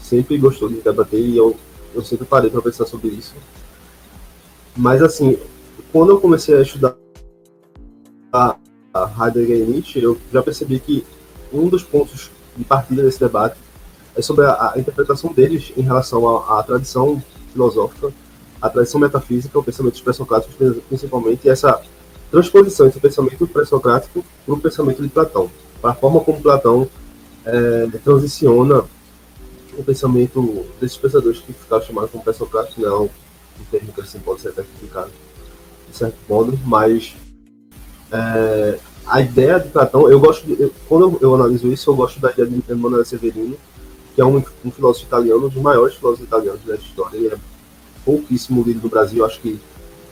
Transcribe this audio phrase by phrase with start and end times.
[0.00, 1.56] sempre gostou de debater e eu,
[1.94, 3.34] eu sempre parei para pensar sobre isso.
[4.76, 5.38] Mas, assim,
[5.92, 6.96] quando eu comecei a estudar
[8.32, 8.56] a,
[8.94, 11.04] a Heidegger e Nietzsche, eu já percebi que
[11.52, 13.56] um dos pontos de partida desse debate
[14.16, 17.22] é sobre a, a interpretação deles em relação à, à, tradição
[17.52, 18.12] filosófica,
[18.60, 20.54] à tradição metafísica, o pensamento dos pré-socráticos,
[20.88, 21.80] principalmente, e essa
[22.30, 25.50] transposição entre o pensamento pré-socrático para o pensamento de Platão,
[25.80, 26.88] para a forma como Platão
[27.44, 28.84] é, transiciona
[29.76, 34.18] o pensamento desses pensadores que ficaram chamados como pré-socráticos, não é um termo que assim
[34.20, 35.10] pode ser tecnificado
[35.90, 37.14] de certo modo, mas
[38.12, 42.20] é, a ideia de Platão, eu gosto, de, eu, quando eu, analiso isso, eu gosto
[42.20, 43.56] da ideia de Emanuele Severino,
[44.14, 47.16] que é um, um, filósofo italiano, um dos maiores filósofos italianos da história.
[47.16, 47.38] Ele é
[48.04, 49.58] pouquíssimo lido no Brasil, acho que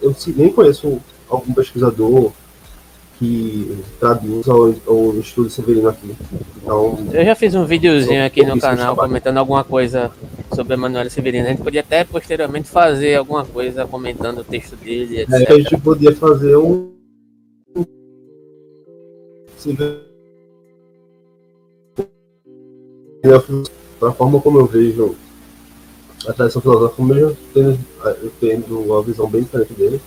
[0.02, 2.32] eu nem conheço algum pesquisador
[3.18, 6.14] que traduz ou, ou estuda Severino aqui.
[6.56, 10.10] Então, eu já fiz um videozinho aqui no canal comentando alguma coisa
[10.54, 11.46] sobre Emanuel Severino.
[11.46, 15.32] A gente podia até posteriormente fazer alguma coisa comentando o texto dele, etc.
[15.32, 16.92] É, a gente podia fazer um.
[24.00, 25.16] a forma como eu vejo
[26.26, 27.78] a tradição filosófica, mesmo tendo,
[28.22, 30.00] eu tendo uma visão bem diferente dele.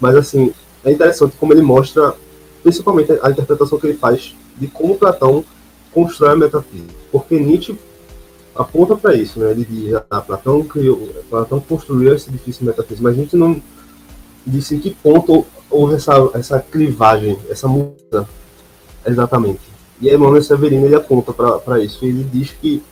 [0.00, 0.52] Mas, assim,
[0.84, 2.14] é interessante como ele mostra,
[2.62, 5.44] principalmente a interpretação que ele faz de como Platão
[5.92, 6.94] constrói a metafísica.
[7.10, 7.76] Porque Nietzsche
[8.54, 9.50] aponta para isso, né?
[9.50, 13.60] Ele diz, ah, Platão criou, Platão construiu esse edifício metafísico, mas a gente não
[14.46, 18.28] disse em que ponto houve essa, essa clivagem, essa mudança
[19.06, 19.60] exatamente.
[20.00, 22.04] E Emmanuel Severino ele aponta para isso.
[22.04, 22.82] Ele diz que,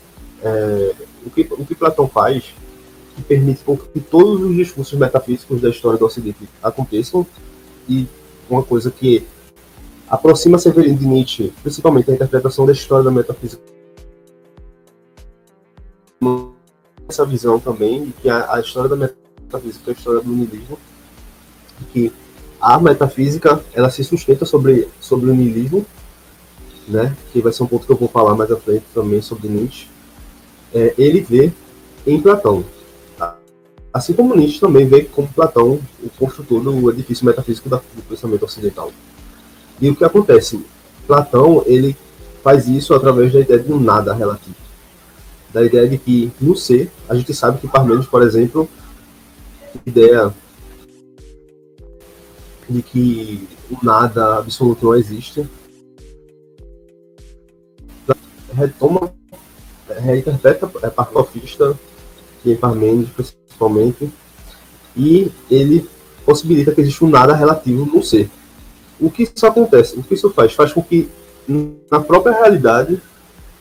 [0.43, 0.95] é,
[1.27, 2.45] o que o que Platão faz
[3.17, 3.63] que permite
[3.93, 7.27] que todos os discursos metafísicos da história do Ocidente aconteçam
[7.89, 8.07] e
[8.49, 9.27] uma coisa que
[10.11, 13.63] aproxima Severino de Nietzsche, principalmente a interpretação da história da metafísica
[17.11, 20.79] essa visão também de que a, a história da metafísica é a história do niilismo,
[21.93, 22.13] que
[22.61, 25.85] a metafísica ela se sustenta sobre, sobre o niilismo,
[26.87, 29.49] né, que vai ser um ponto que eu vou falar mais à frente também sobre
[29.49, 29.89] Nietzsche,
[30.73, 31.53] é, ele vê
[32.07, 32.65] em Platão.
[33.93, 38.93] Assim como Nietzsche também vê como Platão o construtor do edifício metafísico do pensamento ocidental.
[39.81, 40.65] E o que acontece?
[41.07, 41.97] Platão ele
[42.43, 44.61] faz isso através da ideia de um nada relativo
[45.53, 48.69] da ideia de que no ser, a gente sabe que Parmênides, por exemplo,
[49.85, 50.33] ideia
[52.69, 55.49] de que o nada absoluto não existe,
[58.55, 59.13] retoma,
[60.01, 61.79] reinterpreta é partofista,
[62.43, 64.11] que é Parmênides principalmente,
[64.97, 65.89] e ele
[66.25, 68.31] possibilita que exista um nada relativo no ser.
[69.01, 69.99] O que isso acontece?
[69.99, 70.53] O que isso faz?
[70.53, 71.09] Faz com que
[71.91, 73.01] na própria realidade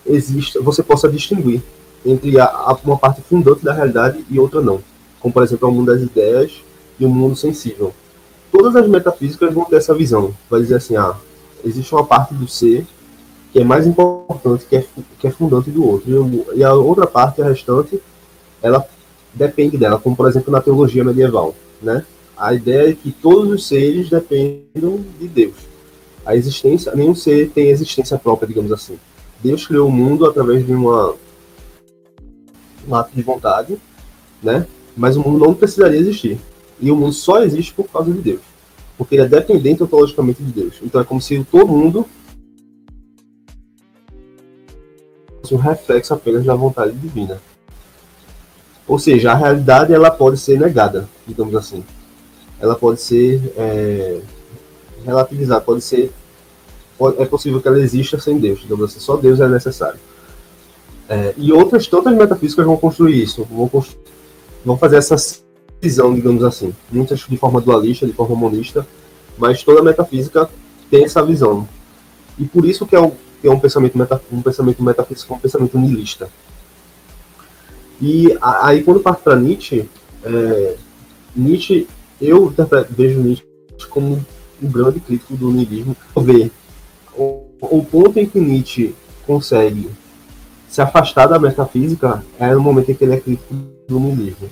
[0.06, 1.62] exista, você possa distinguir
[2.06, 4.82] entre a, a, uma parte fundante da realidade e outra não.
[5.20, 6.62] Como, por exemplo, o mundo das ideias
[7.00, 7.94] e o mundo sensível.
[8.52, 10.34] Todas as metafísicas vão ter essa visão.
[10.50, 11.16] Vai dizer assim, ah,
[11.64, 12.86] existe uma parte do ser
[13.52, 14.86] que é mais importante, que é,
[15.20, 16.46] que é fundante do outro.
[16.54, 18.02] E a outra parte, a restante,
[18.62, 18.86] ela
[19.34, 21.56] depende dela, como, por exemplo, na teologia medieval.
[21.82, 22.06] Né?
[22.40, 25.56] A ideia é que todos os seres dependem de Deus.
[26.26, 28.98] A existência, nenhum ser tem existência própria, digamos assim.
[29.44, 31.16] Deus criou o mundo através de uma
[32.88, 33.78] um ato de vontade,
[34.42, 34.66] né?
[34.96, 36.40] Mas o mundo não precisaria existir.
[36.80, 38.42] E o mundo só existe por causa de Deus.
[38.98, 40.76] Porque ele é dependente ontologicamente de Deus.
[40.82, 42.06] Então é como se todo mundo
[45.42, 47.42] fosse um reflexo apenas da vontade divina.
[48.88, 51.84] Ou seja, a realidade ela pode ser negada, digamos assim.
[52.60, 54.20] Ela pode ser é,
[55.06, 56.12] relativizada, pode ser
[57.18, 59.00] é possível que ela exista sem Deus, digamos assim.
[59.00, 60.00] Só Deus é necessário.
[61.08, 64.04] É, e outras tantas metafísicas vão construir isso, vão, construir,
[64.66, 65.16] vão fazer essa
[65.82, 66.74] visão, digamos assim.
[66.92, 68.86] Muitas de forma dualista, de forma monista,
[69.38, 70.50] mas toda metafísica
[70.92, 71.68] tem essa visão.
[72.38, 75.40] E por isso que é um, que é um pensamento, meta, um pensamento metafísico, um
[75.40, 76.30] pensamento nihilista.
[78.02, 79.90] E aí quando parte para Nietzsche,
[80.24, 80.76] é,
[81.36, 81.88] Nietzsche,
[82.22, 82.54] eu
[82.90, 83.44] vejo Nietzsche
[83.90, 84.24] como
[84.62, 85.96] um grande crítico do nihilismo.
[86.18, 86.52] Ver
[87.16, 88.96] o, o ponto em que Nietzsche
[89.26, 89.90] consegue
[90.68, 93.54] se afastar da metafísica é no momento em que ele é crítico
[93.88, 94.50] do niilismo.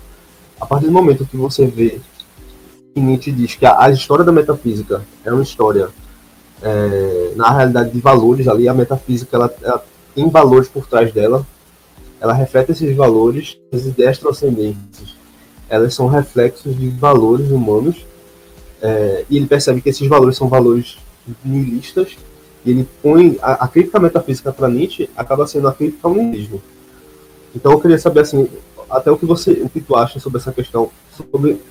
[0.60, 2.00] A partir do momento que você vê
[2.94, 5.90] que Nietzsche diz que a, a história da metafísica é uma história,
[6.62, 9.84] é, na realidade, de valores, ali a metafísica ela, ela,
[10.16, 11.46] tem valores por trás dela,
[12.20, 15.16] ela reflete esses valores, as ideias transcendentes,
[15.69, 18.06] elas são reflexos de valores humanos,
[18.81, 20.98] é, e ele percebe que esses valores são valores
[21.44, 22.18] nihilistas,
[22.66, 26.62] ele põe a, a crítica metafísica para Nietzsche acaba sendo a crítica ao niilismo.
[27.56, 28.48] Então eu queria saber assim,
[28.90, 31.62] até o que você, o que tu acha sobre essa questão, sobre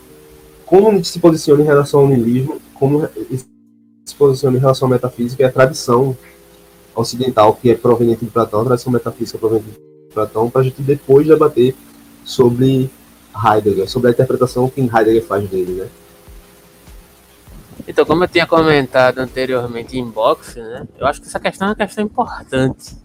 [0.65, 3.09] como se posiciona em relação ao niilismo, como
[4.05, 6.17] se posiciona em relação à metafísica e a tradição
[6.95, 10.81] ocidental que é proveniente de Platão, a tradição metafísica proveniente de Platão, para a gente
[10.83, 11.75] depois debater
[12.25, 12.91] sobre
[13.45, 15.89] Heidegger, sobre a interpretação que Heidegger faz dele, né?
[17.87, 21.71] Então, como eu tinha comentado anteriormente em boxe, né, eu acho que essa questão é
[21.71, 22.97] uma questão importante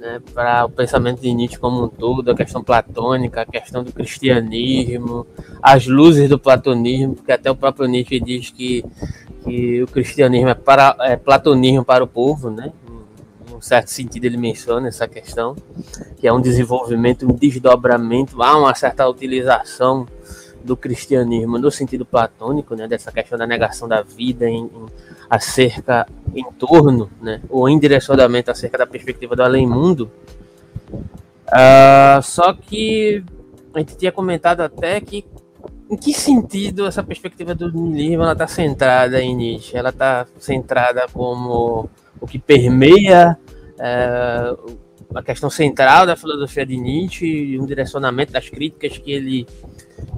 [0.00, 3.92] né, para o pensamento de Nietzsche como um todo, a questão platônica, a questão do
[3.92, 5.26] cristianismo,
[5.62, 8.84] as luzes do platonismo, porque até o próprio Nietzsche diz que,
[9.44, 12.72] que o cristianismo é, para, é platonismo para o povo, né?
[13.56, 15.56] Um certo sentido ele menciona essa questão,
[16.18, 20.06] que é um desenvolvimento, um desdobramento, há uma certa utilização
[20.62, 24.86] do cristianismo no sentido platônico, né, dessa questão da negação da vida em, em,
[25.30, 30.10] acerca em torno, né, ou em direcionamento acerca da perspectiva do além-mundo.
[31.46, 33.24] Uh, só que
[33.72, 35.24] a gente tinha comentado até que
[35.88, 39.76] em que sentido essa perspectiva do niilismo ela está centrada em Nietzsche?
[39.76, 41.88] Ela está centrada como
[42.20, 43.38] o que permeia
[43.78, 44.56] é,
[45.14, 49.46] a questão central da filosofia de Nietzsche e um direcionamento das críticas que ele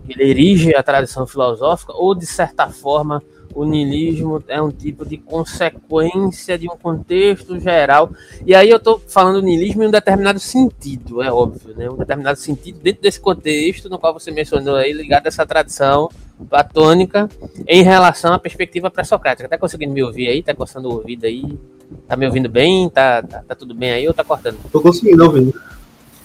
[0.08, 3.22] ele erige a tradição filosófica, ou de certa forma
[3.54, 8.10] o niilismo é um tipo de consequência de um contexto geral.
[8.44, 11.90] E aí eu estou falando niilismo em um determinado sentido, é óbvio, né?
[11.90, 16.08] Um determinado sentido dentro desse contexto no qual você mencionou aí, ligado a essa tradição
[16.48, 17.28] platônica
[17.66, 19.48] em relação à perspectiva pré-socrática.
[19.48, 20.42] Tá conseguindo me ouvir aí?
[20.42, 21.58] Tá coçando o ouvido aí?
[22.06, 22.88] Tá me ouvindo bem?
[22.90, 24.58] Tá, tá, tá tudo bem aí ou tá cortando?
[24.70, 25.54] Tô conseguindo ouvir.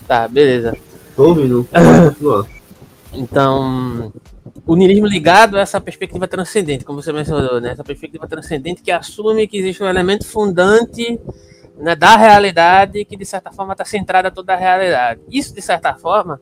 [0.07, 0.75] Tá, beleza.
[1.15, 1.67] Tô ouvindo.
[3.15, 4.11] Então,
[4.65, 7.73] o niilismo ligado a essa perspectiva transcendente, como você mencionou, né?
[7.73, 11.19] essa perspectiva transcendente que assume que existe um elemento fundante
[11.77, 15.21] né, da realidade que, de certa forma, está centrada toda a realidade.
[15.29, 16.39] Isso, de certa forma,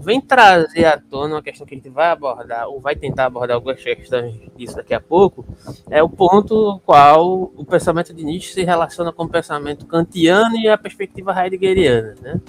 [0.00, 3.56] vem trazer à tona uma questão que a gente vai abordar, ou vai tentar abordar
[3.56, 5.44] algumas questões disso daqui a pouco,
[5.90, 10.68] é o ponto qual o pensamento de Nietzsche se relaciona com o pensamento kantiano e
[10.68, 12.14] a perspectiva heideggeriana.
[12.20, 12.40] Né?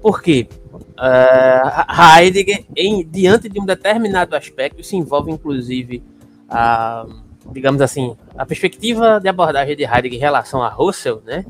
[0.00, 0.48] Por quê?
[0.72, 6.02] Uh, Heidegger, em, diante de um determinado aspecto, se envolve inclusive
[6.48, 7.04] a,
[7.52, 11.44] digamos assim, a perspectiva de abordagem de Heidegger em relação a Russell, né?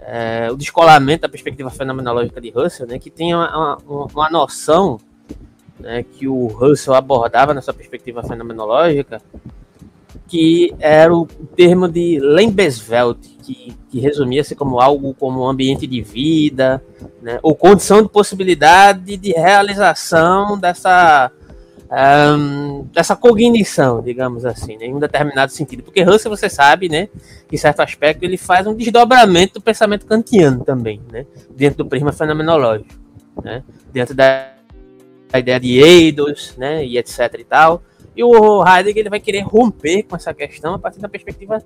[0.00, 2.98] É, o descolamento da perspectiva fenomenológica de Russell, né?
[2.98, 4.98] Que tem uma, uma, uma noção
[5.78, 9.20] né, que o Russell abordava nessa perspectiva fenomenológica
[10.28, 11.26] que era o
[11.56, 16.82] termo de Lebenswelt, que, que resumia-se como algo como ambiente de vida,
[17.22, 21.30] né, ou condição de possibilidade de realização dessa,
[21.90, 25.82] um, dessa cognição, digamos assim, né, em um determinado sentido.
[25.82, 27.08] Porque Russell, você sabe, né,
[27.50, 32.12] em certo aspecto ele faz um desdobramento do pensamento kantiano também, né, dentro do prisma
[32.12, 32.94] fenomenológico,
[33.42, 33.62] né,
[33.92, 34.52] dentro da,
[35.30, 37.82] da ideia de eidos, né, e etc e tal,
[38.16, 41.62] e o Heidegger ele vai querer romper com essa questão a partir da perspectiva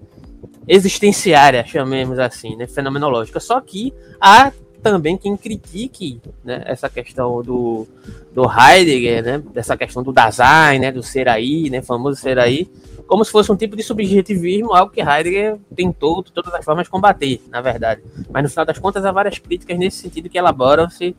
[0.67, 3.39] existenciária, chamemos assim, né, fenomenológica.
[3.39, 7.87] Só que há também quem critique né, essa questão do,
[8.33, 12.69] do Heidegger, né, dessa questão do Dasein, né, do ser aí, né, famoso ser aí,
[13.07, 16.89] como se fosse um tipo de subjetivismo, algo que Heidegger tentou de todas as formas
[16.89, 18.03] combater, na verdade.
[18.31, 21.17] Mas no final das contas há várias críticas nesse sentido que elaboram-se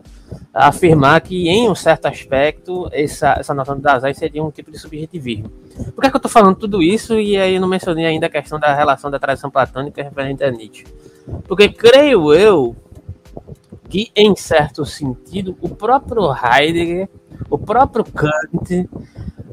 [0.54, 4.72] a afirmar que em um certo aspecto essa, essa noção do Dasein seria um tipo
[4.72, 5.50] de subjetivismo.
[5.94, 8.30] Por que, é que eu estou falando tudo isso e aí não mencionei ainda a
[8.30, 10.86] questão da relação da tradição platônica referente a Nietzsche?
[11.48, 12.76] Porque creio eu
[13.92, 17.10] que, em certo sentido, o próprio Heidegger,
[17.50, 18.90] o próprio Kant,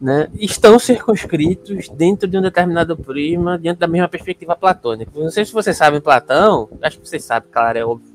[0.01, 5.11] né, estão circunscritos dentro de um determinado prisma, dentro da mesma perspectiva platônica.
[5.13, 8.15] Não sei se vocês sabem Platão, acho que vocês sabem, claro, é óbvio.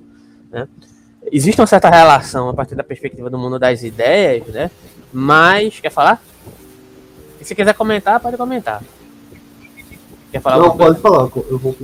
[0.50, 0.66] Né?
[1.30, 4.72] Existe uma certa relação a partir da perspectiva do mundo das ideias, né?
[5.12, 5.82] mas.
[5.82, 6.24] Quer falar?
[7.42, 8.82] E se quiser comentar, pode comentar.
[10.32, 10.58] Quer falar?
[10.58, 11.76] Não, pode falar, eu vou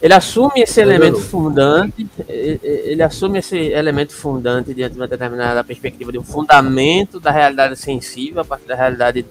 [0.00, 6.12] ele assume esse elemento fundante, ele assume esse elemento fundante diante de uma determinada perspectiva
[6.12, 9.24] de um fundamento da realidade sensível, a partir da realidade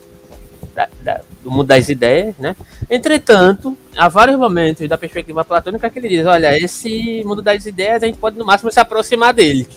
[0.75, 2.55] da, da, do mundo das ideias, né?
[2.89, 8.03] Entretanto, há vários momentos da perspectiva platônica que ele diz, olha, esse mundo das ideias
[8.03, 9.67] a gente pode no máximo se aproximar dele.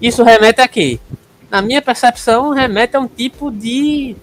[0.00, 0.98] Isso remete a quê?
[1.50, 4.16] Na minha percepção, remete a um tipo de,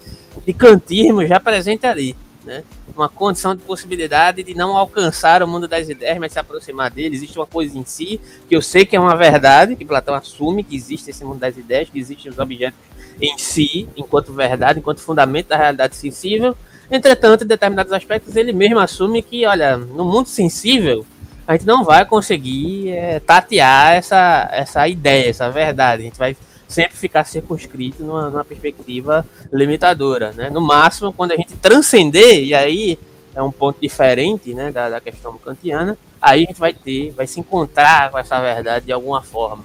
[0.44, 2.14] de cantismo já presente ali,
[2.46, 2.62] né?
[2.94, 7.16] uma condição de possibilidade de não alcançar o mundo das ideias, mas se aproximar dele.
[7.16, 10.62] Existe uma coisa em si que eu sei que é uma verdade, que Platão assume
[10.62, 12.78] que existe esse mundo das ideias, que existem os objetos
[13.20, 16.56] em si, enquanto verdade, enquanto fundamento da realidade sensível.
[16.90, 21.04] Entretanto, em determinados aspectos, ele mesmo assume que, olha, no mundo sensível,
[21.46, 26.02] a gente não vai conseguir é, tatear essa, essa ideia, essa verdade.
[26.02, 26.36] A gente vai
[26.68, 30.32] sempre ficar circunscrito numa, numa perspectiva limitadora.
[30.32, 30.50] Né?
[30.50, 32.98] No máximo, quando a gente transcender, e aí
[33.34, 37.26] é um ponto diferente né, da, da questão kantiana, aí a gente vai ter, vai
[37.26, 39.64] se encontrar com essa verdade de alguma forma.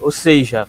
[0.00, 0.66] Ou seja,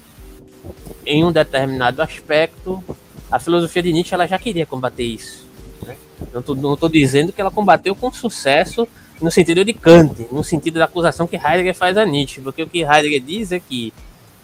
[1.05, 2.83] em um determinado aspecto,
[3.31, 5.47] a filosofia de Nietzsche ela já queria combater isso.
[5.85, 5.97] Né?
[6.33, 8.87] Não estou dizendo que ela combateu com sucesso
[9.21, 12.67] no sentido de Kant, no sentido da acusação que Heidegger faz a Nietzsche, porque o
[12.67, 13.93] que Heidegger diz é que,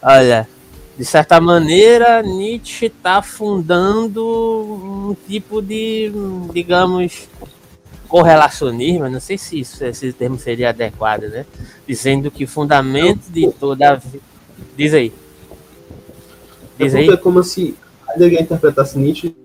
[0.01, 0.47] olha,
[0.97, 6.11] de certa maneira, Nietzsche está fundando um tipo de,
[6.51, 7.29] digamos,
[8.07, 11.45] correlacionismo, não sei se isso, esse termo seria adequado, né?
[11.87, 14.23] Dizendo que o fundamento de toda a vida.
[14.75, 15.13] Diz aí.
[16.79, 17.09] Diz é aí.
[17.09, 17.75] É como se
[18.09, 19.35] Heidegger interpretasse Nietzsche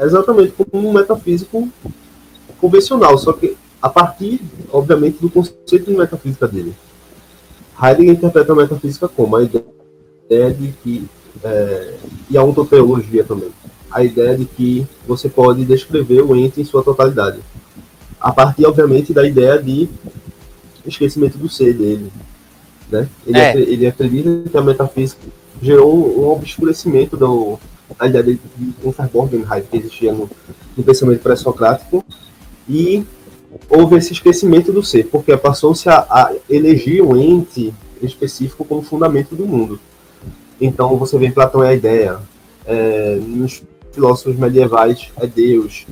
[0.00, 1.68] exatamente como um metafísico
[2.58, 4.40] convencional, só que a partir,
[4.72, 6.74] obviamente, do conceito de metafísica dele.
[7.82, 9.73] Heidegger interpreta a metafísica como a ideia
[10.28, 11.06] de que,
[11.42, 11.94] é,
[12.30, 13.50] e a ontoteologia também,
[13.90, 17.38] a ideia de que você pode descrever o ente em sua totalidade.
[18.20, 19.88] A partir, obviamente, da ideia de
[20.86, 22.10] esquecimento do ser dele.
[22.90, 23.08] Né?
[23.26, 23.56] Ele, é.
[23.56, 25.20] ele acredita que a metafísica
[25.62, 27.58] gerou um obscurecimento do,
[27.98, 30.28] da ideia de, de Unterborgenheit que existia no,
[30.76, 32.04] no pensamento pré-socrático
[32.68, 33.04] e
[33.68, 39.34] houve esse esquecimento do ser, porque passou-se a, a eleger um ente específico como fundamento
[39.34, 39.78] do mundo.
[40.60, 42.18] Então você vê Platão é a ideia,
[42.66, 45.86] é, nos filósofos medievais é Deus.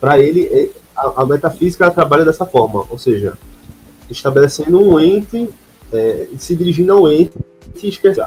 [0.00, 3.38] Para ele, é, a, a, metafísica trabalha dessa forma, ou seja,
[4.10, 5.48] estabelecendo um ente,
[5.92, 7.32] é, se dirigindo ao ente
[7.82, 8.24] e esquecer.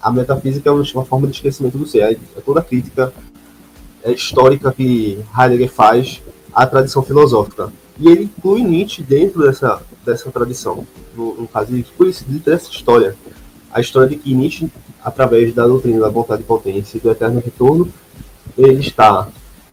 [0.00, 2.00] A metafísica é uma forma de esquecimento do ser.
[2.00, 3.12] É, é toda a crítica
[4.02, 7.72] é, histórica que Heidegger faz à tradição filosófica.
[7.98, 10.86] E ele inclui Nietzsche dentro dessa, dessa tradição.
[11.16, 13.16] No, no caso, ele inclui dessa história
[13.78, 14.68] a história de que Nietzsche,
[15.02, 17.88] através da doutrina da vontade de potência e do eterno retorno,
[18.56, 19.28] ele está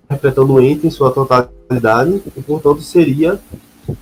[0.06, 3.40] interpretando o ente em sua totalidade e, portanto, seria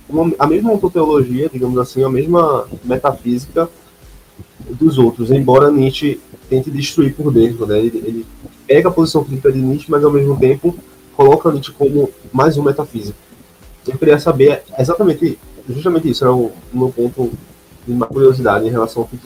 [0.08, 3.68] uma, a mesma ontologia, digamos assim, a mesma metafísica
[4.70, 7.78] dos outros, embora Nietzsche tente destruir por dentro, né?
[7.78, 8.26] Ele, ele
[8.66, 10.76] pega a posição crítica de Nietzsche, mas ao mesmo tempo
[11.16, 13.18] coloca Nietzsche como mais um metafísico.
[13.86, 17.30] Eu queria saber exatamente, justamente isso, era o meu ponto
[17.86, 19.18] de uma curiosidade em relação ao que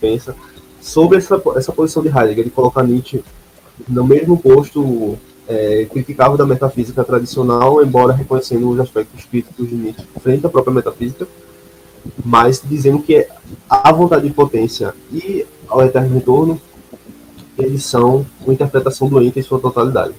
[0.00, 0.34] pensa
[0.80, 3.22] sobre essa, essa posição de Heidegger, de colocar Nietzsche
[3.88, 10.06] no mesmo posto é, criticável da metafísica tradicional, embora reconhecendo os aspectos críticos de Nietzsche
[10.20, 11.26] frente à própria metafísica,
[12.24, 13.26] mas dizendo que
[13.68, 16.60] a vontade de potência e ao eterno retorno
[17.58, 20.14] eles são uma interpretação do ente em sua totalidade.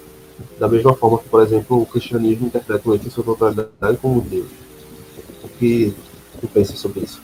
[0.60, 4.22] Da mesma forma que, por exemplo, o cristianismo interpreta o ente em sua totalidade como
[4.22, 4.48] Deus.
[5.44, 5.94] O que
[6.42, 7.22] tu pensa sobre isso?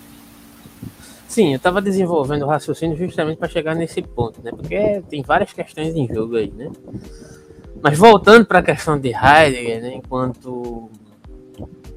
[1.28, 4.52] Sim, eu estava desenvolvendo o raciocínio justamente para chegar nesse ponto, né?
[4.52, 6.72] Porque tem várias questões em jogo aí, né?
[7.82, 10.90] Mas voltando para a questão de Heidegger, né, enquanto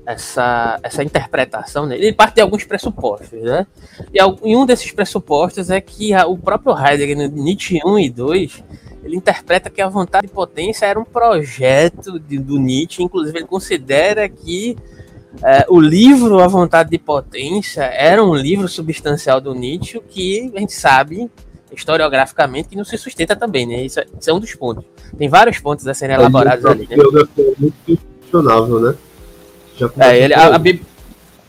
[0.05, 3.67] essa, essa interpretação, né, ele parte de alguns pressupostos, né?
[4.13, 8.11] E, e um desses pressupostos é que a, o próprio Heidegger, no Nietzsche 1 e
[8.11, 8.65] 2,
[9.05, 13.47] ele interpreta que a vontade de potência era um projeto de, do Nietzsche, inclusive ele
[13.47, 14.77] considera que
[15.43, 20.61] é, o livro A Vontade de Potência era um livro substancial do Nietzsche que a
[20.61, 21.31] gente sabe
[21.73, 23.83] historiograficamente que não se sustenta também, né?
[23.83, 24.85] Isso é, isso é um dos pontos.
[25.17, 26.97] Tem vários pontos a serem elaborados ali, né?
[26.97, 28.95] É muito questionável, né?
[29.99, 30.61] É, ele, a, a,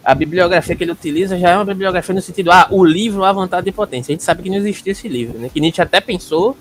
[0.04, 3.34] a, bibliografia que ele utiliza já é uma bibliografia no sentido, ah, o livro A
[3.34, 4.12] Vontade de Potência.
[4.12, 5.50] A gente sabe que não existia esse livro, né?
[5.52, 6.56] Que Nietzsche até pensou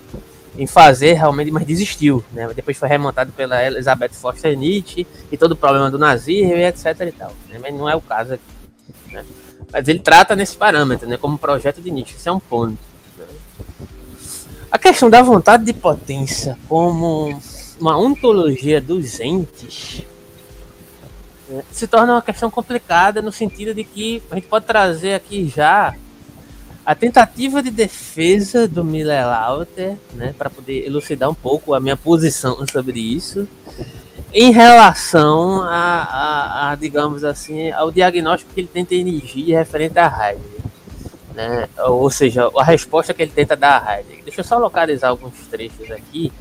[0.57, 2.49] em fazer realmente, mas desistiu, né?
[2.53, 6.85] Depois foi remontado pela Elizabeth Foster Nietzsche e todo o problema do nazismo e etc
[7.01, 7.31] e tal.
[7.49, 7.59] Né?
[7.61, 8.43] Mas não é o caso aqui.
[9.11, 9.23] Né?
[9.71, 11.17] Mas ele trata nesse parâmetro, né?
[11.17, 12.15] Como projeto de Nietzsche.
[12.17, 12.77] Isso é um ponto.
[13.17, 13.25] Né?
[14.71, 17.39] A questão da vontade de potência como
[17.79, 20.03] uma ontologia dos entes
[21.47, 21.63] né?
[21.71, 25.95] se torna uma questão complicada no sentido de que a gente pode trazer aqui já
[26.89, 31.95] a tentativa de defesa do Miller Lauter, né, para poder elucidar um pouco a minha
[31.95, 33.47] posição sobre isso,
[34.33, 40.07] em relação a, a, a, digamos assim, ao diagnóstico que ele tenta energia referente a
[40.07, 40.61] Heidegger.
[41.35, 41.69] Né?
[41.77, 44.23] Ou seja, a resposta que ele tenta dar a Heidegger.
[44.23, 46.33] Deixa eu só localizar alguns trechos aqui,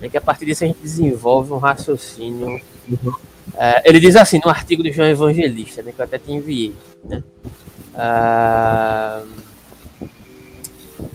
[0.00, 2.60] né, que a partir disso a gente desenvolve um raciocínio.
[3.54, 6.74] É, ele diz assim, no artigo do João Evangelista, né, que eu até te enviei.
[7.04, 7.22] Né?
[7.94, 9.51] Uh,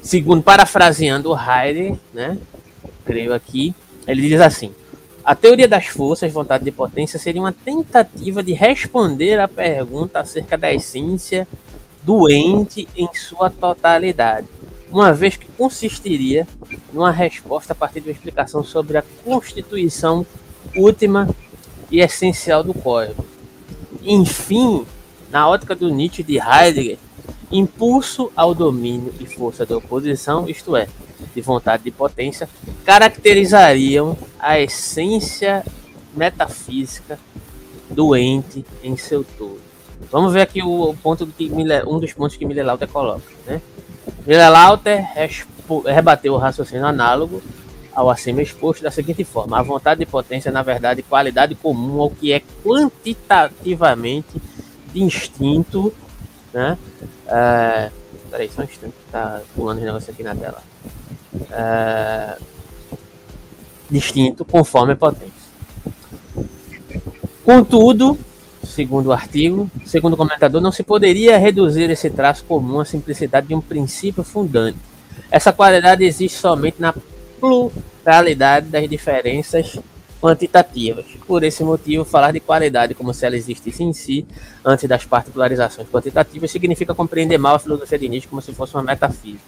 [0.02, 2.38] segundo parafraseando Heidegger, né,
[3.06, 3.74] creio aqui,
[4.08, 4.74] ele diz assim:
[5.24, 10.58] A teoria das forças, vontade de potência, seria uma tentativa de responder à pergunta acerca
[10.58, 11.48] da essência
[12.04, 14.48] do ente em sua totalidade,
[14.90, 16.48] uma vez que consistiria
[16.94, 20.26] numa resposta a partir de uma explicação sobre a constituição
[20.76, 21.28] última
[21.92, 23.26] e essencial do código.
[24.02, 24.86] Enfim,
[25.30, 26.98] na ótica do Nietzsche de Heidegger,
[27.52, 30.88] impulso ao domínio e força da oposição, isto é,
[31.34, 32.50] de vontade de potência,
[32.86, 35.64] caracterizariam a essência
[36.14, 37.20] metafísica
[37.90, 39.60] do ente em seu todo.
[40.12, 43.24] Vamos ver aqui o ponto que Miller, um dos pontos que Miller Lauter coloca.
[43.46, 43.62] Né?
[44.26, 45.06] Miller Lauter
[45.86, 47.42] rebateu o raciocínio análogo
[47.94, 52.12] ao acima exposto da seguinte forma: a vontade de potência na verdade, qualidade comum ao
[52.12, 54.40] que é quantitativamente
[54.94, 55.94] distinto.
[56.54, 56.78] Né?
[57.28, 57.92] É,
[58.30, 60.62] peraí, só um instante, tá pulando os negócios aqui na tela.
[61.52, 62.38] É,
[63.90, 65.48] distinto conforme a potência.
[67.44, 68.18] Contudo,
[68.64, 73.48] segundo o artigo, segundo o comentador, não se poderia reduzir esse traço comum à simplicidade
[73.48, 74.78] de um princípio fundante.
[75.32, 76.94] Essa qualidade existe somente na
[77.40, 79.78] pluralidade das diferenças
[80.22, 81.06] quantitativas.
[81.26, 84.26] Por esse motivo, falar de qualidade como se ela existisse em si,
[84.64, 88.84] antes das particularizações quantitativas, significa compreender mal a filosofia de Nietzsche como se fosse uma
[88.84, 89.44] metafísica.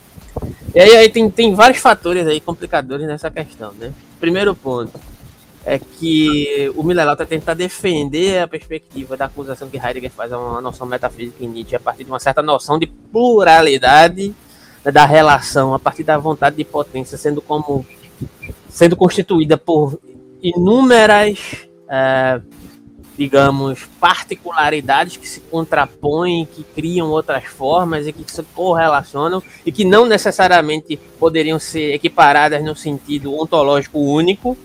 [0.74, 3.92] E aí, aí tem, tem vários fatores aí complicadores nessa questão, né?
[4.20, 5.00] Primeiro ponto,
[5.66, 10.40] é que o Miller está tentando defender a perspectiva da acusação que Heidegger faz a
[10.40, 14.34] uma noção metafísica em Nietzsche a partir de uma certa noção de pluralidade
[14.84, 17.86] né, da relação, a partir da vontade de potência sendo como
[18.70, 20.00] sendo constituída por
[20.41, 22.41] inúmeras, é,
[23.17, 29.84] digamos, particularidades que se contrapõem, que criam outras formas e que se correlacionam e que
[29.84, 34.58] não necessariamente poderiam ser equiparadas no sentido ontológico único,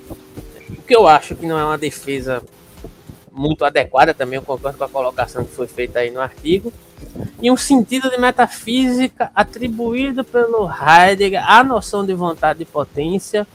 [0.87, 2.43] que eu acho que não é uma defesa
[3.33, 6.73] muito adequada também, concordo com a colocação que foi feita aí no artigo,
[7.43, 13.47] e um sentido de metafísica atribuído pelo Heidegger à noção de vontade e potência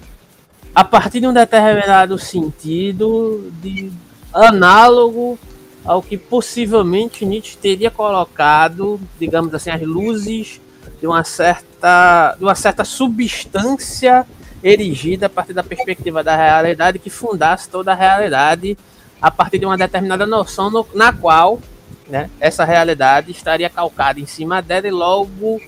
[0.74, 3.92] a partir de um determinado sentido de
[4.34, 5.38] análogo
[5.84, 10.62] ao que possivelmente Nietzsche teria colocado, digamos assim, as luzes
[11.00, 14.26] de uma certa, de uma certa substância
[14.64, 18.78] erigida a partir da perspectiva da realidade que fundasse toda a realidade
[19.22, 21.60] a partir de uma determinada noção no, na qual
[22.08, 25.62] né, essa realidade estaria calcada em cima dela e logo,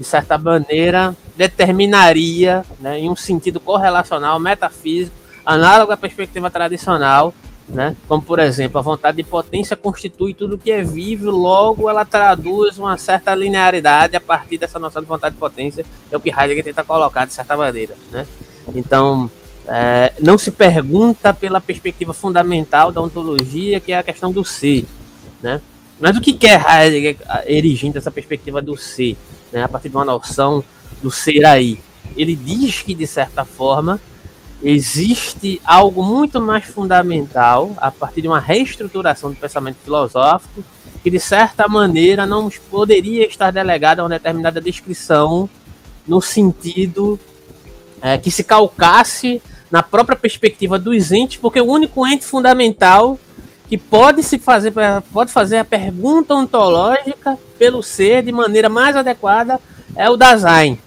[0.00, 7.34] de certa maneira, determinaria, né, em um sentido correlacional, metafísico, análogo à perspectiva tradicional,
[7.68, 12.06] né, como por exemplo, a vontade de potência constitui tudo que é vivo, logo ela
[12.06, 16.30] traduz uma certa linearidade a partir dessa noção de vontade de potência, é o que
[16.30, 17.94] Heidegger tenta colocar de certa maneira.
[18.10, 18.26] Né?
[18.74, 19.30] Então,
[19.68, 24.86] é, não se pergunta pela perspectiva fundamental da ontologia, que é a questão do ser.
[25.42, 25.60] Né?
[26.00, 29.18] Mas o que quer Heidegger erigindo essa perspectiva do ser,
[29.52, 29.62] né?
[29.62, 30.64] a partir de uma noção
[31.02, 31.80] do ser aí?
[32.16, 34.00] Ele diz que, de certa forma,
[34.62, 40.62] existe algo muito mais fundamental a partir de uma reestruturação do pensamento filosófico
[41.02, 45.48] que de certa maneira não poderia estar delegado a uma determinada descrição
[46.06, 47.18] no sentido
[48.02, 53.18] é, que se calcasse na própria perspectiva dos entes, porque o único ente fundamental
[53.70, 54.74] que pode se fazer
[55.12, 59.60] pode fazer a pergunta ontológica pelo ser de maneira mais adequada
[59.94, 60.78] é o Dasein,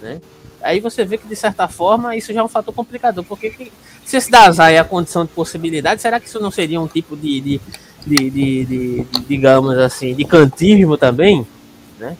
[0.00, 0.20] né?
[0.64, 3.70] Aí você vê que, de certa forma, isso já é um fator complicador, porque que,
[4.02, 7.14] se esse Dazai é a condição de possibilidade, será que isso não seria um tipo
[7.14, 7.60] de, de,
[8.06, 11.46] de, de, de digamos assim, de cantismo também?
[11.98, 12.16] Né?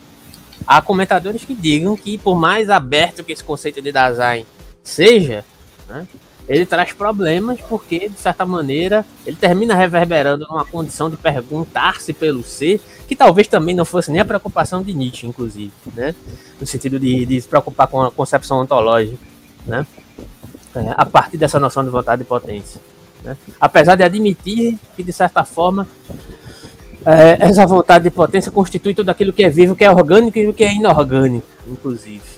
[0.66, 4.44] Há comentadores que digam que, por mais aberto que esse conceito de Dasein
[4.82, 5.42] seja,
[5.88, 6.06] né,
[6.48, 12.42] ele traz problemas porque, de certa maneira, ele termina reverberando numa condição de perguntar-se pelo
[12.42, 16.14] ser, que talvez também não fosse nem a preocupação de Nietzsche, inclusive, né?
[16.60, 19.18] no sentido de, de se preocupar com a concepção ontológica,
[19.66, 19.86] né?
[20.74, 22.80] É, a partir dessa noção de vontade e potência.
[23.22, 23.36] Né?
[23.60, 25.86] Apesar de admitir que, de certa forma,
[27.06, 30.52] é, essa vontade de potência constitui tudo aquilo que é vivo, que é orgânico e
[30.52, 32.33] que é inorgânico, inclusive.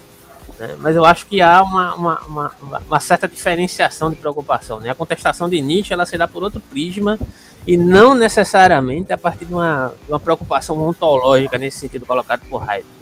[0.59, 0.77] Né?
[0.79, 2.53] Mas eu acho que há uma, uma, uma,
[2.87, 4.81] uma, certa diferenciação de preocupação.
[4.81, 4.91] Né?
[4.91, 7.19] A contestação de Nietzsche ela será por outro prisma
[7.67, 12.63] e não necessariamente a partir de uma, de uma preocupação ontológica nesse sentido colocado por
[12.63, 12.97] Heidegger.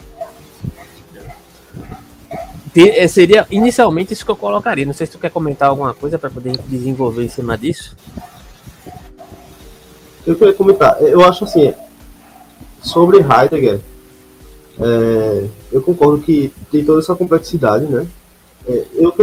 [2.76, 4.84] Eh, seria inicialmente isso que eu colocaria.
[4.84, 7.96] Não sei se tu quer comentar alguma coisa para poder desenvolver em cima disso.
[10.26, 11.00] Eu queria comentar.
[11.00, 11.72] Eu acho assim,
[12.82, 13.80] sobre Heidegger,
[14.78, 18.06] é, eu concordo que tem toda essa complexidade, né?
[18.66, 19.14] É, eu,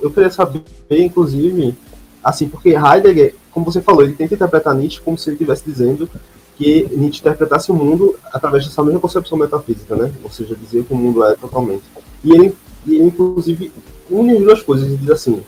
[0.00, 1.74] eu queria saber, inclusive,
[2.22, 6.08] assim, porque Heidegger, como você falou, ele tenta interpretar Nietzsche como se ele estivesse dizendo
[6.56, 10.12] que Nietzsche interpretasse o mundo através dessa mesma concepção metafísica, né?
[10.22, 11.84] Ou seja, dizer que o mundo é totalmente.
[12.22, 12.54] E ele,
[12.86, 13.72] ele inclusive,
[14.10, 15.42] une as duas coisas e diz assim: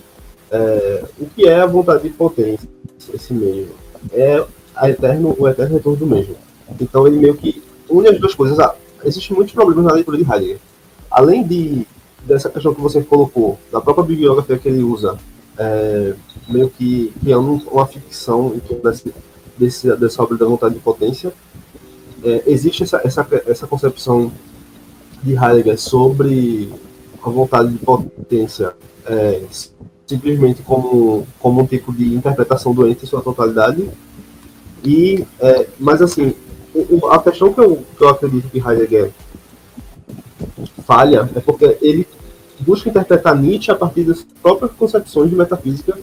[0.50, 2.68] é, o que é a vontade de potência,
[3.12, 3.68] esse meio?
[4.12, 4.42] É
[4.74, 6.34] a eterno, o eterno retorno do mesmo.
[6.80, 8.58] Então ele meio que une as duas coisas.
[8.58, 10.58] Ah, existem muitos problemas na leitura de Heidegger.
[11.10, 11.86] Além de,
[12.24, 15.18] dessa questão que você colocou, da própria bibliografia que ele usa,
[15.58, 16.14] é,
[16.48, 19.14] meio que criando uma ficção em torno desse,
[19.58, 21.32] desse, dessa obra da vontade de potência.
[22.24, 24.32] É, existe essa, essa, essa concepção
[25.22, 26.72] de Heidegger sobre
[27.22, 28.74] a vontade de potência
[29.06, 29.42] é,
[30.06, 33.88] simplesmente como, como um tipo de interpretação doente em sua totalidade.
[34.84, 36.34] E, é, mas assim,
[37.10, 39.12] a questão que eu, que eu acredito que Heidegger
[40.86, 42.06] falha é porque ele
[42.60, 45.98] busca interpretar Nietzsche a partir das próprias concepções de metafísica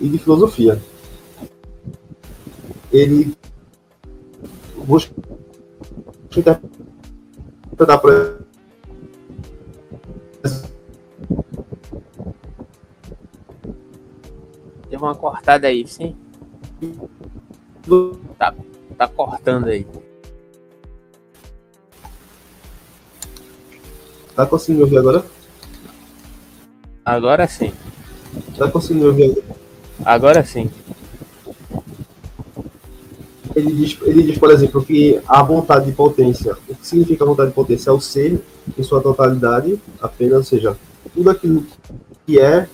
[0.00, 0.80] e de filosofia.
[2.92, 3.34] Ele
[4.86, 5.12] busca
[6.36, 8.46] interpretar, por
[14.88, 16.16] Deu uma cortada aí, sim?
[18.38, 18.54] Tá,
[18.96, 19.86] tá cortando aí.
[24.36, 25.24] Tá conseguindo ouvir agora?
[27.02, 27.72] Agora sim.
[28.58, 29.44] Tá conseguindo ouvir agora?
[30.04, 30.70] Agora sim.
[33.54, 37.26] Ele diz, ele diz, por exemplo, que a vontade de potência, o que significa a
[37.26, 38.38] vontade de potência é o ser
[38.76, 40.76] em sua totalidade, apenas, ou seja,
[41.14, 41.64] tudo aquilo
[42.26, 42.68] que é,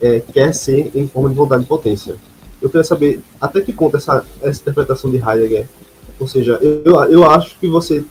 [0.00, 2.16] é quer ser em forma de vontade de potência.
[2.60, 5.68] Eu queria saber até que ponto essa, essa interpretação de Heidegger,
[6.18, 8.04] ou seja, eu, eu acho que você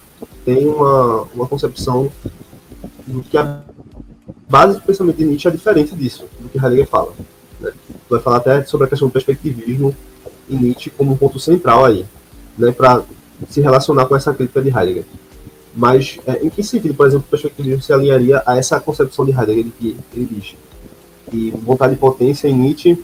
[0.46, 2.10] tem uma, uma concepção
[3.30, 3.62] que a
[4.50, 7.14] base do pensamento de Nietzsche é diferente disso, do que Heidegger fala.
[7.60, 7.72] Né?
[8.10, 9.96] Vai falar até sobre a questão do perspectivismo
[10.50, 12.06] em Nietzsche como um ponto central aí,
[12.58, 13.04] né, para
[13.50, 15.06] se relacionar com essa crítica de Heidegger.
[15.76, 19.32] Mas é, em que sentido, por exemplo, o perspectivismo se alinharia a essa concepção de
[19.32, 20.56] Heidegger de que ele diz
[21.32, 23.04] que vontade de potência em Nietzsche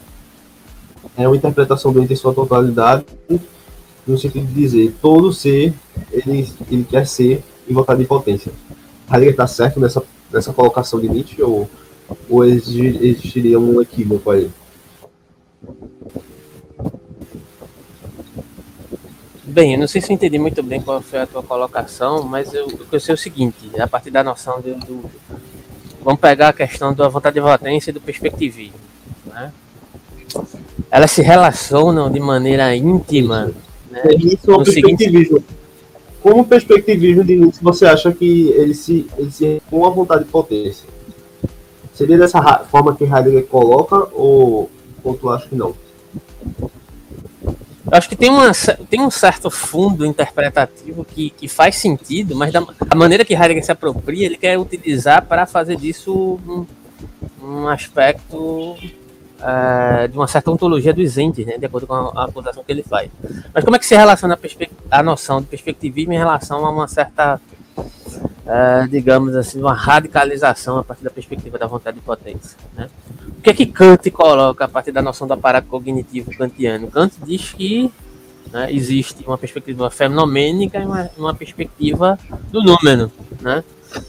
[1.17, 3.05] é uma interpretação dentro de sua totalidade,
[4.05, 5.73] no sentido de dizer todo ser
[6.11, 8.51] ele, ele quer ser em vontade de potência.
[9.11, 11.69] Heidegger está certo nessa, nessa colocação de Nietzsche ou,
[12.29, 14.49] ou existiria um equívoco aí?
[19.43, 22.53] Bem, eu não sei se eu entendi muito bem qual foi a tua colocação, mas
[22.53, 25.09] eu, eu sei o seguinte, a partir da noção do, do
[26.03, 28.77] vamos pegar a questão da vontade de potência e do perspectivismo,
[29.25, 29.51] né?
[30.91, 33.51] Elas se relacionam de maneira íntima,
[33.89, 34.01] né?
[34.05, 35.37] É isso é o perspectivismo.
[35.37, 35.58] Seguinte...
[36.21, 40.29] Como perspectivismo de Nietzsche, você acha que ele se, ele se com a vontade de
[40.29, 40.87] potência?
[41.93, 44.69] Seria dessa forma que Heidegger coloca ou,
[45.03, 45.73] ou tu acha que não?
[47.91, 48.51] Eu acho que tem, uma,
[48.89, 53.65] tem um certo fundo interpretativo que, que faz sentido, mas da a maneira que Heidegger
[53.65, 56.65] se apropria, ele quer utilizar para fazer disso um,
[57.41, 58.77] um aspecto
[59.41, 62.71] é, de uma certa ontologia dos entes, né, de acordo com a, a acusação que
[62.71, 63.09] ele faz.
[63.53, 64.37] Mas como é que se relaciona
[64.91, 67.39] a, a noção de perspectivismo em relação a uma certa,
[68.45, 72.57] é, digamos assim, uma radicalização a partir da perspectiva da vontade de potência?
[72.75, 72.89] Né?
[73.37, 76.91] O que é que Kant coloca a partir da noção do aparato cognitivo kantiano?
[76.91, 77.91] Kant diz que
[78.51, 82.19] né, existe uma perspectiva fenomênica e uma, uma perspectiva
[82.51, 83.11] do número.
[83.39, 83.63] Né?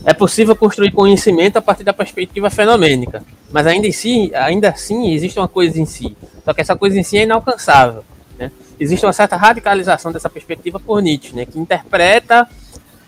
[0.04, 5.38] É possível construir conhecimento a partir da perspectiva fenomênica, mas ainda, em ainda assim existe
[5.38, 6.16] uma coisa em si.
[6.44, 8.04] Só que essa coisa em si é inalcançável.
[8.38, 8.50] Né?
[8.78, 12.48] Existe uma certa radicalização dessa perspectiva por Nietzsche, né, que interpreta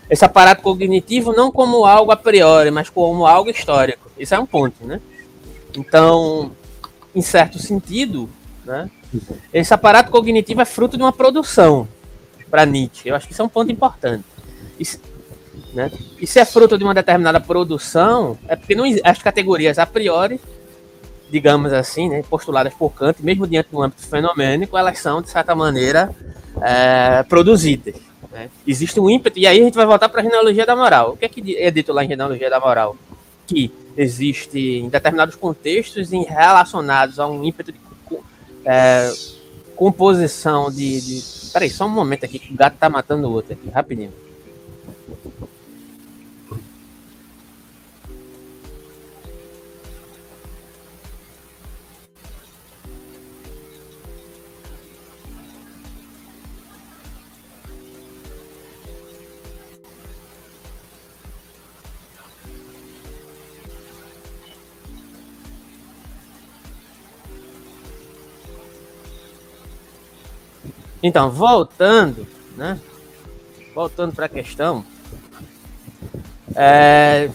[0.09, 4.11] esse aparato cognitivo não como algo a priori, mas como algo histórico.
[4.17, 5.01] Isso é um ponto, né?
[5.75, 6.51] Então,
[7.15, 8.29] em certo sentido,
[8.65, 8.89] né,
[9.53, 11.87] esse aparato cognitivo é fruto de uma produção
[12.49, 13.09] para Nietzsche.
[13.09, 14.23] Eu acho que isso é um ponto importante.
[14.79, 14.99] Isso,
[15.73, 15.91] né?
[16.19, 20.39] E se é fruto de uma determinada produção, é porque não, as categorias a priori,
[21.29, 25.55] digamos assim, né, postuladas por Kant, mesmo diante do âmbito fenomênico, elas são, de certa
[25.55, 26.13] maneira,
[26.61, 27.95] é, produzidas.
[28.31, 28.49] Né?
[28.67, 31.13] Existe um ímpeto, e aí a gente vai voltar para a genealogia da moral.
[31.13, 32.95] O que é que é dito lá em genealogia da moral?
[33.47, 37.79] Que existe em determinados contextos em relacionados a um ímpeto de
[38.65, 39.11] é,
[39.75, 41.51] composição de, de.
[41.51, 44.13] Peraí, só um momento aqui, que o gato tá matando o outro aqui, rapidinho.
[71.03, 72.79] Então, voltando, né?
[73.75, 74.85] Voltando para a questão,
[76.55, 77.29] é,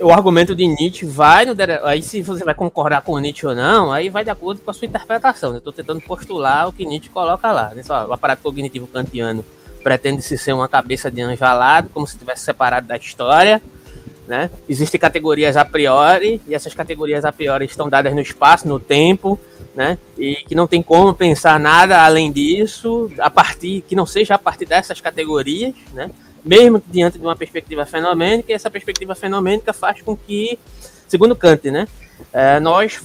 [0.00, 3.92] o argumento de Nietzsche vai no, aí se você vai concordar com Nietzsche ou não,
[3.92, 5.52] aí vai de acordo com a sua interpretação.
[5.52, 7.74] Eu estou tentando postular o que Nietzsche coloca lá.
[7.74, 7.82] Né?
[7.82, 9.44] Só, o aparato cognitivo kantiano
[9.82, 13.60] pretende se ser uma cabeça de anjo alado, como se tivesse separado da história.
[14.26, 14.50] Né?
[14.68, 19.38] Existem categorias a priori, e essas categorias a priori estão dadas no espaço, no tempo,
[19.74, 19.98] né?
[20.16, 24.38] e que não tem como pensar nada além disso, a partir que não seja a
[24.38, 26.10] partir dessas categorias, né?
[26.44, 30.58] mesmo diante de uma perspectiva fenomênica, e essa perspectiva fenomênica faz com que,
[31.08, 31.88] segundo Kant, né,
[32.32, 33.00] é, nós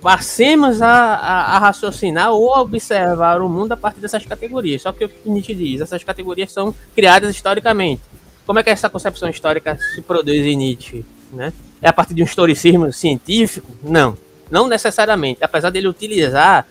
[0.00, 4.82] passemos a, a, a, raciocinar ou a observar o mundo a partir dessas categorias.
[4.82, 8.02] Só que o que Nietzsche diz, essas categorias são criadas historicamente.
[8.46, 11.04] Como é que essa concepção histórica se produz em Nietzsche?
[11.32, 11.52] Né?
[11.80, 13.70] É a partir de um historicismo científico?
[13.82, 14.16] Não,
[14.50, 15.42] não necessariamente.
[15.42, 16.66] Apesar dele utilizar,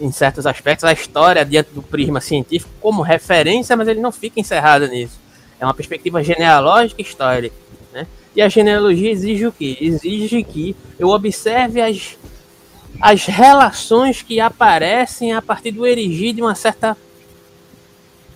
[0.00, 4.40] em certos aspectos, a história diante do prisma científico como referência, mas ele não fica
[4.40, 5.20] encerrado nisso.
[5.60, 7.54] É uma perspectiva genealógica histórica.
[7.92, 8.06] Né?
[8.34, 9.76] E a genealogia exige o quê?
[9.80, 12.16] Exige que eu observe as,
[13.00, 16.96] as relações que aparecem a partir do erigir de uma certa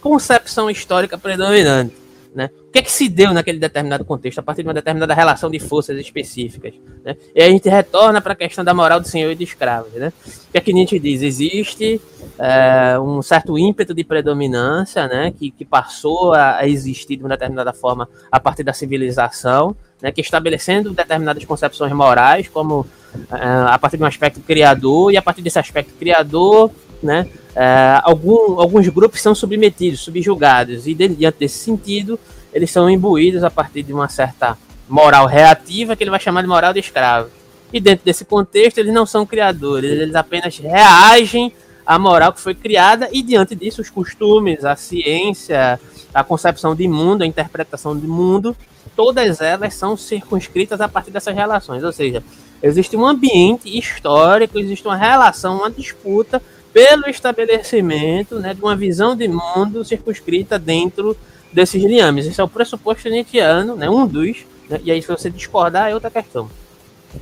[0.01, 2.06] concepção histórica predominante.
[2.37, 2.51] Né?
[2.69, 5.51] O que é que se deu naquele determinado contexto, a partir de uma determinada relação
[5.51, 6.75] de forças específicas?
[7.03, 7.17] Né?
[7.35, 9.89] E a gente retorna para a questão da moral do senhor e do escravo.
[9.95, 10.13] Né?
[10.27, 11.23] O que é que Nietzsche diz?
[11.23, 11.99] Existe
[12.39, 15.33] é, um certo ímpeto de predominância né?
[15.35, 20.13] que, que passou a, existir de uma determinada forma a partir da civilização, né?
[20.13, 22.87] que estabelecendo determinadas concepções morais, como
[23.33, 26.71] é, a partir de um aspecto criador, e a partir desse aspecto criador,
[27.03, 27.27] né?
[27.59, 32.21] É, algum, alguns grupos são submetidos, subjugados, e diante desse sentido,
[32.53, 36.49] eles são imbuídos a partir de uma certa moral reativa, que ele vai chamar de
[36.49, 37.31] moral de escravo.
[37.73, 41.51] E dentro desse contexto, eles não são criadores, eles apenas reagem
[41.87, 45.81] à moral que foi criada, e diante disso, os costumes, a ciência,
[46.13, 48.55] a concepção de mundo, a interpretação de mundo,
[48.95, 51.83] todas elas são circunscritas a partir dessas relações.
[51.83, 52.23] Ou seja,
[52.63, 56.43] existe um ambiente histórico, existe uma relação, uma disputa
[56.77, 61.17] pelo estabelecimento né, de uma visão de mundo circunscrita dentro
[61.51, 62.27] desses liames.
[62.27, 65.95] Esse é o pressuposto nietzscheano, né, um dos, né, e aí se você discordar é
[65.95, 66.51] outra questão.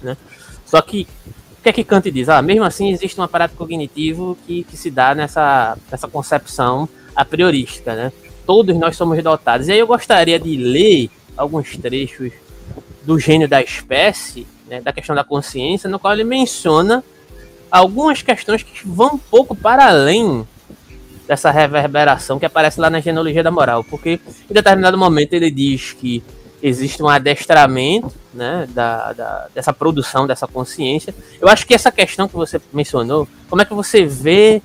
[0.02, 0.16] Né?
[0.66, 1.06] Só que,
[1.60, 2.28] o que é que Kant diz?
[2.28, 7.24] Ah, mesmo assim existe um aparato cognitivo que, que se dá nessa, nessa concepção a
[7.24, 8.12] priorística, né?
[8.44, 9.68] Todos nós somos dotados.
[9.68, 12.32] E aí eu gostaria de ler alguns trechos
[13.04, 17.04] do gênio da espécie, né, da questão da consciência, no qual ele menciona
[17.74, 20.46] algumas questões que vão um pouco para além
[21.26, 25.92] dessa reverberação que aparece lá na genealogia da moral, porque em determinado momento ele diz
[25.92, 26.22] que
[26.62, 31.12] existe um adestramento né, da, da, dessa produção, dessa consciência.
[31.40, 34.62] Eu acho que essa questão que você mencionou, como é que você vê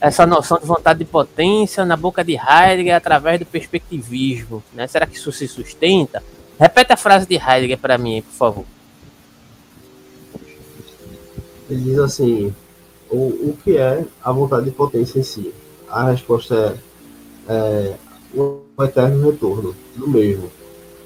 [0.00, 4.62] essa noção de vontade de potência na boca de Heidegger através do perspectivismo?
[4.72, 4.86] Né?
[4.86, 6.22] Será que isso se sustenta?
[6.60, 8.64] Repete a frase de Heidegger para mim, por favor.
[11.68, 12.54] Ele diz assim:
[13.10, 15.52] o, o que é a vontade de potência em si?
[15.88, 16.78] A resposta
[17.48, 17.94] é,
[18.34, 20.50] é um eterno retorno do mesmo.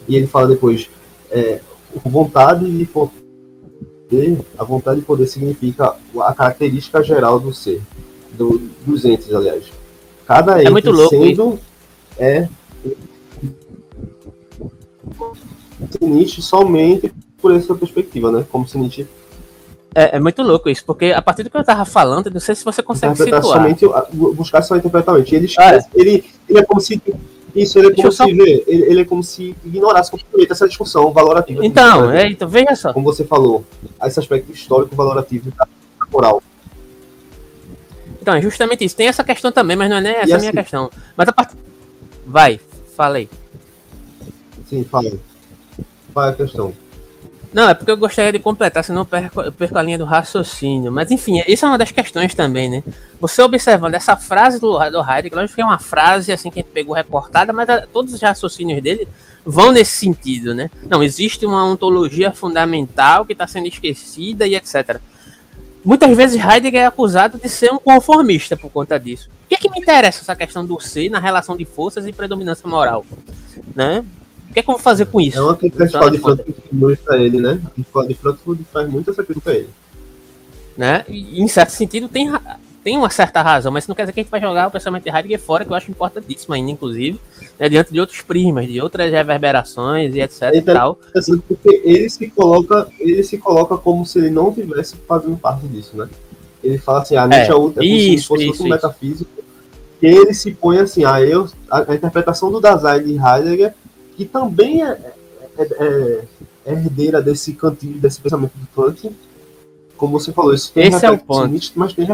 [0.09, 0.89] E ele fala depois:
[1.31, 1.61] é,
[2.05, 7.83] vontade de poder, a vontade de poder significa a característica geral do ser,
[8.33, 9.65] do, dos entes, aliás.
[10.27, 11.59] Cada ente é muito louco, sendo
[12.19, 12.49] é
[16.01, 18.47] Nietzsche somente por essa perspectiva, né?
[18.51, 19.07] Como se Nietzsche
[19.97, 22.55] é, é, muito louco isso, porque a partir do que eu tava falando, não sei
[22.55, 23.43] se você consegue situar.
[23.43, 25.35] Somente, buscar só interpretamente.
[25.35, 25.81] Ele, ah, é.
[25.95, 27.03] ele, ele é como se.
[27.55, 31.11] Isso, ele é como se ver, ele, ele, é como se ignorasse completamente essa discussão
[31.11, 31.65] valorativa.
[31.65, 32.93] Então, é, então, veja só.
[32.93, 33.65] Como você falou,
[34.05, 35.67] esse aspecto histórico valorativo da
[36.13, 36.43] moral.
[38.21, 38.95] Então, é justamente isso.
[38.95, 40.91] Tem essa questão também, mas não é nem essa assim, minha questão.
[41.17, 41.57] Mas a partir.
[42.27, 42.61] Vai,
[42.95, 43.31] falei.
[44.69, 45.11] Sim, fala.
[46.13, 46.75] Qual é a questão?
[47.53, 50.05] Não, é porque eu gostaria de completar, senão eu perco, eu perco a linha do
[50.05, 50.93] raciocínio.
[50.93, 52.83] Mas enfim, isso é uma das questões também, né?
[53.21, 56.63] Você observando essa frase do, do Heidegger, lógico que é uma frase assim que a
[56.63, 59.09] gente pegou recortada, mas a, todos os raciocínios dele
[59.45, 60.71] vão nesse sentido, né?
[60.89, 65.01] Não, existe uma ontologia fundamental que está sendo esquecida e etc.
[65.85, 69.31] Muitas vezes Heidegger é acusado de ser um conformista por conta disso.
[69.45, 72.13] O que, é que me interessa essa questão do ser na relação de forças e
[72.13, 73.07] predominância moral?
[73.75, 74.05] Né?
[74.57, 75.37] Que, é que eu vou fazer com isso?
[75.37, 77.61] É uma crítica que a de Frankfurt pra ele, né?
[77.77, 79.69] A escola de Frankfurt faz muito essa crítica pra ele.
[80.75, 81.05] Né?
[81.09, 82.33] E, em certo sentido, tem,
[82.83, 84.71] tem uma certa razão, mas isso não quer dizer que a gente vai jogar o
[84.71, 87.21] pensamento de Heidegger fora, que eu acho importantíssimo ainda, inclusive,
[87.59, 90.99] né, diante de outros prismas, de outras reverberações e etc é e tal.
[91.47, 95.95] Porque ele se coloca, ele se coloca como se ele não tivesse fazendo parte disso,
[95.99, 96.09] né?
[96.65, 98.69] Ele fala assim, a ah, Nietzsche é, é, é como isso, se fosse isso, um
[98.69, 99.31] metafísico
[100.01, 103.75] que ele se põe assim, ah, eu, a, a interpretação do Dasein de Heidegger,
[104.17, 104.99] que também é,
[105.59, 106.25] é, é,
[106.65, 109.11] é herdeira desse cantinho, desse pensamento do Kant,
[109.97, 111.51] como você falou, isso tem Esse é o ponto.
[111.75, 112.07] mas tem,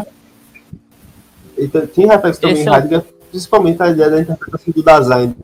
[1.87, 3.05] tem, reflexo também em Heidegger, é o...
[3.29, 5.35] principalmente a ideia da interpretação do Dasein.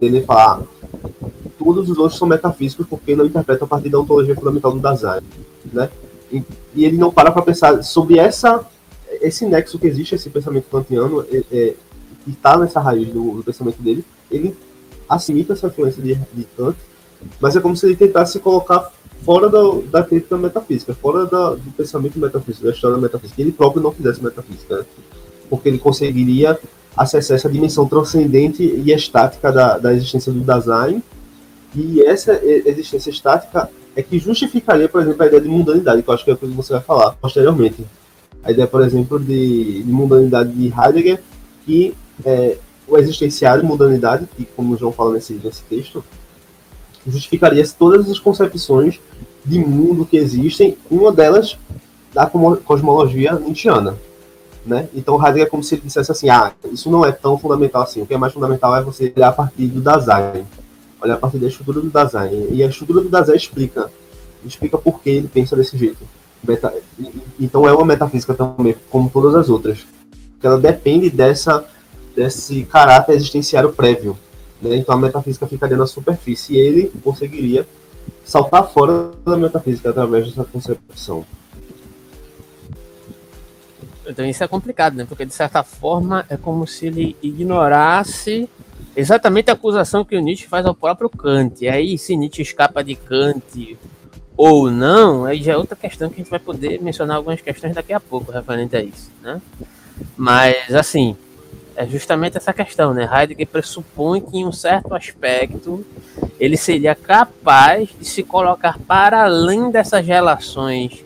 [0.00, 0.66] Ele fala,
[1.58, 5.22] todos os outros são metafísicos porque não interpretam a partir da ontologia fundamental do Dasein,
[5.72, 5.88] né?
[6.32, 6.42] E,
[6.74, 8.66] e ele não para para pensar sobre essa
[9.20, 11.74] esse nexo que existe, esse pensamento kantiano, é, é,
[12.24, 14.56] que está nessa raiz do, do, pensamento dele, ele
[15.08, 16.76] assimila essa influência de, de Kant,
[17.40, 18.90] mas é como se ele tentasse se colocar
[19.24, 23.40] fora do, da crítica metafísica, fora da, do pensamento metafísico, da história metafísica.
[23.40, 24.84] Ele próprio não fizesse metafísica, né?
[25.48, 26.58] porque ele conseguiria
[26.96, 31.02] acessar essa dimensão transcendente e estática da, da existência do Dasein,
[31.74, 36.14] e essa existência estática é que justificaria, por exemplo, a ideia de mundanidade, que eu
[36.14, 37.84] acho que é o que você vai falar posteriormente
[38.44, 41.20] a ideia, por exemplo, de, de mundanidade de Heidegger,
[41.64, 46.04] que é, o existenciário de mundanidade, que, como o João fala nesse, nesse texto,
[47.06, 49.00] justificaria todas as concepções
[49.44, 51.58] de mundo que existem, uma delas
[52.12, 53.96] da cosmologia nietzschiana.
[54.64, 54.88] Né?
[54.94, 58.00] Então Heidegger é como se ele dissesse assim, ah, isso não é tão fundamental assim,
[58.00, 60.46] o que é mais fundamental é você olhar a partir do Dasein,
[61.02, 63.90] olhar a partir da estrutura do Dasein, e a estrutura do Dasein explica,
[64.42, 65.98] explica por que ele pensa desse jeito.
[66.42, 66.72] Meta,
[67.38, 69.86] então é uma metafísica também, como todas as outras.
[70.40, 71.64] Que ela depende dessa,
[72.14, 74.18] desse caráter existenciário prévio.
[74.60, 74.76] Né?
[74.76, 77.66] Então a metafísica ficaria na superfície e ele conseguiria
[78.24, 81.24] saltar fora da metafísica através dessa concepção.
[84.06, 85.04] Então isso é complicado, né?
[85.06, 88.48] Porque de certa forma é como se ele ignorasse
[88.96, 91.64] exatamente a acusação que o Nietzsche faz ao próprio Kant.
[91.64, 93.78] E aí, se Nietzsche escapa de Kant
[94.36, 97.74] ou não, aí já é outra questão que a gente vai poder mencionar algumas questões
[97.74, 99.40] daqui a pouco referente a isso, né?
[100.16, 101.16] Mas, assim,
[101.76, 103.08] é justamente essa questão, né?
[103.12, 105.84] Heidegger pressupõe que em um certo aspecto
[106.38, 111.04] ele seria capaz de se colocar para além dessas relações,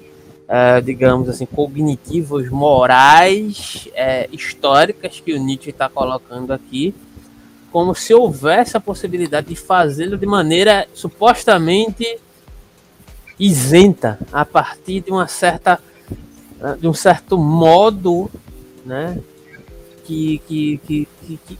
[0.49, 6.95] uh, digamos assim, cognitivas, morais, uh, históricas que o Nietzsche está colocando aqui,
[7.73, 12.19] como se houvesse a possibilidade de fazê-lo de maneira supostamente
[13.39, 15.81] isenta a partir de uma certa
[16.81, 18.29] de um certo modo,
[18.85, 19.17] né,
[20.09, 21.09] que que, que,
[21.47, 21.59] que,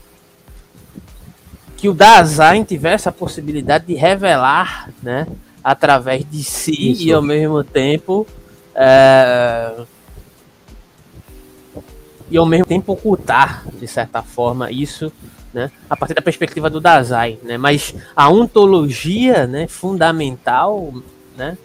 [1.77, 5.27] que o Dasein tivesse a possibilidade de revelar, né,
[5.63, 7.03] através de si Isso.
[7.07, 8.27] e ao mesmo tempo
[8.75, 9.75] é,
[12.31, 15.13] e ao mesmo tempo ocultar de certa forma isso
[15.53, 20.93] né, a partir da perspectiva do Dasein, né, mas a ontologia, né, fundamental,
[21.37, 21.57] né,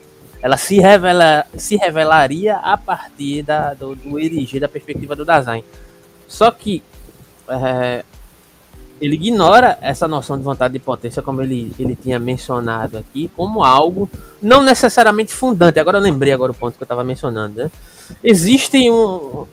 [0.42, 5.64] ela se, revela, se revelaria a partir da, do, do erigir da perspectiva do Dasein.
[6.34, 6.82] Só que
[7.48, 8.04] é,
[9.00, 13.64] ele ignora essa noção de vontade de potência, como ele, ele tinha mencionado aqui, como
[13.64, 14.10] algo
[14.42, 15.80] não necessariamente fundante.
[15.80, 17.62] Agora eu lembrei agora o ponto que eu estava mencionando.
[17.62, 17.72] Né?
[18.24, 19.46] Existe um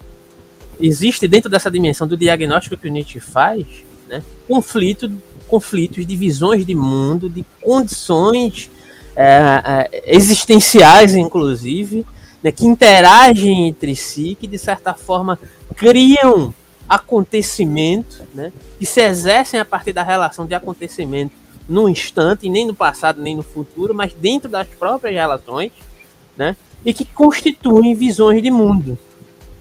[0.81, 3.67] existe dentro dessa dimensão do diagnóstico que o Nietzsche faz,
[4.09, 5.13] né, conflito,
[5.47, 8.71] conflitos de visões de mundo, de condições
[9.15, 12.07] é, é, existenciais, inclusive,
[12.43, 15.39] né, que interagem entre si, que de certa forma
[15.77, 16.55] criam
[16.91, 21.33] acontecimento, né, que se exercem a partir da relação de acontecimento
[21.69, 25.71] no instante, nem no passado, nem no futuro, mas dentro das próprias relações,
[26.37, 28.99] né, e que constituem visões de mundo.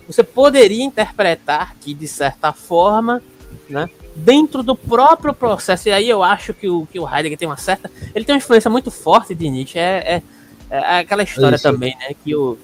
[0.08, 3.22] Você poderia interpretar que, de certa forma,
[3.70, 5.88] né, dentro do próprio processo.
[5.88, 7.92] E aí eu acho que o, que o Heidegger tem uma certa.
[8.15, 9.78] Ele tem uma influência muito forte de Nietzsche.
[9.78, 10.24] É, é,
[10.72, 11.63] é aquela história Isso.
[11.63, 12.15] também, né?
[12.24, 12.58] Que, o,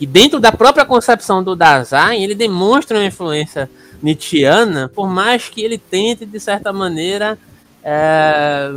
[0.00, 3.68] que dentro da própria concepção do Dasein, ele demonstra uma influência
[4.02, 7.38] nietzschiana, por mais que ele tente, de certa maneira,
[7.84, 8.70] é,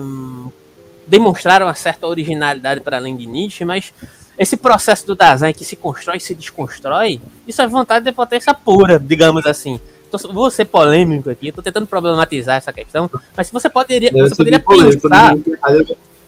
[1.08, 3.94] demonstrar uma certa originalidade para além de Nietzsche, mas
[4.38, 8.54] esse processo do Dasein que se constrói e se desconstrói, isso é vontade de potência
[8.54, 9.80] pura, digamos assim
[10.18, 14.36] tô, vou ser polêmico aqui, estou tentando problematizar essa questão, mas se você poderia, você
[14.36, 15.36] poderia pensar.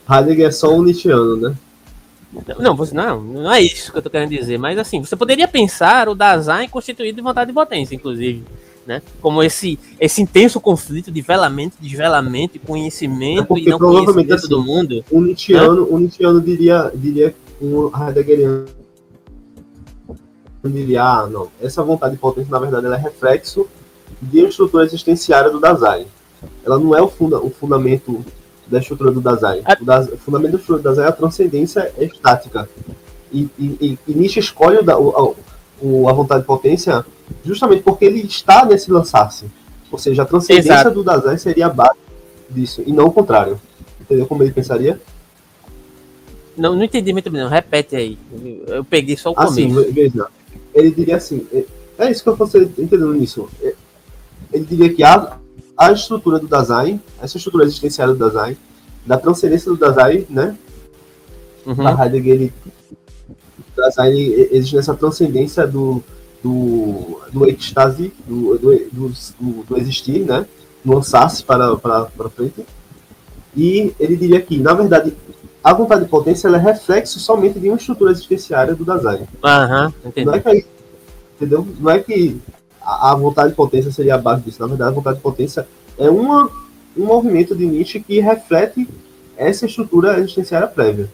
[0.10, 1.56] Heidegger é só um Nietzscheano, né?
[2.60, 5.48] Não, você, não, não é isso que eu estou querendo dizer, mas assim, você poderia
[5.48, 8.44] pensar o Dasein constituído de vontade de potência, inclusive,
[8.86, 9.02] né?
[9.22, 14.64] Como esse, esse intenso conflito de velamento, desvelamento, conhecimento é e não conhecimento assim, do
[14.64, 15.04] mundo.
[15.12, 15.88] Um Nietzscheano, né?
[15.92, 18.66] um Nietzscheano diria, diria um Heideggeriano
[20.70, 23.68] diria, ah, não, essa vontade de potência, na verdade, ela é reflexo
[24.22, 26.08] de uma estrutura existenciária do Dasein.
[26.66, 28.24] Ela não é o, funda o fundamento
[28.68, 29.62] da estrutura do Dasein.
[29.82, 32.70] O, das, o fundamento da estrutura do Dasein é a transcendência estática.
[33.32, 35.36] E, e, e Nietzsche escolhe o,
[35.82, 37.06] o, a vontade de potência
[37.44, 39.46] justamente porque ele está nesse lançar-se.
[39.92, 40.92] Ou seja, a transcendência Exato.
[40.92, 41.98] do Dasein seria a base
[42.50, 43.60] disso, e não o contrário.
[44.02, 45.00] Entendeu como ele pensaria?
[46.58, 47.50] Não, não entendi muito bem, não.
[47.50, 48.18] Repete aí.
[48.68, 49.92] Eu peguei só o Assim, começo.
[49.94, 50.28] veja,
[50.74, 51.66] ele diria assim, é-
[51.98, 53.50] é isso que eu estou entendendo nisso.
[53.62, 53.74] É-
[54.54, 55.38] Ele diria que a,
[55.78, 58.58] a estrutura do Dasein, essa estrutura existencial do Dasein,
[59.06, 60.56] da transcendência do Dasein, né,
[61.66, 62.04] Uhum.
[62.04, 62.54] Heidegger, ele,
[63.30, 64.16] o Dasein
[64.52, 66.04] existe nessa transcendência do,
[66.44, 70.46] do, do êxtase, do, do, do, do- existir, né,
[70.84, 72.64] no lançar-se para, para, para frente.
[73.56, 75.16] E ele diria que, na verdade,
[75.64, 79.28] a vontade de potência ela é reflexo somente de uma estrutura existenciária do Dasein.
[79.44, 80.26] Aham, entendi.
[80.28, 80.66] Não é que,
[81.36, 81.68] entendeu?
[81.80, 82.40] Não é que
[82.86, 84.62] a, a vontade de potência seria a base disso.
[84.62, 85.68] Na verdade, a vontade de potência
[85.98, 86.46] é uma,
[86.96, 88.88] um movimento de Nietzsche que reflete
[89.36, 91.10] essa estrutura existenciária prévia.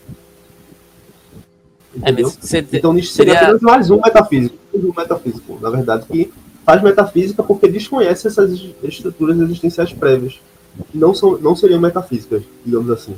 [1.96, 2.30] É, Entendeu?
[2.30, 4.58] você- Então Nietzsche seria seria- apenas mais um metafísico.
[4.74, 6.32] Um metafísico, na verdade, que
[6.66, 8.52] faz metafísica porque desconhece essas
[8.84, 10.40] estruturas existenciais prévias.
[10.92, 13.14] Que não, são, não seriam metafísicas, digamos assim.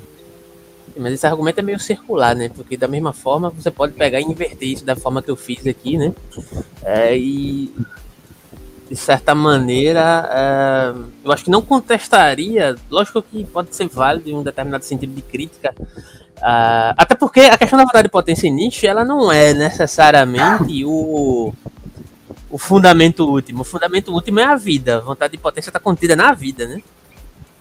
[0.97, 2.49] Mas esse argumento é meio circular, né?
[2.49, 5.65] Porque da mesma forma você pode pegar e inverter isso da forma que eu fiz
[5.67, 6.13] aqui, né?
[6.83, 7.71] É, e
[8.93, 10.93] de certa maneira, é,
[11.25, 15.21] eu acho que não contestaria, lógico que pode ser válido em um determinado sentido de
[15.23, 15.73] crítica,
[16.39, 20.85] ah, até porque a questão da vontade de potência em Nietzsche, ela não é necessariamente
[20.85, 21.53] o,
[22.51, 23.61] o fundamento último.
[23.61, 24.97] O fundamento último é a vida.
[24.97, 26.83] A vontade de potência está contida na vida, né?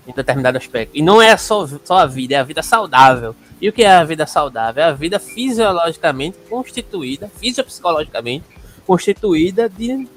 [0.06, 0.90] Em determinado aspecto.
[0.94, 3.34] E não é só, só a vida, é a vida saudável.
[3.58, 4.82] E o que é a vida saudável?
[4.82, 8.44] É a vida fisiologicamente constituída, fisiopsicologicamente
[8.84, 10.08] constituída de.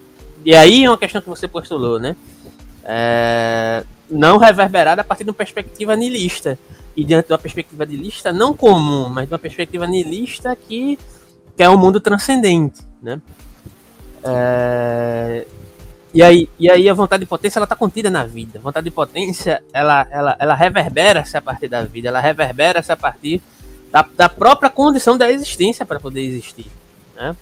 [0.46, 2.16] E aí é uma questão que você postulou, né?
[2.84, 6.60] É, não reverberada a partir de uma perspectiva nihilista.
[6.96, 11.00] E diante de uma perspectiva nihilista não comum, mas de uma perspectiva nihilista que,
[11.58, 13.20] que é um mundo transcendente, né?
[14.24, 15.46] É,
[16.14, 18.60] e aí, e aí a vontade de potência ela está contida na vida.
[18.60, 22.96] A vontade de potência ela, ela, ela reverbera-se a partir da vida, ela reverbera-se a
[22.96, 23.41] partir
[23.91, 26.68] da, da própria condição da existência para poder existir.
[27.16, 27.36] Né?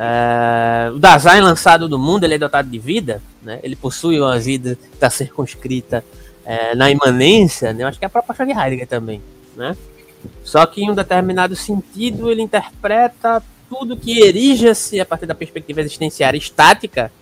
[0.00, 3.58] É, o Dasein lançado do mundo ele é dotado de vida, né?
[3.64, 6.04] ele possui uma vida que está circunscrita
[6.44, 7.82] é, na imanência, né?
[7.82, 9.20] Eu acho que é a proposta de Heidegger também.
[9.56, 9.76] Né?
[10.44, 15.80] Só que em um determinado sentido ele interpreta tudo que erija-se a partir da perspectiva
[15.80, 17.12] existenciária estática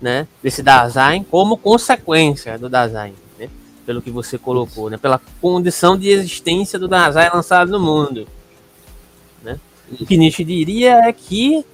[0.00, 3.48] né, desse Dasein como consequência do Dasein, né,
[3.86, 8.26] pelo que você colocou, né, pela condição de existência do Dasein lançado no mundo.
[9.44, 9.60] Né.
[10.00, 11.64] O que Nietzsche diria é que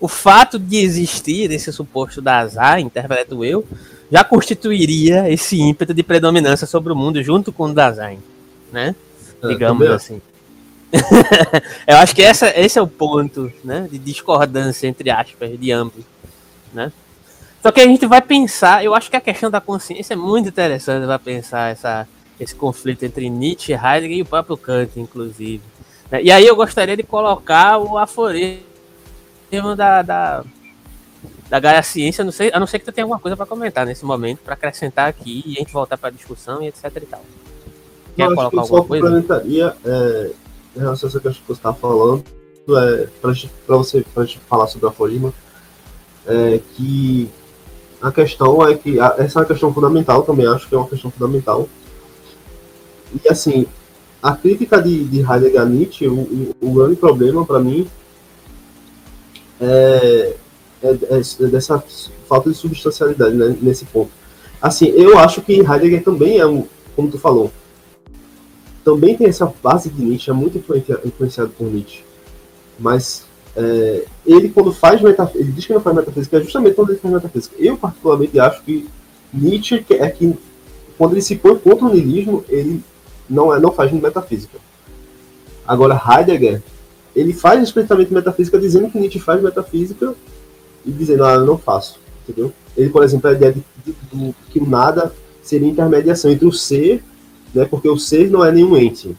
[0.00, 3.64] o fato de existir esse suposto Dasein, interpreto eu,
[4.10, 8.18] já constituiria esse ímpeto de predominância sobre o mundo junto com o Dasein,
[8.72, 8.94] né?
[9.42, 10.22] Digamos também assim.
[11.86, 16.04] eu acho que essa, esse é o ponto né, de discordância, entre aspas, de ambos.
[16.72, 16.90] Né?
[17.62, 20.48] Só que a gente vai pensar, eu acho que a questão da consciência é muito
[20.48, 22.08] interessante para pensar essa,
[22.40, 25.62] esse conflito entre Nietzsche, Heidegger e o próprio Kant, inclusive.
[26.10, 26.22] né?
[26.22, 28.69] E aí eu gostaria de colocar o aforismo
[29.76, 30.44] da, da,
[31.48, 33.84] da Gaia Ciência, não sei, a não ser que tu tenha alguma coisa para comentar
[33.84, 37.00] nesse momento, para acrescentar aqui e a gente voltar para a discussão e etc e
[37.00, 37.24] tal.
[38.16, 39.04] Quer acho colocar que eu alguma só coisa?
[39.06, 40.30] complementaria é,
[40.76, 42.24] em relação a essa questão que você está falando,
[42.68, 45.32] é, para você pra gente falar sobre a aforisma,
[46.26, 47.28] é, que
[48.00, 50.88] a questão é que a- essa é uma questão fundamental também, acho que é uma
[50.88, 51.68] questão fundamental.
[53.24, 53.66] E assim,
[54.22, 57.88] a crítica de, de Heidegger a Nietzsche, o, o, o grande problema para mim
[59.60, 60.36] é,
[60.82, 61.82] é, é dessa
[62.28, 64.10] falta de substancialidade né, nesse ponto.
[64.60, 67.50] Assim, eu acho que Heidegger também é um, como tu falou,
[68.84, 72.02] também tem essa base de Nietzsche, é muito influencia- influenciado por Nietzsche.
[72.78, 73.24] Mas
[73.56, 76.98] é, ele, quando faz metafísica, ele diz que não faz metafísica, é justamente quando ele
[76.98, 77.56] faz metafísica.
[77.58, 78.88] Eu, particularmente, acho que
[79.32, 80.34] Nietzsche é que,
[80.96, 82.82] quando ele se põe contra o niilismo, ele
[83.28, 84.58] não, é, não faz metafísica.
[85.66, 86.62] Agora, Heidegger,
[87.14, 90.14] ele faz explicitamente metafísica, dizendo que Nietzsche faz metafísica
[90.84, 91.98] e dizendo, ah, eu não faço.
[92.28, 92.52] Entendeu?
[92.76, 96.52] Ele, por exemplo, a ideia de, de- do- que o nada seria intermediação entre o
[96.52, 97.02] ser
[97.52, 97.64] né?
[97.64, 99.16] Porque o ser não é nenhum ente.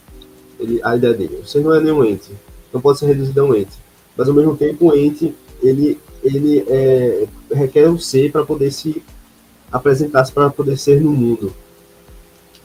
[0.60, 2.32] Ele, a ideia dele, o ser não é nenhum ente.
[2.72, 3.74] Não pode ser reduzido a um ente.
[4.16, 9.04] Mas ao mesmo tempo, o ente ele, ele é, requer o ser para poder se
[9.72, 11.54] apresentar, para poder ser no mundo.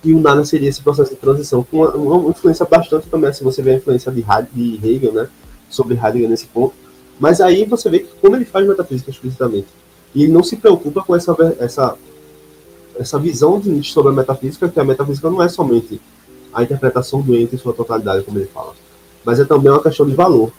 [0.07, 3.43] E o nada seria esse processo de transição, com uma, uma influência bastante também, se
[3.43, 5.29] você vê a influência de, de Hegel, né?
[5.69, 6.75] Sobre Heidegger nesse ponto.
[7.19, 9.67] Mas aí você vê que como ele faz metafísica explicitamente.
[10.15, 11.97] E ele não se preocupa com essa, essa
[12.97, 16.01] essa visão de Nietzsche sobre a metafísica, que a metafísica não é somente
[16.53, 18.75] a interpretação do ente em sua totalidade, como ele fala,
[19.25, 20.53] mas é também uma questão de valor.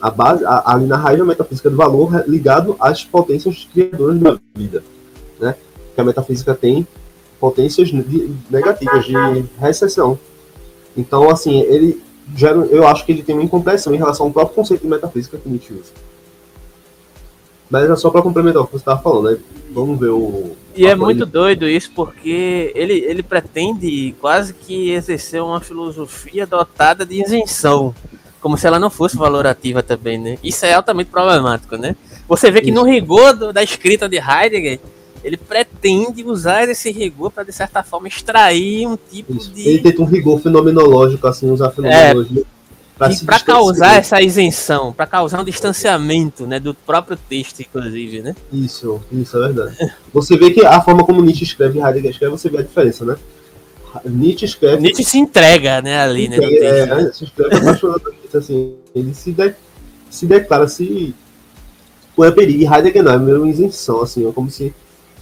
[0.00, 4.38] A base, a, ali na raiz da metafísica do valor ligado às potências criadoras da
[4.54, 4.84] vida,
[5.40, 5.56] né?
[5.94, 6.86] Que a metafísica tem
[7.40, 7.90] potências
[8.50, 9.14] negativas de
[9.58, 10.18] recessão.
[10.96, 12.02] Então, assim, ele
[12.36, 15.38] gera, eu acho que ele tem uma impressão em relação ao próprio conceito de metafísica
[15.38, 15.92] que Nietzsche usa.
[17.70, 19.38] Mas é só para complementar o que você estava falando, né?
[19.70, 20.56] Vamos ver o.
[20.74, 27.04] E é muito doido isso, porque ele, ele pretende quase que exercer uma filosofia dotada
[27.04, 27.94] de isenção,
[28.40, 30.38] como se ela não fosse valorativa também, né?
[30.42, 31.94] Isso é altamente problemático, né?
[32.26, 32.78] Você vê que isso.
[32.78, 34.80] no rigor do, da escrita de Heidegger,
[35.28, 39.52] ele pretende usar esse rigor para, de certa forma, extrair um tipo Isso.
[39.52, 39.68] de.
[39.68, 42.42] Ele tenta um rigor fenomenológico, assim, usar fenomenologia.
[42.42, 48.34] É, para causar essa isenção, para causar um distanciamento né, do próprio texto, inclusive, né?
[48.52, 49.76] Isso, isso é verdade.
[50.12, 53.04] Você vê que a forma como Nietzsche escreve e Heidegger escreve, você vê a diferença,
[53.04, 53.16] né?
[54.04, 54.82] Nietzsche escreve.
[54.82, 56.38] Nietzsche se entrega, né, ali, né?
[56.40, 58.74] É, é, se escreve apaixonadamente, assim.
[58.94, 59.54] Ele se, de,
[60.10, 61.14] se declara, se.
[62.16, 62.62] Põe a perigo.
[62.62, 64.74] E Heidegger não, é meio isenção, assim, é como se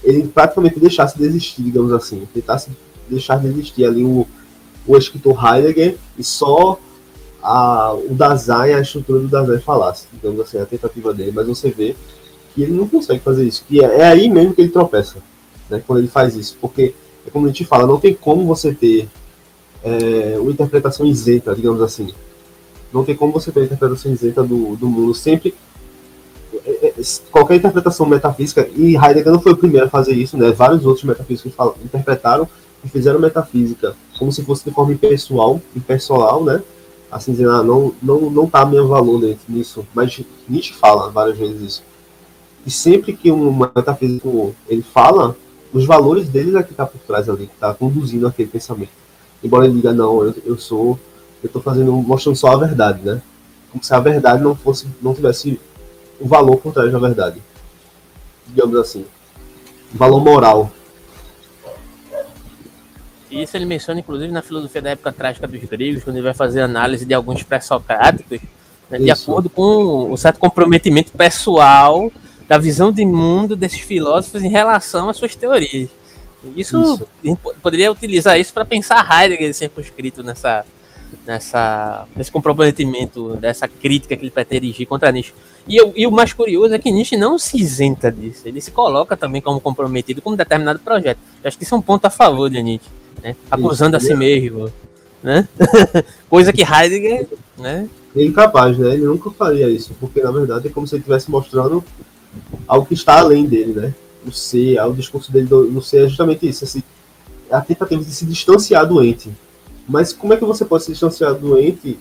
[0.07, 2.71] ele praticamente deixasse de existir, digamos assim, tentasse
[3.11, 4.27] deixar de existir ali o,
[4.87, 6.79] o escritor Heidegger e só
[7.43, 11.71] a, o Dasein, a estrutura do Dasein falasse, digamos assim, a tentativa dele, mas você
[11.71, 11.97] vê
[12.55, 15.19] que ele não consegue fazer isso, que é, é aí mesmo que ele tropeça,
[15.69, 16.95] né, quando ele faz isso, porque,
[17.27, 19.09] é como a gente fala, não tem como você ter
[19.83, 22.15] é, uma interpretação isenta, digamos assim,
[22.93, 25.53] não tem como você ter uma interpretação isenta do, do mundo, sempre
[27.31, 30.51] qualquer interpretação metafísica, e Heidegger não foi o primeiro a fazer isso, né?
[30.53, 31.53] Vários outros metafísicos
[31.85, 32.49] interpretaram
[32.85, 36.63] e fizeram metafísica como se fosse de forma impessoal, impessoal, né?
[37.11, 39.87] Assim dizendo, ah, não, não, não tá meu valor nisso.
[39.95, 41.83] Mas Nietzsche fala várias vezes isso.
[42.67, 45.37] E sempre que um metafísico ele fala,
[45.73, 48.91] os valores dele é que tá por trás ali, que tá conduzindo aquele pensamento.
[49.43, 50.99] Embora ele diga, não, eu, eu sou,
[51.43, 53.23] eu tô fazendo, mostrando só a verdade, né?
[53.71, 55.61] Como se a verdade não fosse, não tivesse
[56.21, 57.43] o valor por trás da verdade.
[58.47, 59.05] Digamos assim.
[59.93, 60.71] Valor moral.
[63.31, 66.61] Isso ele menciona, inclusive, na filosofia da época trágica dos gregos, quando ele vai fazer
[66.61, 68.41] análise de alguns pré-socráticos,
[68.89, 72.11] né, de acordo com um certo comprometimento pessoal
[72.49, 75.91] da visão de mundo desses filósofos em relação às suas teorias.
[76.55, 77.39] Isso, isso.
[77.61, 80.65] poderia utilizar isso para pensar Heidegger circunscrito nessa,
[81.27, 85.33] nessa, nesse comprometimento, dessa crítica que ele pretende dirigir contra Nietzsche.
[85.69, 88.71] E, eu, e, o mais curioso é que Nietzsche não se isenta disso, ele se
[88.71, 91.19] coloca também como comprometido com um determinado projeto.
[91.43, 92.91] Eu acho que isso é um ponto a favor de Nietzsche,
[93.23, 93.37] né?
[93.51, 94.73] acusando isso, a si mesmo.
[95.23, 95.49] Né?
[96.31, 97.29] Coisa que Heidegger.
[97.59, 97.89] Né?
[98.15, 98.95] É incapaz, né?
[98.95, 101.85] Ele nunca faria isso, porque na verdade é como se ele estivesse mostrando
[102.67, 103.95] algo que está além dele, né?
[104.27, 106.83] O ser, o discurso dele no ser é justamente isso, assim,
[107.51, 109.31] a tentativa de se distanciar do ente
[109.89, 111.99] mas como é que você pode se distanciar do doente?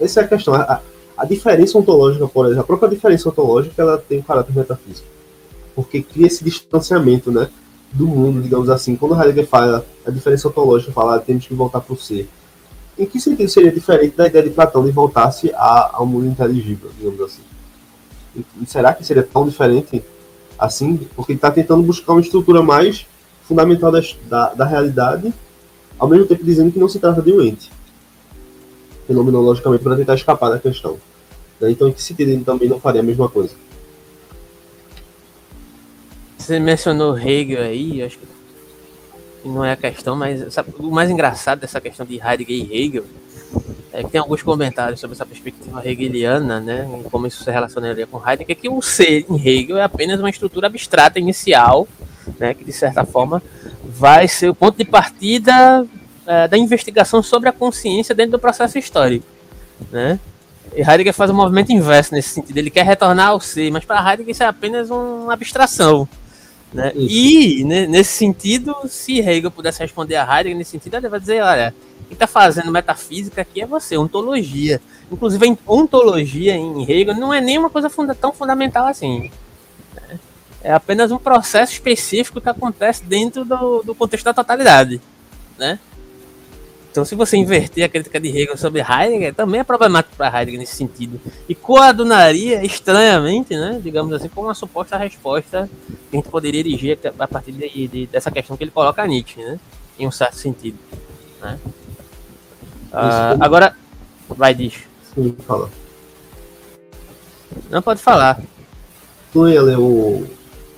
[0.00, 0.54] Essa é a questão.
[0.54, 0.80] A,
[1.16, 5.06] a diferença ontológica, por exemplo, a própria diferença ontológica, ela tem um caráter metafísico.
[5.74, 7.48] Porque cria esse distanciamento, né?
[7.92, 8.96] Do mundo, digamos assim.
[8.96, 12.28] Quando Heidegger fala a diferença ontológica, fala ah, temos que voltar para o ser.
[12.98, 17.20] Em que sentido seria diferente da ideia de Platão de voltar-se ao mundo inteligível, digamos
[17.20, 17.42] assim?
[18.34, 20.04] E, será que seria tão diferente
[20.58, 20.96] assim?
[21.16, 23.06] Porque ele está tentando buscar uma estrutura mais
[23.42, 25.32] fundamental da, da, da realidade
[26.00, 27.70] ao mesmo tempo dizendo que não se trata de um ente,
[29.06, 30.96] fenomenologicamente, para tentar escapar da questão.
[31.60, 31.70] Né?
[31.70, 33.54] Então, em que sentido ele também não faria a mesma coisa?
[36.38, 38.26] Você mencionou Hegel aí, acho que
[39.44, 43.04] não é a questão, mas sabe, o mais engraçado dessa questão de Heidegger e Hegel
[43.92, 48.20] é que tem alguns comentários sobre essa perspectiva hegeliana, né, como isso se relacionaria com
[48.26, 51.86] Heidegger, que o ser em Hegel é apenas uma estrutura abstrata inicial,
[52.38, 53.42] né, que de certa forma
[53.84, 55.86] vai ser o ponto de partida
[56.26, 59.26] é, da investigação sobre a consciência dentro do processo histórico,
[59.90, 60.18] né?
[60.74, 62.56] E Heidegger faz um movimento inverso nesse sentido.
[62.56, 66.08] Ele quer retornar ao ser, mas para Heidegger isso é apenas uma abstração.
[66.72, 66.92] Né?
[66.94, 71.42] E, né, nesse sentido, se Hegel pudesse responder a Heidegger nesse sentido, ele vai dizer,
[71.42, 71.74] olha,
[72.06, 74.80] quem está fazendo metafísica aqui é você, ontologia.
[75.10, 79.30] Inclusive, a ontologia em Hegel não é nem uma coisa funda tão fundamental assim.
[80.62, 85.00] É apenas um processo específico que acontece dentro do, do contexto da totalidade,
[85.58, 85.78] né?
[86.90, 90.58] Então, se você inverter a crítica de Hegel sobre Heidegger, também é problemático para Heidegger
[90.58, 91.20] nesse sentido.
[91.48, 95.70] E coadunaria, estranhamente, né, digamos assim, com uma suposta resposta
[96.10, 99.06] que a gente poderia dirigir a partir de, de, dessa questão que ele coloca a
[99.06, 99.60] Nietzsche, né,
[99.98, 100.78] em um certo sentido.
[101.40, 101.60] Né?
[102.92, 103.76] Ah, agora,
[104.28, 104.74] vai, diz.
[105.14, 105.70] Sim, fala.
[107.70, 108.40] Não pode falar.
[109.32, 110.26] Tu ia ler o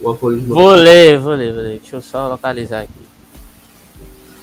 [0.02, 0.54] o aforismo.
[0.54, 1.78] Vou ler, vou ler, vou ler.
[1.78, 2.92] Deixa eu só localizar aqui.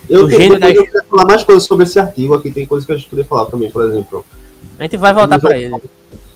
[0.09, 0.71] Eu, o eu, da...
[0.71, 3.29] eu quero falar mais coisas sobre esse artigo aqui, tem coisas que a gente poderia
[3.29, 4.25] falar também, por exemplo.
[4.77, 5.75] A gente vai voltar para ele.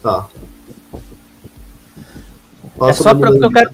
[0.01, 0.27] Tá.
[2.77, 3.71] Fala é só porque eu quero,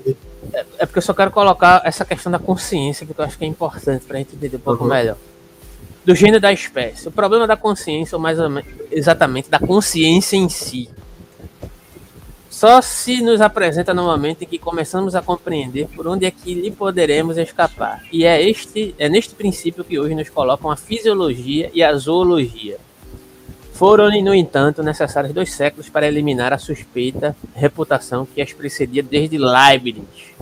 [0.54, 3.46] é, é, porque eu só quero colocar essa questão da consciência, porque eu acho que
[3.46, 4.90] é importante para a gente entender um pouco uhum.
[4.90, 5.18] melhor.
[6.06, 7.08] Do gênero da espécie.
[7.08, 8.38] O problema da consciência, ou mais
[8.92, 10.90] exatamente da consciência em si,
[12.60, 16.54] só se nos apresenta no momento em que começamos a compreender por onde é que
[16.54, 18.04] lhe poderemos escapar.
[18.12, 22.78] E é, este, é neste princípio que hoje nos colocam a fisiologia e a zoologia.
[23.72, 29.38] Foram, no entanto, necessários dois séculos para eliminar a suspeita reputação que as precedia desde
[29.38, 30.36] Leibniz.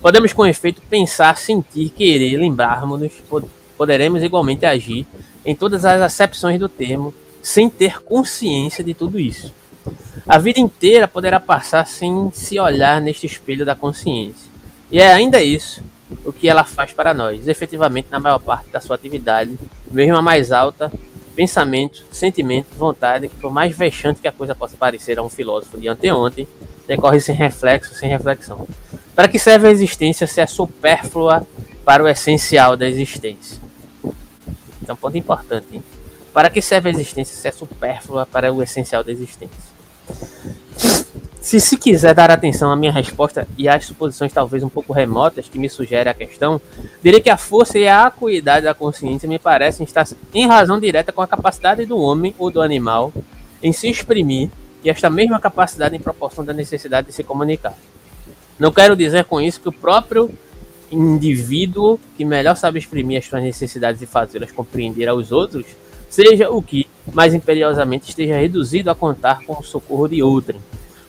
[0.00, 3.12] Podemos, com efeito, pensar, sentir, querer, lembrarmos-nos,
[3.76, 5.06] poderemos igualmente agir
[5.44, 7.12] em todas as acepções do termo,
[7.42, 9.52] sem ter consciência de tudo isso.
[10.26, 14.48] A vida inteira poderá passar sem se olhar neste espelho da consciência.
[14.90, 15.82] E é ainda isso
[16.24, 19.58] o que ela faz para nós, efetivamente na maior parte da sua atividade,
[19.90, 20.90] mesmo a mais alta,
[21.36, 25.78] pensamento, sentimento, vontade, que por mais vexante que a coisa possa parecer a um filósofo
[25.78, 26.48] de anteontem,
[26.86, 28.66] decorre sem reflexo, sem reflexão.
[29.14, 31.46] Para que serve a existência se é supérflua
[31.84, 33.58] para o essencial da existência?
[34.82, 35.66] Então, ponto importante.
[35.72, 35.82] Hein?
[36.32, 39.77] Para que serve a existência se é supérflua para o essencial da existência?
[41.40, 45.48] Se se quiser dar atenção à minha resposta e às suposições talvez um pouco remotas
[45.48, 46.60] que me sugerem a questão,
[47.02, 51.10] direi que a força e a acuidade da consciência me parecem estar em razão direta
[51.10, 53.12] com a capacidade do homem ou do animal
[53.62, 54.50] em se exprimir
[54.84, 57.74] e esta mesma capacidade em proporção da necessidade de se comunicar.
[58.58, 60.30] Não quero dizer com isso que o próprio
[60.92, 65.64] indivíduo que melhor sabe exprimir as suas necessidades e fazê-las compreender aos outros
[66.08, 70.60] seja o que mais imperiosamente esteja reduzido a contar com o socorro de outrem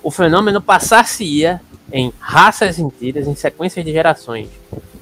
[0.01, 4.47] o fenômeno passar-se-ia em raças inteiras, em sequências de gerações.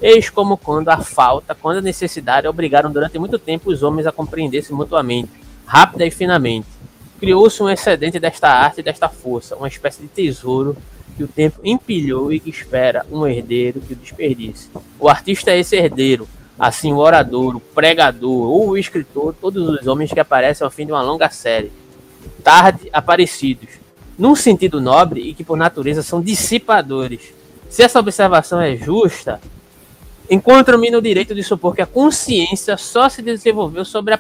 [0.01, 4.11] Eis como quando a falta, quando a necessidade obrigaram durante muito tempo os homens a
[4.11, 5.29] compreender-se mutuamente,
[5.65, 6.67] rápida e finamente.
[7.19, 10.77] Criou-se um excedente desta arte e desta força, uma espécie de tesouro
[11.15, 14.69] que o tempo empilhou e que espera um herdeiro que o desperdice.
[14.99, 16.27] O artista é esse herdeiro,
[16.57, 20.85] assim o orador, o pregador ou o escritor, todos os homens que aparecem ao fim
[20.85, 21.71] de uma longa série.
[22.43, 23.69] Tarde aparecidos,
[24.17, 27.33] num sentido nobre e que por natureza são dissipadores.
[27.69, 29.39] Se essa observação é justa,
[30.29, 34.19] encontro-me no direito de supor que a consciência só se desenvolveu sobre a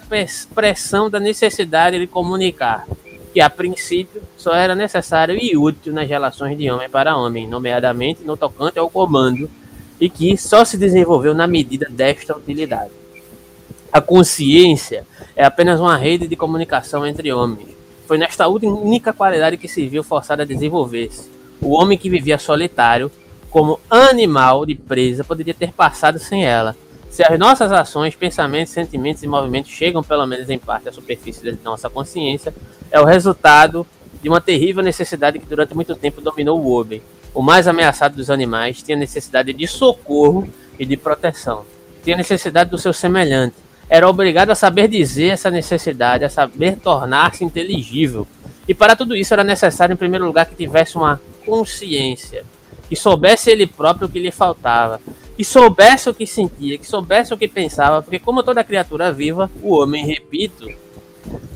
[0.53, 2.85] pressão da necessidade de comunicar,
[3.33, 8.23] que a princípio só era necessário e útil nas relações de homem para homem, nomeadamente
[8.23, 9.49] no tocante ao comando,
[9.99, 12.91] e que só se desenvolveu na medida desta utilidade.
[13.91, 17.77] A consciência é apenas uma rede de comunicação entre homens,
[18.07, 21.29] foi nesta única qualidade que se viu forçado a desenvolver-se.
[21.59, 23.11] O homem que vivia solitário,
[23.49, 26.73] como animal de presa, poderia ter passado sem ela.
[27.09, 31.43] Se as nossas ações, pensamentos, sentimentos e movimentos chegam, pelo menos em parte, à superfície
[31.43, 32.53] da nossa consciência,
[32.89, 33.85] é o resultado
[34.21, 37.01] de uma terrível necessidade que durante muito tempo dominou o homem.
[37.33, 40.47] O mais ameaçado dos animais tinha necessidade de socorro
[40.79, 41.65] e de proteção.
[42.03, 47.43] Tinha necessidade do seu semelhante era obrigado a saber dizer essa necessidade, a saber tornar-se
[47.43, 48.27] inteligível.
[48.67, 52.43] E para tudo isso era necessário, em primeiro lugar, que tivesse uma consciência,
[52.89, 54.99] que soubesse ele próprio o que lhe faltava,
[55.37, 59.49] que soubesse o que sentia, que soubesse o que pensava, porque, como toda criatura viva,
[59.61, 60.69] o homem, repito,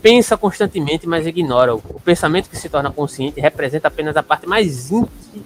[0.01, 1.75] pensa constantemente, mas ignora.
[1.75, 4.91] O pensamento que se torna consciente representa apenas a parte mais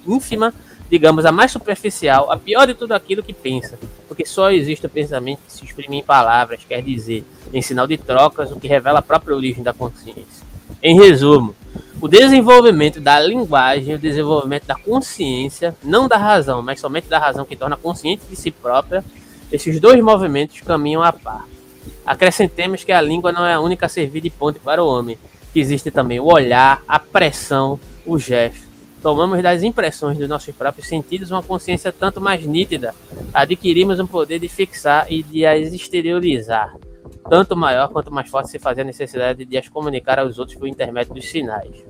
[0.08, 0.54] ínfima
[0.90, 4.90] digamos, a mais superficial, a pior de tudo aquilo que pensa, porque só existe o
[4.90, 9.00] pensamento que se exprime em palavras, quer dizer, em sinal de trocas, o que revela
[9.00, 10.46] a própria origem da consciência.
[10.82, 11.56] Em resumo,
[12.00, 17.46] o desenvolvimento da linguagem, o desenvolvimento da consciência, não da razão, mas somente da razão
[17.46, 19.04] que torna consciente de si própria,
[19.52, 21.48] esses dois movimentos caminham a par.
[22.06, 25.18] Acrescentemos que a língua não é a única a servir de ponte para o homem,
[25.54, 28.66] que existe também o olhar, a pressão, o gesto
[29.06, 32.96] tomamos das impressões dos nossos próprios sentidos uma consciência tanto mais nítida,
[33.32, 36.76] adquirimos um poder de fixar e de as exteriorizar,
[37.30, 40.68] tanto maior quanto mais forte se fazia a necessidade de as comunicar aos outros por
[40.68, 41.86] intermédio dos sinais.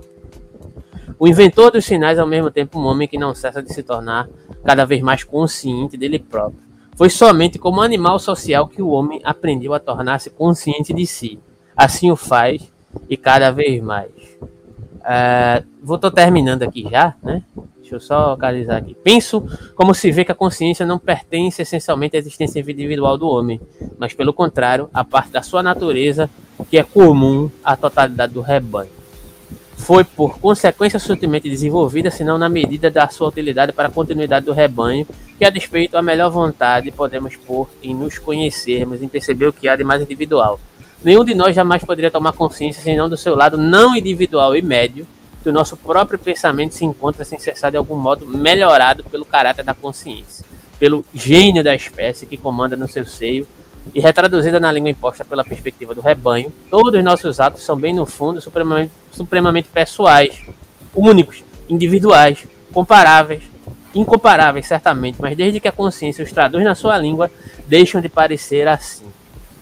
[1.17, 3.81] O inventor dos sinais é ao mesmo tempo um homem que não cessa de se
[3.81, 4.27] tornar
[4.65, 6.64] cada vez mais consciente dele próprio.
[6.95, 11.37] Foi somente como animal social que o homem aprendeu a tornar-se consciente de si.
[11.75, 12.71] Assim o faz
[13.09, 14.11] e cada vez mais.
[14.41, 17.43] Uh, vou tô terminando aqui já, né?
[17.79, 18.95] Deixa eu só localizar aqui.
[18.95, 19.43] Penso
[19.75, 23.61] como se vê que a consciência não pertence essencialmente à existência individual do homem,
[23.99, 26.29] mas pelo contrário, a parte da sua natureza
[26.69, 28.89] que é comum à totalidade do rebanho.
[29.77, 34.53] Foi por consequência sutilmente desenvolvida, senão na medida da sua utilidade para a continuidade do
[34.53, 35.05] rebanho,
[35.37, 39.67] que a despeito da melhor vontade podemos pôr em nos conhecermos, em perceber o que
[39.67, 40.59] há de mais individual.
[41.03, 45.05] Nenhum de nós jamais poderia tomar consciência senão do seu lado não individual e médio,
[45.43, 49.63] que o nosso próprio pensamento se encontra sem cessar de algum modo melhorado pelo caráter
[49.63, 50.43] da consciência,
[50.79, 53.47] pelo gênio da espécie que comanda no seu seio
[53.93, 57.93] e retraduzida na língua imposta pela perspectiva do rebanho, todos os nossos atos são bem
[57.93, 60.41] no fundo supremamente, supremamente pessoais,
[60.93, 63.43] únicos, individuais, comparáveis,
[63.93, 67.31] incomparáveis certamente, mas desde que a consciência os traduz na sua língua,
[67.67, 69.05] deixam de parecer assim.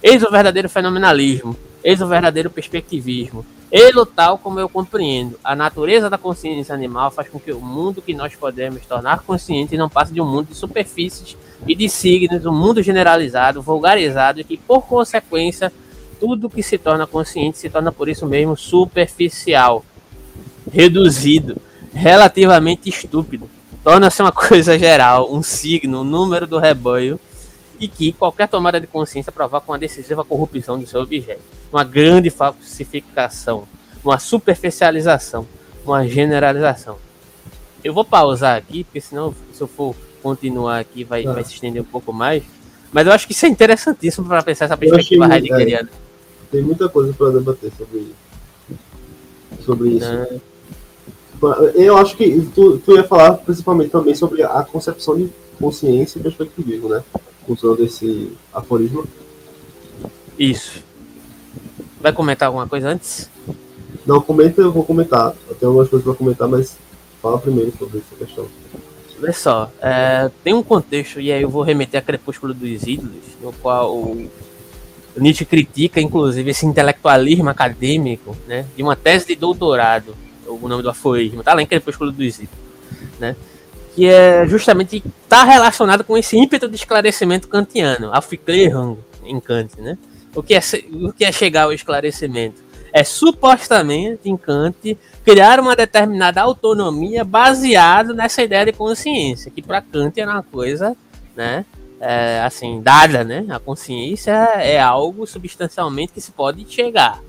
[0.02, 6.08] Eis o verdadeiro fenomenalismo, eis o verdadeiro perspectivismo, ele, tal como eu compreendo, a natureza
[6.08, 10.14] da consciência animal faz com que o mundo que nós podemos tornar consciente não passe
[10.14, 11.36] de um mundo de superfícies
[11.66, 15.74] e de signos, um mundo generalizado, vulgarizado, e que, por consequência,
[16.24, 19.84] tudo que se torna consciente se torna, por isso mesmo, superficial,
[20.72, 21.58] reduzido,
[21.94, 23.50] relativamente estúpido.
[23.84, 27.20] Torna-se uma coisa geral, um signo, um número do rebanho,
[27.78, 32.30] e que qualquer tomada de consciência provoca uma decisiva corrupção do seu objeto, uma grande
[32.30, 33.68] falsificação,
[34.02, 35.46] uma superficialização,
[35.86, 37.00] uma generalização.
[37.84, 41.34] Eu vou pausar aqui, porque senão, se eu for continuar aqui, vai, ah.
[41.34, 42.44] vai se estender um pouco mais.
[42.94, 45.90] Mas eu acho que isso é interessantíssimo para pensar essa perspectiva heideggeriana.
[46.54, 48.14] Tem muita coisa para debater sobre,
[49.66, 50.06] sobre isso.
[50.06, 51.72] Ah.
[51.74, 56.22] Eu acho que tu, tu ia falar principalmente também sobre a concepção de consciência e
[56.22, 57.04] perspectivismo, né?
[57.48, 59.04] usando esse aforismo.
[60.38, 60.84] Isso.
[62.00, 63.32] Vai comentar alguma coisa antes?
[64.06, 65.34] Não, comenta, eu vou comentar.
[65.50, 66.78] Eu tenho algumas coisas para comentar, mas
[67.20, 68.46] fala primeiro sobre essa questão.
[69.20, 73.24] Olha só, é, tem um contexto, e aí eu vou remeter a Crepúsculo dos Ídolos,
[73.42, 74.16] no qual
[75.16, 80.90] Nietzsche critica, inclusive, esse intelectualismo acadêmico, né, de uma tese de doutorado, o nome do
[80.90, 82.50] aforismo, tá lá em Crepúsculo dos Ídolos,
[83.20, 83.36] né,
[83.96, 89.98] que é justamente está relacionado com esse ímpeto de esclarecimento kantiano, Aufklärung em Kant, né?
[90.36, 90.60] O que é,
[90.92, 92.62] o que é chegar ao esclarecimento?
[92.92, 99.82] É supostamente em Kant criar uma determinada autonomia baseada nessa ideia de consciência, que para
[99.82, 100.96] Kant era uma coisa,
[101.36, 101.66] né?
[102.06, 103.46] É, assim, dada, né?
[103.50, 107.24] A consciência é algo substancialmente que se pode chegar.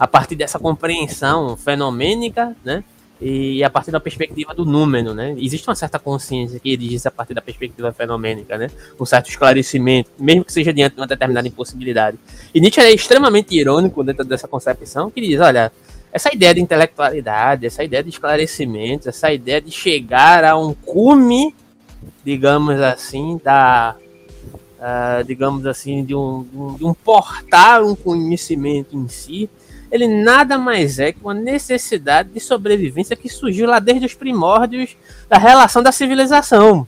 [0.00, 2.82] A partir dessa compreensão fenomênica, né?
[3.20, 5.34] e a partir da perspectiva do número, né?
[5.38, 8.70] Existe uma certa consciência que diz a partir da perspectiva fenomênica, né?
[8.98, 12.16] Um certo esclarecimento, mesmo que seja diante de uma determinada impossibilidade.
[12.54, 15.72] E Nietzsche é extremamente irônico dentro dessa concepção, que diz, olha,
[16.12, 21.54] essa ideia de intelectualidade, essa ideia de esclarecimento, essa ideia de chegar a um cume,
[22.24, 23.96] digamos assim, da
[24.78, 29.50] uh, digamos assim, de um, de um portar um conhecimento em si,
[29.90, 34.96] ele nada mais é que uma necessidade de sobrevivência que surgiu lá desde os primórdios
[35.28, 36.86] da relação da civilização.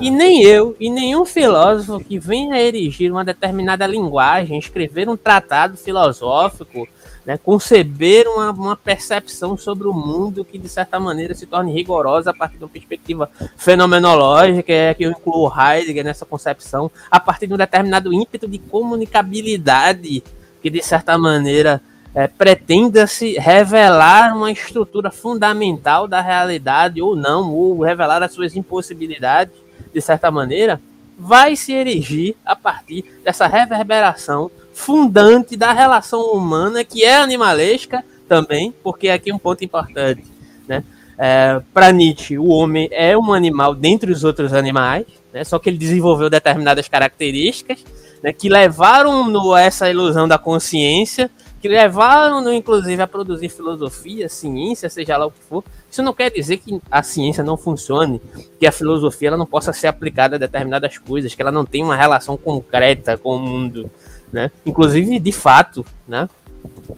[0.00, 5.76] E nem eu, e nenhum filósofo que venha erigir uma determinada linguagem, escrever um tratado
[5.76, 6.88] filosófico,
[7.24, 12.30] né, conceber uma, uma percepção sobre o mundo que, de certa maneira, se torne rigorosa
[12.30, 17.46] a partir de uma perspectiva fenomenológica, é que eu incluo Heidegger nessa concepção, a partir
[17.46, 20.22] de um determinado ímpeto de comunicabilidade
[20.60, 21.80] que, de certa maneira,
[22.14, 29.54] é, pretenda-se revelar uma estrutura fundamental da realidade ou não, ou revelar as suas impossibilidades,
[29.92, 30.80] de certa maneira,
[31.18, 38.74] vai se erigir a partir dessa reverberação fundante da relação humana, que é animalesca também,
[38.82, 40.24] porque aqui é um ponto importante.
[40.68, 40.84] Né?
[41.16, 45.44] É, Para Nietzsche, o homem é um animal dentre os outros animais, né?
[45.44, 47.84] só que ele desenvolveu determinadas características
[48.22, 51.30] né, que levaram-no a essa ilusão da consciência
[51.64, 55.64] que levaram-no, inclusive, a produzir filosofia, ciência, seja lá o que for.
[55.90, 58.20] Isso não quer dizer que a ciência não funcione,
[58.60, 61.82] que a filosofia ela não possa ser aplicada a determinadas coisas, que ela não tenha
[61.82, 63.90] uma relação concreta com o mundo,
[64.34, 64.50] né?
[64.66, 66.28] Inclusive, de fato, né?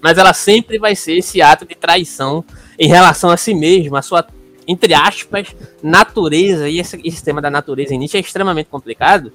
[0.00, 2.44] Mas ela sempre vai ser esse ato de traição
[2.78, 4.26] em relação a si mesma, a sua,
[4.66, 6.68] entre aspas, natureza.
[6.68, 9.32] E esse, esse tema da natureza em Nietzsche é extremamente complicado,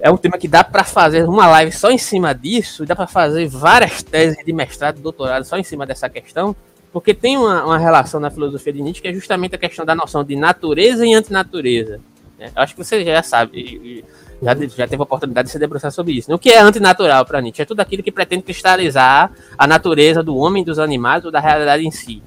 [0.00, 3.06] é um tema que dá para fazer uma live só em cima disso, dá para
[3.06, 6.54] fazer várias teses de mestrado, doutorado só em cima dessa questão,
[6.92, 9.94] porque tem uma, uma, relação na filosofia de Nietzsche que é justamente a questão da
[9.94, 12.00] noção de natureza e antinatureza.
[12.44, 12.52] Né?
[12.54, 14.04] Acho que você já sabe,
[14.42, 16.28] já, já teve a oportunidade de se debruçar sobre isso.
[16.28, 16.34] Né?
[16.34, 17.62] O que é antinatural para Nietzsche?
[17.62, 21.86] É tudo aquilo que pretende cristalizar a natureza do homem, dos animais ou da realidade
[21.86, 22.22] em si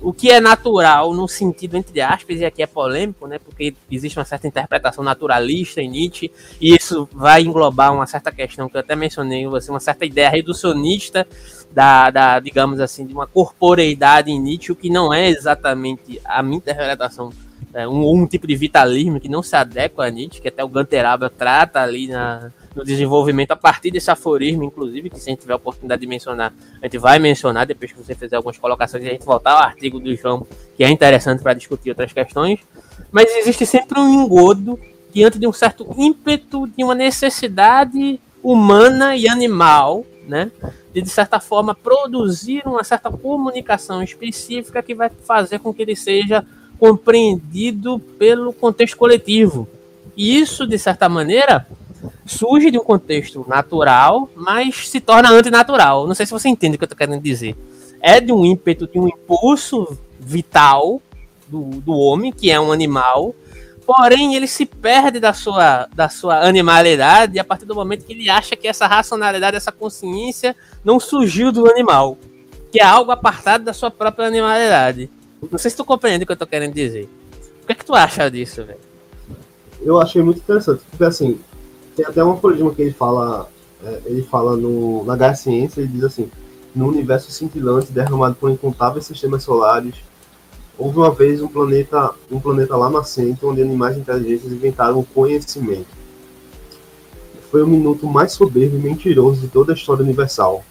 [0.00, 3.38] o que é natural no sentido entre aspas, e aqui é polêmico, né?
[3.38, 8.68] Porque existe uma certa interpretação naturalista em Nietzsche, e isso vai englobar uma certa questão
[8.68, 11.26] que eu até mencionei, assim, uma certa ideia reducionista
[11.72, 16.42] da, da, digamos assim, de uma corporeidade em Nietzsche, o que não é exatamente a
[16.42, 17.32] minha interpretação,
[17.86, 21.04] um, um tipo de vitalismo que não se adequa a Nietzsche, que até o Gunter
[21.04, 25.40] Abel trata ali na, no desenvolvimento a partir desse aforismo, inclusive, que se a gente
[25.40, 29.04] tiver a oportunidade de mencionar, a gente vai mencionar depois que você fizer algumas colocações
[29.04, 32.60] e a gente voltar ao artigo do João, que é interessante para discutir outras questões.
[33.12, 34.78] Mas existe sempre um engodo
[35.12, 40.50] diante de um certo ímpeto, de uma necessidade humana e animal, né?
[40.92, 45.96] De, de certa forma, produzir uma certa comunicação específica que vai fazer com que ele
[45.96, 46.46] seja
[46.78, 49.68] compreendido pelo contexto coletivo.
[50.16, 51.66] E isso, de certa maneira,
[52.26, 56.06] surge de um contexto natural, mas se torna antinatural.
[56.06, 57.56] Não sei se você entende o que eu estou querendo dizer.
[58.00, 61.00] É de um ímpeto, de um impulso vital
[61.48, 63.34] do, do homem, que é um animal,
[63.86, 68.28] porém ele se perde da sua, da sua animalidade a partir do momento que ele
[68.28, 70.54] acha que essa racionalidade, essa consciência
[70.84, 72.18] não surgiu do animal,
[72.70, 75.10] que é algo apartado da sua própria animalidade.
[75.50, 77.08] Não sei se tu compreende o que eu tô querendo dizer.
[77.62, 78.78] O que é que tu acha disso, velho?
[79.80, 81.38] Eu achei muito interessante, porque assim,
[81.94, 83.48] tem até um aforismo que ele fala,
[83.84, 86.30] é, ele fala no, na Gaia Ciência, ele diz assim,
[86.74, 89.94] no universo cintilante derramado por incontáveis sistemas solares,
[90.76, 95.98] houve uma vez um planeta, um planeta lá nascente onde animais inteligentes inventaram o conhecimento.
[97.50, 100.64] Foi o minuto mais soberbo e mentiroso de toda a história universal.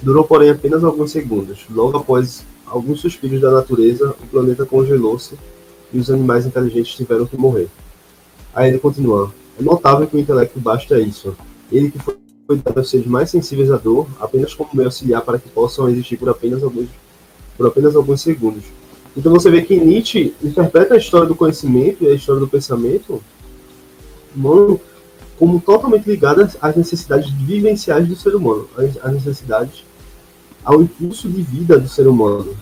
[0.00, 1.64] Durou, porém, apenas alguns segundos.
[1.68, 2.44] Logo após
[2.74, 5.34] alguns suspiros da natureza, o planeta congelou-se
[5.92, 7.68] e os animais inteligentes tiveram que morrer.
[8.52, 11.36] Aí ele continua: É notável que o intelecto basta isso.
[11.70, 12.16] Ele que foi
[12.58, 16.16] dado aos seres mais sensíveis à dor, apenas como meio auxiliar para que possam existir
[16.16, 16.88] por apenas alguns,
[17.56, 18.64] por apenas alguns segundos.
[19.16, 23.22] Então você vê que Nietzsche interpreta a história do conhecimento e a história do pensamento
[24.34, 24.80] humano
[25.38, 29.84] como totalmente ligadas às necessidades vivenciais do ser humano, às necessidades
[30.64, 32.56] ao impulso de vida do ser humano.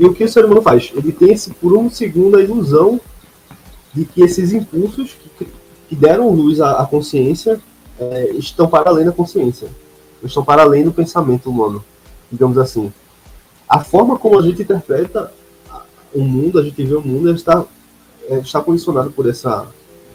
[0.00, 0.90] E o que o ser humano faz?
[0.94, 2.98] Ele tem esse, por um segundo a ilusão
[3.92, 5.46] de que esses impulsos que,
[5.90, 7.60] que deram luz à, à consciência
[7.98, 9.68] é, estão para além da consciência,
[10.24, 11.84] estão para além do pensamento humano,
[12.32, 12.90] digamos assim.
[13.68, 15.34] A forma como a gente interpreta
[16.14, 17.62] o mundo, a gente vê o mundo, está,
[18.26, 19.66] é, está condicionado por, essa,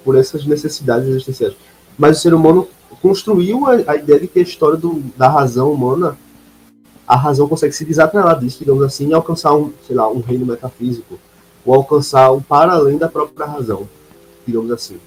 [0.03, 1.53] por essas necessidades existenciais.
[1.95, 2.67] Mas o ser humano
[3.03, 6.17] construiu a, a ideia de que a história do, da razão humana
[7.07, 10.45] a razão consegue se desatrelar disso, digamos assim, e alcançar um, sei lá, um reino
[10.45, 11.19] metafísico,
[11.65, 13.87] ou alcançar um para além da própria razão,
[14.45, 14.97] digamos assim.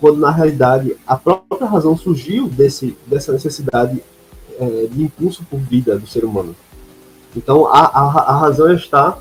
[0.00, 4.02] Quando na realidade a própria razão surgiu desse, dessa necessidade
[4.58, 6.54] é, de impulso por vida do ser humano.
[7.34, 9.18] Então a, a, a razão está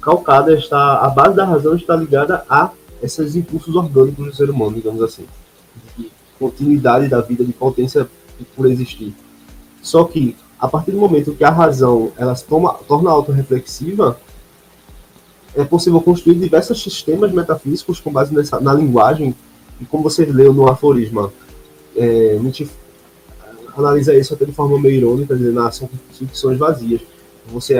[0.00, 2.70] calcada, está a base da razão está ligada a
[3.02, 5.26] esses impulsos orgânicos do ser humano, digamos assim,
[5.96, 8.08] de continuidade da vida, de potência
[8.54, 9.14] por existir.
[9.82, 14.16] Só que a partir do momento que a razão ela se toma, torna autorreflexiva,
[15.56, 19.34] é possível construir diversos sistemas metafísicos com base nessa, na linguagem,
[19.80, 21.32] e como você leu no aforisma,
[21.96, 22.70] é, gente
[23.76, 27.00] analisa isso até de forma meio irônica, dizendo, ah, são ficções vazias.
[27.48, 27.74] Você,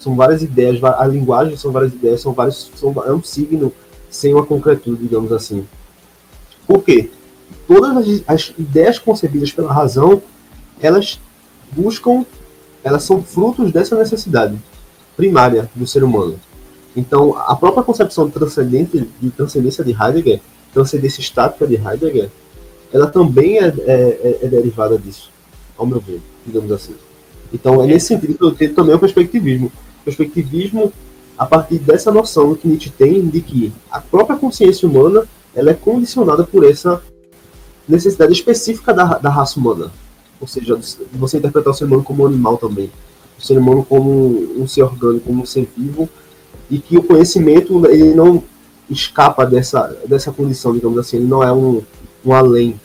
[0.00, 3.72] são várias ideias, a linguagem são várias ideias, são vários, são, é um signo
[4.10, 5.64] sem uma concretude, digamos assim.
[6.66, 7.08] Por quê?
[7.68, 10.20] Todas as, as ideias concebidas pela razão,
[10.80, 11.20] elas
[11.72, 12.24] buscam,
[12.82, 14.56] elas são frutos dessa necessidade
[15.16, 16.38] primária do ser humano.
[16.96, 20.40] Então, a própria concepção transcendente, de transcendência de Heidegger,
[20.72, 22.30] transcendência estática de Heidegger,
[22.92, 25.30] ela também é, é, é, é derivada disso,
[25.76, 26.94] ao meu ver, digamos assim.
[27.52, 29.66] Então, é nesse sentido que eu tenho também o perspectivismo.
[30.00, 30.92] O perspectivismo,
[31.36, 35.74] a partir dessa noção que Nietzsche tem de que a própria consciência humana ela é
[35.74, 37.02] condicionada por essa
[37.88, 39.90] necessidade específica da, da raça humana,
[40.40, 40.78] ou seja,
[41.12, 42.90] você interpretar o ser humano como um animal também,
[43.38, 46.08] o ser humano como um ser orgânico, como um ser vivo,
[46.70, 48.42] e que o conhecimento ele não
[48.88, 51.82] escapa dessa, dessa condição, digamos assim, ele não é um,
[52.24, 52.80] um além.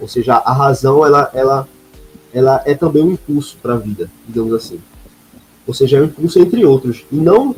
[0.00, 1.68] Ou seja, a razão ela, ela,
[2.32, 4.80] ela é também um impulso para a vida, digamos assim.
[5.66, 7.54] Ou seja, é um impulso entre outros, e não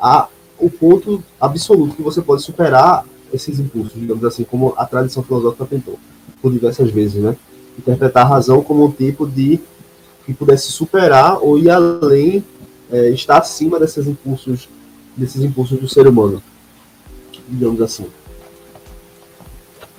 [0.00, 0.28] a,
[0.58, 5.66] o ponto absoluto que você pode superar esses impulsos, digamos assim, como a tradição filosófica
[5.66, 5.98] tentou,
[6.40, 7.36] por diversas vezes, né?
[7.78, 9.60] Interpretar a razão como um tipo de
[10.26, 12.44] que pudesse superar ou ir além,
[12.90, 14.68] é, estar acima desses impulsos,
[15.16, 16.42] desses impulsos do ser humano,
[17.48, 18.06] digamos assim.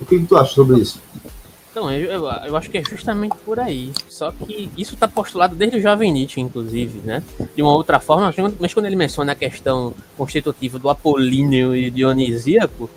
[0.00, 1.00] O que, que tu acha sobre isso?
[1.70, 3.92] Então, eu, eu, acho que é justamente por aí.
[4.08, 7.22] Só que isso está postulado desde o Jovem Nietzsche, inclusive, né?
[7.54, 12.90] De uma outra forma, mas quando ele menciona a questão constitutiva do apolíneo e dionisíaco,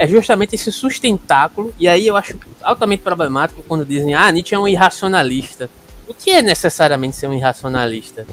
[0.00, 4.58] é justamente esse sustentáculo, e aí eu acho altamente problemático quando dizem, ah, Nietzsche é
[4.58, 5.68] um irracionalista.
[6.08, 8.26] O que é necessariamente ser um irracionalista?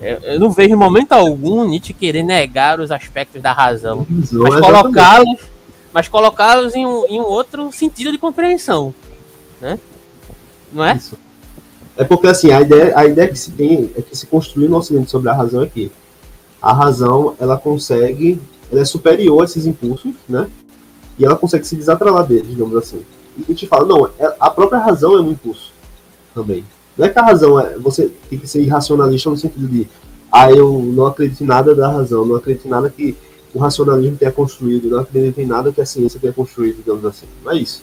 [0.00, 5.40] Eu não vejo em momento algum Nietzsche querer negar os aspectos da razão, mas colocá-los
[5.92, 8.92] mas colocá-los em, um, em um outro sentido de compreensão.
[9.60, 9.78] né?
[10.72, 10.96] Não é?
[10.96, 11.16] Isso.
[11.96, 14.78] É porque assim, a ideia, a ideia que se tem é que se construiu no
[14.78, 15.92] Ocidente sobre a razão é que
[16.60, 18.40] a razão ela consegue,
[18.72, 20.50] ela é superior a esses impulsos, né?
[21.18, 23.04] E ela consegue se desatrelar deles, digamos assim.
[23.36, 25.72] E gente fala, não, é, a própria razão é um impulso
[26.34, 26.64] também.
[26.96, 27.76] Não é que a razão é.
[27.78, 29.88] Você tem que ser irracionalista no sentido de,
[30.30, 33.16] ah, eu não acredito em nada da razão, não acredito em nada que
[33.52, 37.26] o racionalismo tenha construído, não acredito em nada que a ciência tenha construído, digamos assim.
[37.44, 37.82] Não é isso.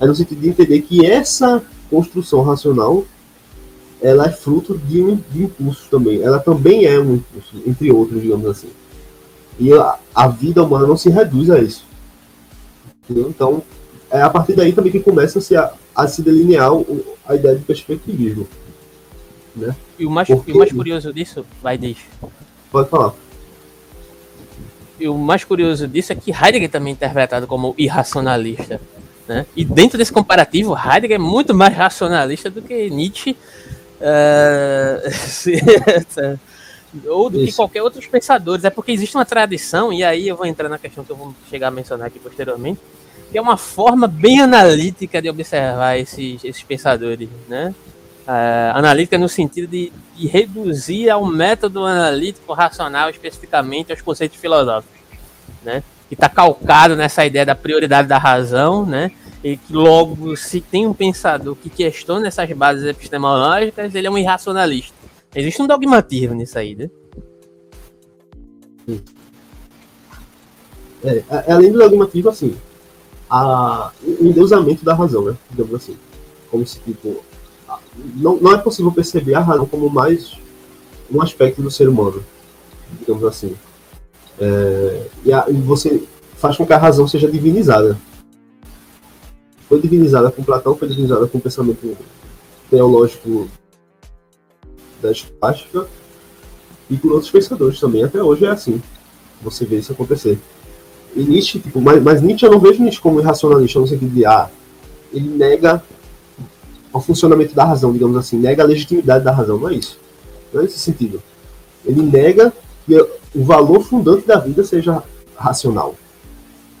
[0.00, 3.04] É no sentido de entender que essa construção racional
[4.00, 6.22] ela é fruto de, um, de impulsos também.
[6.22, 8.68] Ela também é um impulso, entre outros, digamos assim.
[9.58, 11.84] E a, a vida humana não se reduz a isso.
[13.02, 13.28] Entendeu?
[13.28, 13.62] Então,
[14.10, 17.56] é a partir daí também que começa -se a, a se delinear o, a ideia
[17.56, 18.46] de perspectivismo.
[19.54, 19.74] Né?
[19.98, 20.50] E, o mais, Porque...
[20.50, 22.04] e o mais curioso disso, vai, deixa.
[22.70, 23.14] Pode falar.
[24.98, 28.80] E o mais curioso disso é que Heidegger também é interpretado como irracionalista.
[29.26, 29.46] Né?
[29.56, 33.32] E dentro desse comparativo, Heidegger é muito mais racionalista do que Nietzsche
[34.00, 35.00] uh,
[37.06, 37.46] ou do Isso.
[37.46, 38.64] que qualquer outros pensadores.
[38.64, 41.34] É porque existe uma tradição, e aí eu vou entrar na questão que eu vou
[41.48, 42.80] chegar a mencionar aqui posteriormente,
[43.30, 47.74] que é uma forma bem analítica de observar esses, esses pensadores, né?
[48.22, 55.00] Uh, analítica no sentido de, de, reduzir ao método analítico racional especificamente aos conceitos filosóficos,
[55.64, 55.82] né?
[56.08, 59.10] Que está calcado nessa ideia da prioridade da razão, né?
[59.42, 64.18] E que logo, se tem um pensador que questiona essas bases epistemológicas, ele é um
[64.18, 65.01] irracionalista.
[65.34, 66.90] Existe um dogmatismo nisso aí, né?
[71.04, 72.56] É, além do dogmatismo, assim,
[73.28, 75.36] a, o endeusamento da razão, né?
[75.50, 75.96] Digamos assim.
[76.50, 77.24] Como se, tipo,
[78.14, 80.38] não, não é possível perceber a razão como mais
[81.10, 82.22] um aspecto do ser humano,
[82.98, 83.56] digamos assim.
[84.38, 86.02] É, e, a, e você
[86.36, 87.98] faz com que a razão seja divinizada
[89.72, 91.96] foi divinizada com Platão, foi divinizada com o pensamento
[92.68, 93.48] teológico
[95.02, 95.86] da escolástica
[96.88, 98.04] e por outros pensadores também.
[98.04, 98.80] Até hoje é assim.
[99.42, 100.38] Você vê isso acontecer.
[101.14, 104.24] E Nietzsche, tipo, mas, mas Nietzsche eu não vejo Nietzsche como irracionalista no sentido de,
[104.24, 104.48] ah,
[105.12, 105.82] ele nega
[106.92, 109.98] o funcionamento da razão, digamos assim, nega a legitimidade da razão, não é isso.
[110.52, 111.22] Não é nesse sentido.
[111.84, 112.52] Ele nega
[112.86, 112.98] que
[113.34, 115.02] o valor fundante da vida seja
[115.36, 115.94] racional.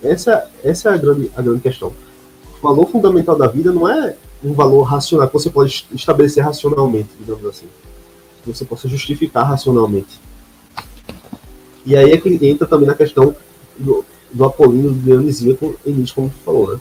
[0.02, 1.92] Essa, essa é a grande, a grande questão
[2.62, 7.10] o valor fundamental da vida não é um valor racional que você pode estabelecer racionalmente,
[7.18, 7.66] digamos assim.
[8.42, 10.20] Que você possa justificar racionalmente.
[11.84, 13.34] E aí é que entra também na questão
[13.78, 16.80] do, do Apolíneo Dionisíaco em Nietzsche, como tu falou, né?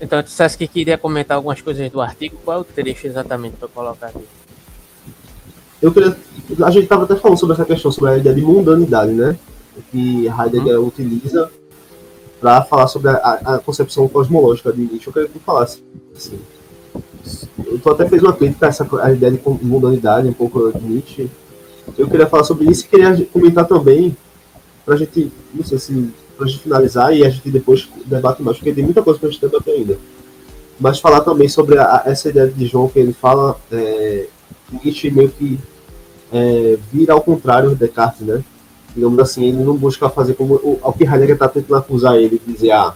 [0.00, 3.56] Então, tu dissesse que queria comentar algumas coisas do artigo, qual é o trecho exatamente
[3.56, 4.24] para colocar aqui?
[5.80, 6.16] Eu queria.
[6.64, 9.38] A gente estava até falando sobre essa questão, sobre a ideia de mundanidade, né?
[9.90, 10.86] Que Heidegger hum.
[10.86, 11.50] utiliza
[12.40, 15.06] para falar sobre a, a, concepção cosmológica de Nietzsche.
[15.06, 15.82] Eu queria que tu falasse.
[16.14, 16.38] Assim,
[17.82, 21.30] tu até fez uma crítica a essa a ideia de mundanidade, um pouco de Nietzsche.
[21.96, 24.16] Eu queria falar sobre isso e queria comentar também,
[24.84, 28.56] para a gente, não sei se, para gente finalizar e a gente depois debate mais,
[28.56, 29.98] porque tem muita coisa para a gente debater ainda.
[30.78, 34.26] Mas falar também sobre a, essa ideia de João, que ele fala, é,
[34.72, 35.58] Nietzsche meio que
[36.32, 38.44] é, vira ao contrário de Descartes, né?
[38.96, 42.40] digamos assim, ele não busca fazer como o, o que Heidegger está tentando acusar ele,
[42.46, 42.94] dizer, ah,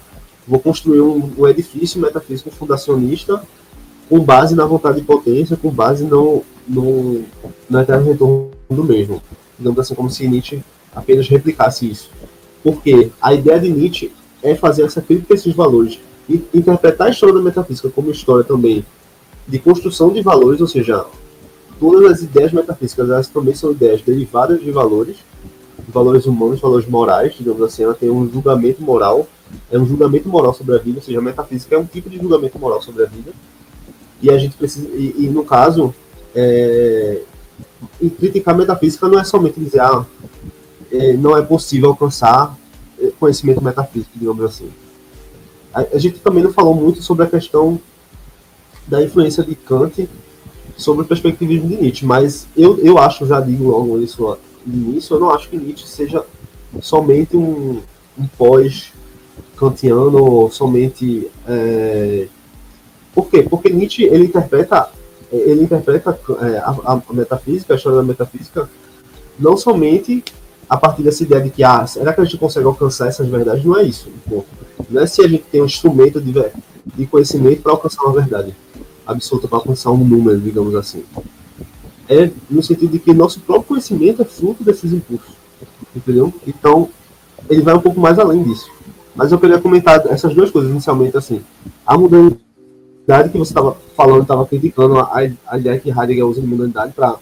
[0.49, 3.43] vou construir um, um, edifício metafísico fundacionista
[4.11, 7.23] com base na vontade de potência, com base no, no,
[7.71, 9.23] no eterno retorno do mesmo.
[9.57, 10.61] Digamos assim, como se Nietzsche
[10.95, 12.11] apenas replicasse isso.
[12.63, 17.11] Porque a ideia de Nietzsche é fazer essa crítica a esses valores e interpretar a
[17.11, 18.85] história da metafísica como história também
[19.47, 21.05] de construção de valores, ou seja,
[21.79, 25.17] todas as ideias metafísicas elas também são ideias derivadas de valores
[25.89, 29.27] valores humanos, valores morais, digamos assim, ela tem um julgamento moral,
[29.71, 32.19] é um julgamento moral sobre a vida, ou seja, a metafísica é um tipo de
[32.19, 33.33] julgamento moral sobre a vida.
[34.23, 35.95] E a gente precisa, e, e no caso,
[36.35, 37.23] é,
[38.19, 40.05] criticar metafísica não é somente dizer, ah,
[40.93, 42.57] é, não é possível alcançar
[43.01, 44.71] é, conhecimento metafísico, digamos assim.
[45.73, 47.81] A, a, gente também não falou muito sobre a questão
[48.87, 50.09] da influência de Kant
[50.77, 55.15] sobre o perspectivismo de Nietzsche, mas eu, eu acho, já digo logo isso de início,
[55.15, 56.25] eu não acho que Nietzsche seja
[56.81, 57.81] somente um,
[58.19, 61.31] um pós-kantiano somente.
[61.47, 62.27] É...
[63.21, 63.43] Por quê?
[63.43, 64.89] Porque Nietzsche ele interpreta,
[65.31, 68.69] ele interpreta é, a, a, metafísica, a história da metafísica,
[69.39, 70.25] não somente
[70.69, 73.65] a partir dessa ideia de que, ah, será que a gente consegue alcançar essas verdades?
[73.65, 74.09] Não é isso.
[74.89, 76.33] Não é se a gente tem um instrumento de,
[76.95, 78.55] de conhecimento para alcançar uma verdade
[79.07, 81.05] absoluta, para alcançar um número, digamos assim
[82.11, 85.33] é no sentido de que nosso próprio conhecimento é fruto desses impulsos,
[85.95, 86.35] entendeu?
[86.45, 86.89] Então,
[87.49, 88.69] ele vai um pouco mais além disso.
[89.15, 91.41] Mas eu queria comentar essas duas coisas inicialmente, assim.
[91.87, 92.41] A modernidade
[93.31, 95.13] que você estava falando, estava criticando a,
[95.47, 97.17] a ideia que Heidegger usa de modernidade para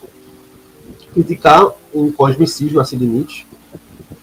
[1.12, 3.46] criticar o cosmicismo assim, de Nietzsche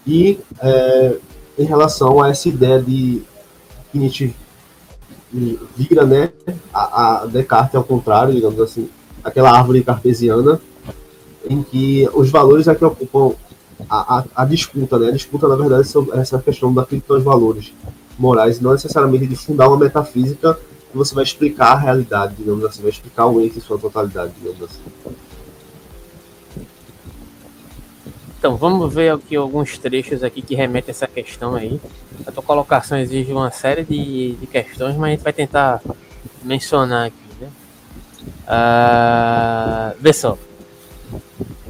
[0.06, 1.16] e é,
[1.58, 3.22] em relação a essa ideia de
[3.90, 4.34] que Nietzsche
[5.76, 6.32] vira né,
[6.72, 8.88] a, a Descartes ao contrário, digamos assim,
[9.24, 10.60] aquela árvore cartesiana
[11.48, 13.34] em que os valores é que ocupam
[13.88, 15.08] a, a, a, disputa, né?
[15.08, 17.72] A disputa, na verdade, sobre essa questão da crítica aos valores
[18.18, 20.58] morais, não necessariamente de fundar uma metafísica
[20.96, 24.32] que você vai explicar a realidade, digamos assim, vai explicar o ente em sua totalidade,
[24.38, 24.80] digamos assim.
[28.38, 31.78] Então, vamos ver aqui alguns trechos aqui que remetem a essa questão aí.
[32.26, 35.82] A tua colocação exige uma série de, de questões, mas a gente vai tentar
[36.42, 37.48] mencionar aqui, né?
[38.46, 40.38] Uh, vê só.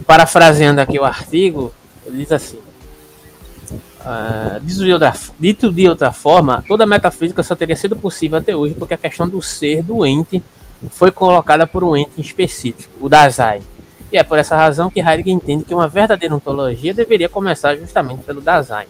[0.07, 1.73] Parafraseando aqui o artigo,
[2.05, 2.59] ele diz assim:
[4.07, 8.75] uh, de outra, dito de outra forma, toda metafísica só teria sido possível até hoje
[8.75, 10.43] porque a questão do ser doente
[10.91, 13.63] foi colocada por um ente específico, o Dasein.
[14.13, 18.23] E é por essa razão que Heidegger entende que uma verdadeira ontologia deveria começar justamente
[18.23, 18.87] pelo Dasein.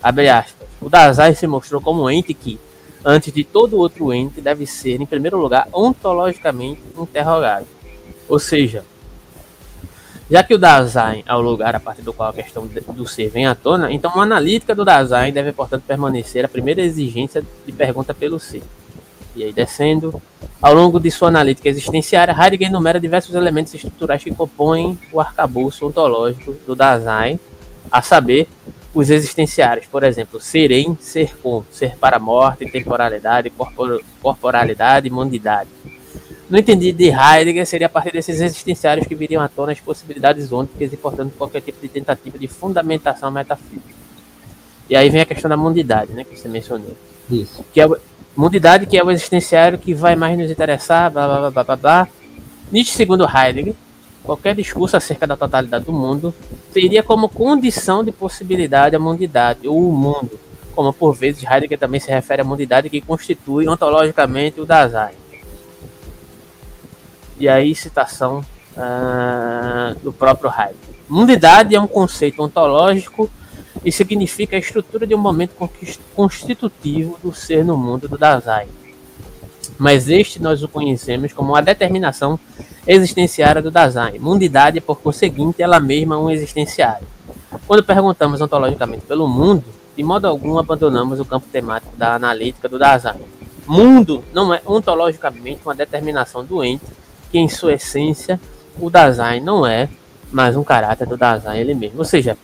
[0.00, 0.68] Abre aspas.
[0.80, 2.60] O Dasein se mostrou como um ente que,
[3.04, 7.66] antes de todo outro ente, deve ser, em primeiro lugar, ontologicamente interrogado.
[8.28, 8.84] Ou seja,
[10.30, 13.28] já que o Dasein é o lugar a partir do qual a questão do ser
[13.28, 17.72] vem à tona, então uma analítica do Dasein deve, portanto, permanecer a primeira exigência de
[17.72, 18.62] pergunta pelo ser.
[19.36, 20.20] E aí, descendo,
[20.60, 25.86] ao longo de sua analítica existenciária, Heidegger enumera diversos elementos estruturais que compõem o arcabouço
[25.86, 27.38] ontológico do Dasein,
[27.90, 28.48] a saber,
[28.94, 35.06] os existenciários, por exemplo, ser em, ser com, ser para a morte, temporalidade, corpor corporalidade
[35.06, 35.68] e mondidade.
[36.48, 40.52] No entendido de Heidegger, seria a partir desses existenciários que viriam à tona as possibilidades
[40.52, 43.96] ônticas e, portanto, qualquer tipo de tentativa de fundamentação metafísica.
[44.88, 46.96] E aí vem a questão da mundidade, né, que você mencionou.
[47.28, 47.64] Isso.
[47.72, 47.88] Que é
[48.36, 52.08] mundidade, que é o existenciário que vai mais nos interessar, blá blá blá blá blá.
[52.70, 53.74] Nietzsche, segundo Heidegger,
[54.22, 56.32] qualquer discurso acerca da totalidade do mundo
[56.72, 60.38] teria como condição de possibilidade a mundidade, ou o mundo,
[60.76, 65.25] como por vezes Heidegger também se refere à mundidade que constitui ontologicamente o Dasein.
[67.38, 68.44] E aí, citação
[68.76, 70.96] uh, do próprio Heidegger.
[71.08, 73.30] Mundidade é um conceito ontológico
[73.84, 75.54] e significa a estrutura de um momento
[76.14, 78.68] constitutivo do ser no mundo do Dasein.
[79.78, 82.40] Mas este nós o conhecemos como a determinação
[82.86, 84.18] existenciária do Dasein.
[84.18, 87.06] Mundidade é, por conseguinte, ela mesma um existenciário.
[87.66, 89.64] Quando perguntamos ontologicamente pelo mundo,
[89.96, 93.20] de modo algum abandonamos o campo temático da analítica do Dasein.
[93.66, 96.84] Mundo não é ontologicamente uma determinação doente
[97.30, 98.40] que em sua essência
[98.78, 99.88] o Dasein não é
[100.30, 101.98] mais um caráter do Dasein ele mesmo.
[101.98, 102.36] Ou seja,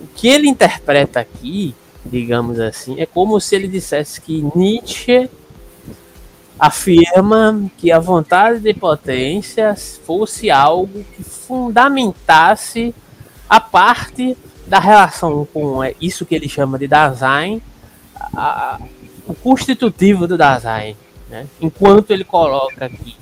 [0.00, 5.28] o que ele interpreta aqui, digamos assim, é como se ele dissesse que Nietzsche
[6.58, 12.94] afirma que a vontade de potência fosse algo que fundamentasse
[13.48, 17.62] a parte da relação com é, isso que ele chama de Dasein,
[18.14, 18.78] a,
[19.26, 20.96] o constitutivo do Dasein.
[21.28, 21.46] Né?
[21.60, 23.16] Enquanto ele coloca aqui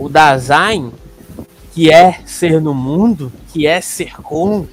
[0.00, 0.92] o Dasein,
[1.74, 4.66] que é ser no mundo, que é ser com,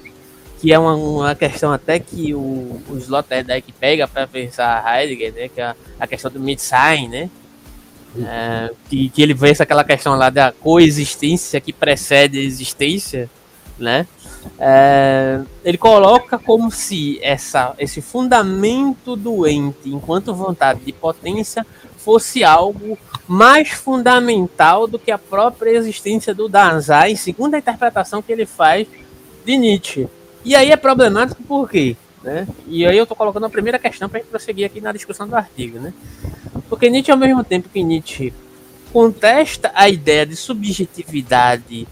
[0.58, 5.48] que é uma, uma questão até que o, o Sloterdijk pega para pensar Heidegger, né,
[5.48, 7.30] que é a, questão do Mitsein, né,
[8.18, 13.28] é, que, que ele vê aquela questão lá da coexistência que precede a existência,
[13.78, 14.06] né,
[14.58, 21.66] é, ele coloca como se essa, esse fundamento doente, enquanto vontade de potência,
[21.98, 28.32] fosse algo mais fundamental do que a própria existência do Dasein, segundo a interpretação que
[28.32, 28.86] ele faz
[29.44, 30.08] de Nietzsche.
[30.44, 31.96] E aí é problemático por quê?
[32.22, 32.46] Né?
[32.66, 35.28] E aí eu estou colocando a primeira questão para a gente prosseguir aqui na discussão
[35.28, 35.78] do artigo.
[35.78, 35.92] Né?
[36.68, 38.32] Porque Nietzsche, ao mesmo tempo que Nietzsche
[38.92, 41.86] contesta a ideia de subjetividade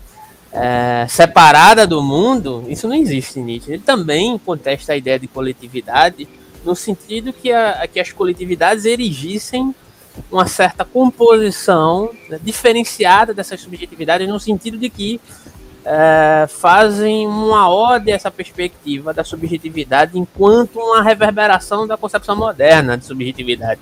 [0.53, 3.73] é, separada do mundo, isso não existe em Nietzsche.
[3.73, 6.27] Ele também contesta a ideia de coletividade
[6.65, 9.75] no sentido que, a, que as coletividades erigissem
[10.31, 15.21] uma certa composição né, diferenciada dessas subjetividades, no sentido de que
[15.85, 22.99] é, fazem uma ode a essa perspectiva da subjetividade enquanto uma reverberação da concepção moderna
[22.99, 23.81] de subjetividade.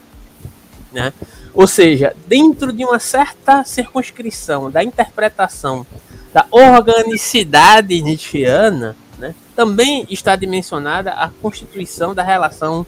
[0.93, 1.13] Né?
[1.55, 5.87] Ou seja, dentro de uma certa circunscrição da interpretação
[6.33, 12.87] da organicidade nietzschiana, né, também está dimensionada a constituição da relação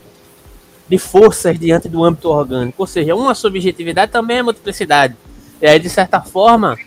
[0.88, 2.82] de forças diante do âmbito orgânico.
[2.82, 5.16] Ou seja, uma subjetividade também é multiplicidade.
[5.60, 6.78] E aí, de certa forma,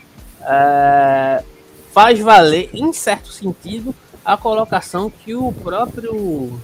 [0.42, 1.44] é,
[1.92, 3.94] faz valer, em certo sentido,
[4.24, 6.60] a colocação que o próprio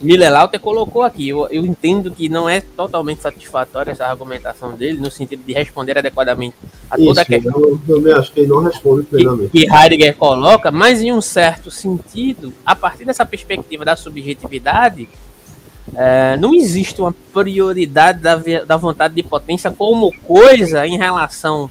[0.00, 1.28] Miller Lauter colocou aqui.
[1.28, 5.96] Eu, eu, entendo que não é totalmente satisfatória essa argumentação dele, no sentido de responder
[5.98, 6.54] adequadamente
[6.90, 7.60] a toda Isso, a questão.
[7.60, 9.50] Eu também acho que ele não responde plenamente.
[9.50, 15.08] Que, que Heidegger coloca, mas em um certo sentido, a partir dessa perspectiva da subjetividade,
[15.94, 21.68] é, não existe uma prioridade da, da vontade de potência como coisa em relação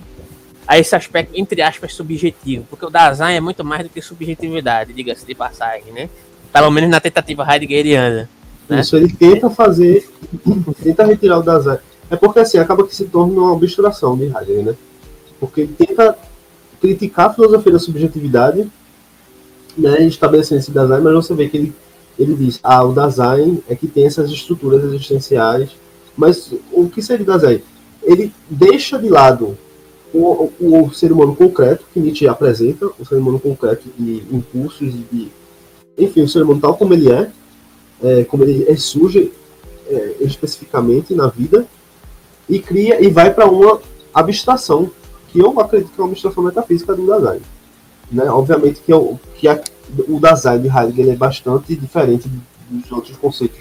[0.68, 4.94] a esse aspecto, entre aspas, subjetivo, porque o Dasein é muito mais do que subjetividade,
[4.94, 6.10] diga-se de passagem, né?
[6.52, 8.30] Pelo menos na tentativa heideggeriana.
[8.70, 8.80] Né?
[8.80, 10.10] Isso, ele tenta fazer,
[10.82, 11.80] tenta retirar o Dasein.
[12.10, 14.76] É porque assim, acaba que se torna uma obsturação de Heidegger, né?
[15.40, 16.18] Porque ele tenta
[16.80, 18.70] criticar a filosofia da subjetividade,
[19.78, 21.74] né, estabelecendo esse Dasein, mas você vê que ele,
[22.18, 25.72] ele diz, ah, o Dasein é que tem essas estruturas existenciais,
[26.16, 27.62] mas o que seria o Dasein?
[28.04, 29.58] Ele deixa de lado
[30.14, 35.32] o, o, ser humano concreto que Nietzsche apresenta, o ser humano concreto de impulsos de.
[35.98, 37.32] Enfim, o ser humano tal como ele é,
[38.02, 39.32] é como ele é, surge
[39.88, 41.66] é, especificamente na vida,
[42.48, 43.80] e cria e vai para uma
[44.14, 44.92] abstração,
[45.30, 47.42] que eu acredito que é uma abstração metafísica do Dasein.
[48.12, 48.26] Né?
[48.26, 49.60] Obviamente que, eu, que a,
[50.08, 52.30] o Dasein de Heidegger é bastante diferente
[52.70, 53.60] dos outros conceitos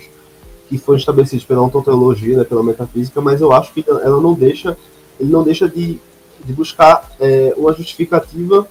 [0.69, 4.77] que foram estabelecidos pela ontologia, né, pela metafísica, mas eu acho que ela não deixa,
[5.21, 6.01] ele não deixa de
[6.45, 8.67] de buscar é, uma justificativa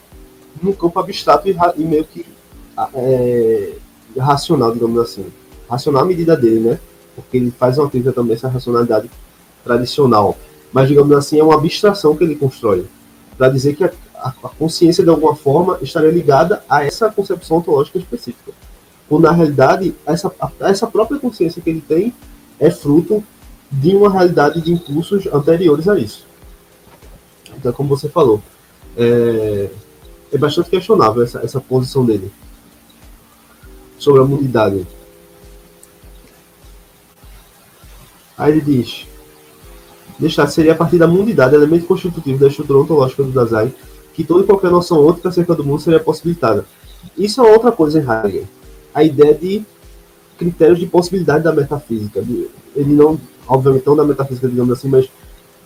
[0.62, 2.26] no campo abstrato e, e meio que
[2.94, 3.74] é,
[4.18, 5.26] racional, digamos assim.
[5.70, 6.80] Racional à medida dele, né?
[7.16, 9.10] Porque ele faz uma crítica também essa racionalidade
[9.64, 10.38] tradicional.
[10.72, 12.86] Mas, digamos assim, é uma abstração que ele constrói.
[13.38, 13.90] Para dizer que
[14.22, 18.52] a, a, consciência, de alguma forma, estaria ligada a essa concepção ontológica específica.
[19.10, 20.31] Quando, na realidade, essa,
[20.61, 22.14] essa própria consciência que ele tem
[22.60, 23.23] é fruto
[23.72, 26.26] de uma realidade de impulsos anteriores a isso.
[27.57, 28.41] Então, como você falou,
[28.95, 29.69] é,
[30.31, 32.31] é bastante questionável essa, essa posição dele
[33.98, 34.85] sobre a munidade.
[38.38, 39.07] Aí ele diz:
[40.18, 43.73] Deixar seria a partir da munidade, elemento constitutivo da estrutura ontológica do Dasein,
[44.14, 46.66] que toda e qualquer noção outra acerca do mundo seria possibilitada.
[47.18, 48.44] Isso é outra coisa em Heidegger.
[48.94, 49.64] A ideia de
[50.38, 52.24] critérios de possibilidade da metafísica.
[52.76, 55.10] Ele não, obviamente, não da metafísica, digamos assim, mas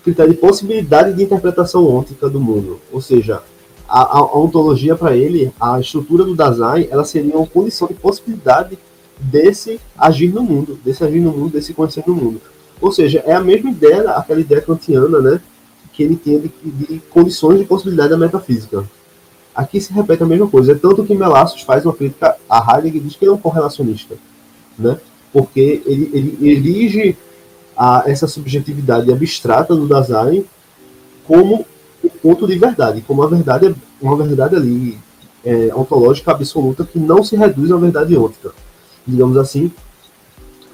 [0.03, 2.79] critério de possibilidade de interpretação ôntica do mundo.
[2.91, 3.41] Ou seja,
[3.87, 7.93] a, a, a ontologia para ele, a estrutura do Dasein, ela seria uma condição de
[7.93, 8.77] possibilidade
[9.17, 12.41] desse agir no mundo, desse agir no mundo, desse conhecer no mundo.
[12.81, 15.41] Ou seja, é a mesma ideia, aquela ideia kantiana, né,
[15.95, 18.83] que ele tinha de, de condições de possibilidade da metafísica.
[19.55, 20.73] Aqui se repete a mesma coisa.
[20.73, 23.37] É tanto que Melassos faz uma crítica a Heidegger e diz que ele é um
[23.37, 24.15] correlacionista,
[24.77, 24.99] né?
[25.31, 27.17] Porque ele, ele erige
[27.77, 30.45] a essa subjetividade abstrata do Dasein
[31.25, 31.65] como
[32.03, 34.97] o ponto de verdade, como a verdade uma verdade ali
[35.43, 38.53] é, ontológica absoluta que não se reduz à verdade ôntica,
[39.07, 39.71] digamos assim,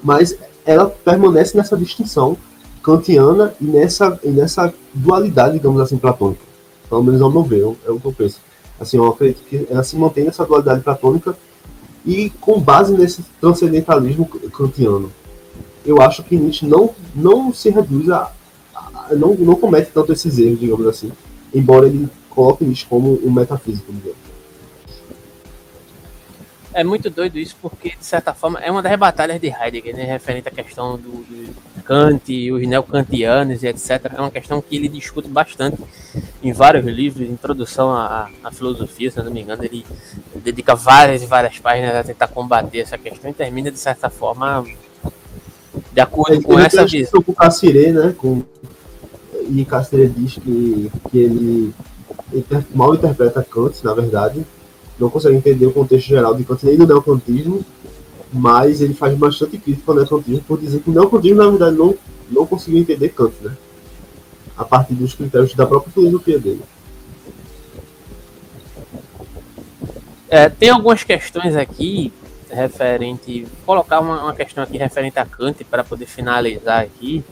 [0.02, 2.36] mas ela permanece nessa distinção
[2.82, 6.42] kantiana e nessa, e nessa dualidade, digamos assim, platônica.
[6.88, 8.40] Pelo menos ao meu ver, é o que eu penso.
[8.78, 11.36] Assim, eu acredito que ela se mantém nessa dualidade platônica
[12.04, 15.10] e com base nesse transcendentalismo kantiano
[15.84, 18.32] eu acho que Nietzsche não, não se reduz a,
[18.74, 21.12] a, não, não comete tanto esses erros, digamos assim,
[21.52, 24.21] embora ele coloque Nietzsche como um metafísico, digamos.
[26.74, 30.04] É muito doido isso, porque, de certa forma, é uma das batalhas de Heidegger, né,
[30.04, 31.54] referente à questão do, do
[31.84, 34.12] Kant, os neocantianos e etc.
[34.16, 35.78] É uma questão que ele discute bastante
[36.42, 39.84] em vários livros, introdução à, à filosofia, se não me engano, ele
[40.36, 44.64] dedica várias e várias páginas a tentar combater essa questão e termina, de certa forma,
[45.92, 47.22] de acordo com essa visão.
[47.22, 48.14] Com Cassiré, né?
[48.16, 48.42] Com,
[49.48, 51.74] e Cassiré diz que, que ele
[52.32, 54.44] inter, mal interpreta Kant, na verdade.
[55.02, 57.64] Não consegue entender o contexto geral de Kant nem do neocantismo,
[58.32, 61.92] mas ele faz bastante crítica ao neocantismo por dizer que o neocantismo, na verdade, não,
[62.30, 63.56] não conseguiu entender Kant, né?
[64.56, 66.62] A partir dos critérios da própria filosofia dele.
[70.30, 72.12] É, tem algumas questões aqui
[72.48, 73.44] referente.
[73.66, 77.24] colocar uma, uma questão aqui referente a Kant para poder finalizar aqui.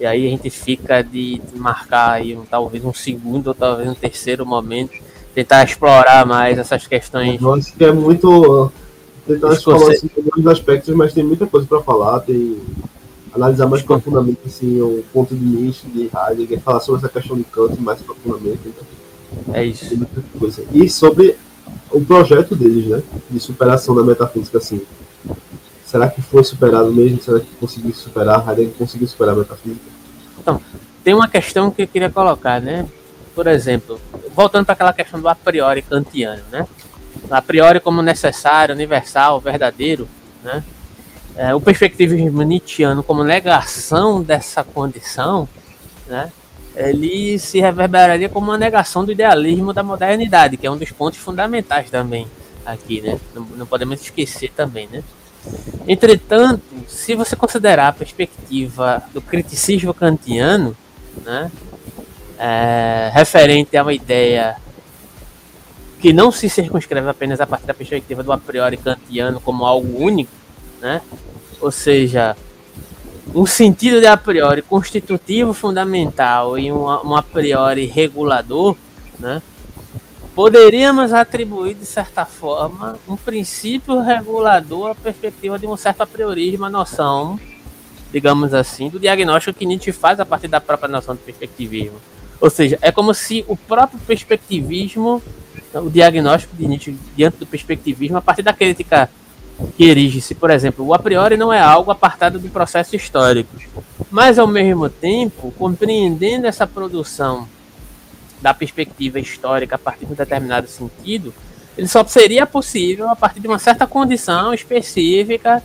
[0.00, 3.86] E aí a gente fica de, de marcar aí um, talvez um segundo ou talvez
[3.86, 4.98] um terceiro momento,
[5.34, 7.40] tentar explorar mais essas questões.
[7.40, 8.70] Eu acho que é muito.
[9.26, 12.60] Tentar explorar assim, alguns aspectos, mas tem muita coisa para falar, tem
[13.34, 17.44] analisar mais profundamente assim, o ponto de vista de Heidegger, falar sobre essa questão de
[17.44, 18.60] Kant mais profundamente.
[18.66, 19.86] Então, é isso.
[20.72, 21.36] E sobre
[21.90, 23.02] o projeto deles, né?
[23.30, 24.82] De superação da metafísica, assim.
[25.84, 27.20] Será que foi superado mesmo?
[27.20, 28.46] Será que conseguiu superar?
[28.48, 29.80] Heidegger conseguiu superar a metafísica?
[30.38, 30.60] Então,
[31.02, 32.86] tem uma questão que eu queria colocar, né?
[33.34, 34.00] Por exemplo,
[34.34, 36.66] voltando para aquela questão do a priori kantiano, né?
[37.30, 40.08] A priori como necessário, universal, verdadeiro,
[40.42, 40.62] né?
[41.36, 45.48] é, o perspectivismo nietzschiano como negação dessa condição,
[46.06, 46.30] né,
[46.74, 51.18] ele se reverberaria como uma negação do idealismo da modernidade, que é um dos pontos
[51.18, 52.26] fundamentais também
[52.64, 53.20] aqui, né?
[53.34, 55.02] Não, não podemos esquecer também, né?
[55.86, 60.74] Entretanto, se você considerar a perspectiva do criticismo kantiano,
[61.26, 61.50] né,
[62.44, 64.56] é, referente a uma ideia
[66.00, 70.02] que não se circunscreve apenas a partir da perspectiva do a priori kantiano como algo
[70.02, 70.32] único,
[70.80, 71.00] né?
[71.60, 72.36] Ou seja,
[73.32, 78.76] um sentido de a priori constitutivo fundamental e um, um a priori regulador,
[79.20, 79.40] né?
[80.34, 86.64] Poderíamos atribuir, de certa forma, um princípio regulador à perspectiva de um certo a priorismo,
[86.64, 87.38] a noção,
[88.10, 92.00] digamos assim, do diagnóstico que Nietzsche faz a partir da própria noção de perspectivismo.
[92.42, 95.22] Ou seja, é como se o próprio perspectivismo,
[95.72, 99.08] o diagnóstico de Nietzsche diante do perspectivismo, a partir da crítica
[99.76, 103.56] que erige-se, por exemplo, o a priori não é algo apartado do processo histórico,
[104.10, 107.46] mas ao mesmo tempo, compreendendo essa produção
[108.40, 111.32] da perspectiva histórica a partir de um determinado sentido,
[111.78, 115.62] ele só seria possível a partir de uma certa condição específica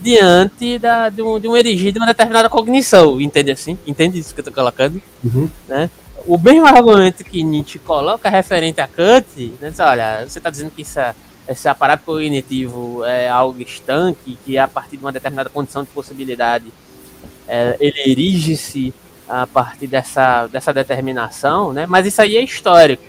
[0.00, 3.76] diante da, de, um, de um erigir de uma determinada cognição, entende assim?
[3.84, 5.02] Entende isso que eu estou colocando?
[5.24, 5.50] Uhum.
[5.66, 5.90] Né?
[6.26, 9.26] O mesmo argumento que Nietzsche coloca referente a Kant,
[9.60, 11.14] né, diz, olha, você está dizendo que é
[11.48, 16.66] esse aparato cognitivo é algo estanque, que a partir de uma determinada condição de possibilidade
[17.48, 18.94] é, ele erige-se
[19.28, 21.86] a partir dessa, dessa determinação, né?
[21.86, 23.02] mas isso aí é histórico.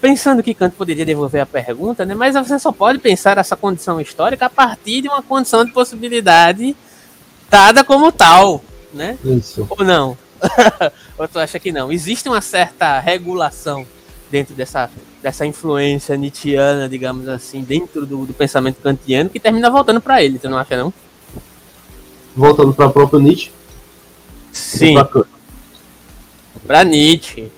[0.00, 2.14] Pensando que Kant poderia devolver a pergunta, né?
[2.14, 6.76] mas você só pode pensar essa condição histórica a partir de uma condição de possibilidade
[7.48, 8.62] dada como tal,
[8.92, 9.16] né?
[9.24, 9.66] Isso.
[9.70, 10.16] Ou não?
[11.18, 11.92] Ou tu acha que não?
[11.92, 13.86] Existe uma certa regulação
[14.30, 14.90] dentro dessa
[15.22, 20.38] dessa influência nietzschiana, digamos assim, dentro do, do pensamento kantiano, que termina voltando para ele,
[20.38, 20.92] você não acha não?
[22.34, 23.52] Voltando para o próprio Nietzsche?
[24.50, 24.94] Sim.
[26.66, 27.50] Para Nietzsche.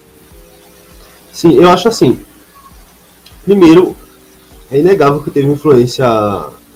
[1.33, 2.21] Sim, eu acho assim.
[3.45, 3.97] Primeiro,
[4.71, 6.07] é inegável que teve influência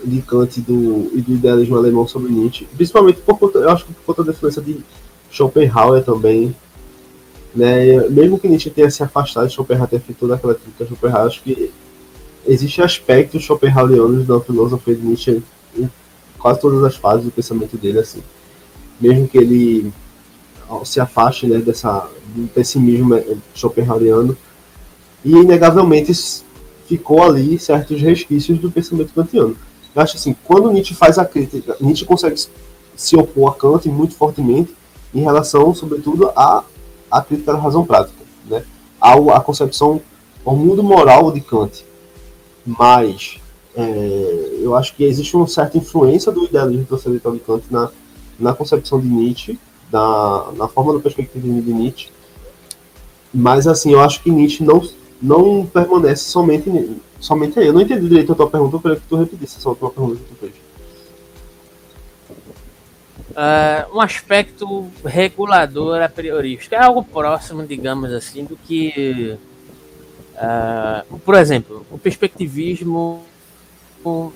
[0.04, 3.92] de Kant do, e do idealismo alemão sobre Nietzsche, principalmente por conta, eu acho que
[3.92, 4.80] por conta da influência de
[5.38, 6.54] Schopenhauer também,
[7.54, 8.08] né?
[8.08, 11.26] Mesmo que Nietzsche tenha se afastado de Schopenhauer, ter feito toda aquela crítica a Schopenhauer,
[11.26, 11.72] acho que
[12.46, 15.42] existem aspectos schopenhauerianos da filosofia de Nietzsche
[15.76, 15.88] em
[16.38, 18.22] quase todas as fases do pensamento dele, assim.
[19.00, 19.92] Mesmo que ele
[20.84, 24.36] se afaste né, dessa, do pessimismo eh, schopenhaueriano,
[25.24, 26.12] e inegavelmente
[26.86, 29.56] ficou ali certos resquícios do pensamento kantiano.
[29.94, 32.36] Eu acho assim, quando Nietzsche faz a crítica, Nietzsche consegue
[32.94, 34.74] se opor a Kant muito fortemente
[35.14, 36.64] em relação, sobretudo, a
[37.10, 38.64] a crítica da razão prática, né?
[39.00, 40.00] ao, a concepção,
[40.44, 41.84] ao mundo moral de Kant.
[42.66, 43.38] Mas
[43.74, 47.90] é, eu acho que existe uma certa influência do idealismo transcendental de Kant na,
[48.38, 49.58] na concepção de Nietzsche,
[49.90, 52.10] na, na forma do perspectivismo de Nietzsche.
[53.32, 54.82] Mas, assim, eu acho que Nietzsche não,
[55.20, 56.70] não permanece somente,
[57.20, 57.66] somente aí.
[57.66, 60.16] Eu não entendi direito a tua pergunta, eu queria que tu repetisse essa última pergunta
[60.16, 60.52] que tu fez
[63.38, 66.74] uh, um aspecto regulador a priorista.
[66.74, 69.38] É algo próximo, digamos assim, do que,
[70.34, 73.24] uh, por exemplo, o perspectivismo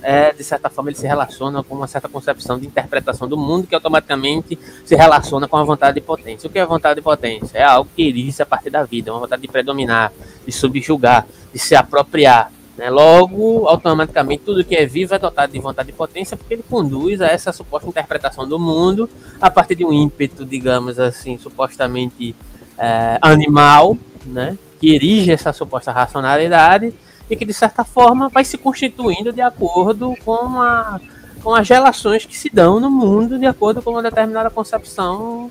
[0.02, 3.66] é, de certa forma, ele se relaciona com uma certa concepção de interpretação do mundo
[3.66, 6.46] que automaticamente se relaciona com a vontade de potência.
[6.46, 7.56] O que é a vontade de potência?
[7.56, 10.12] É algo que existe a partir da vida, uma vontade de predominar,
[10.44, 12.52] de subjugar, de se apropriar.
[12.76, 12.88] Né?
[12.88, 17.20] Logo, automaticamente, tudo que é vivo é dotado de vontade e potência, porque ele conduz
[17.20, 19.08] a essa suposta interpretação do mundo
[19.40, 22.34] a partir de um ímpeto, digamos assim, supostamente
[22.78, 24.56] é, animal, né?
[24.80, 26.92] que erige essa suposta racionalidade
[27.30, 31.00] e que, de certa forma, vai se constituindo de acordo com, a,
[31.40, 35.48] com as relações que se dão no mundo, de acordo com uma determinada concepção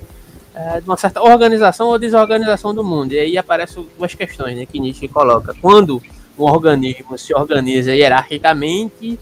[0.54, 3.14] é, de uma certa organização ou desorganização do mundo.
[3.14, 5.56] E aí aparecem duas questões né, que Nietzsche coloca.
[5.62, 6.04] Quando
[6.44, 9.20] um organismo se organiza hierarquicamente,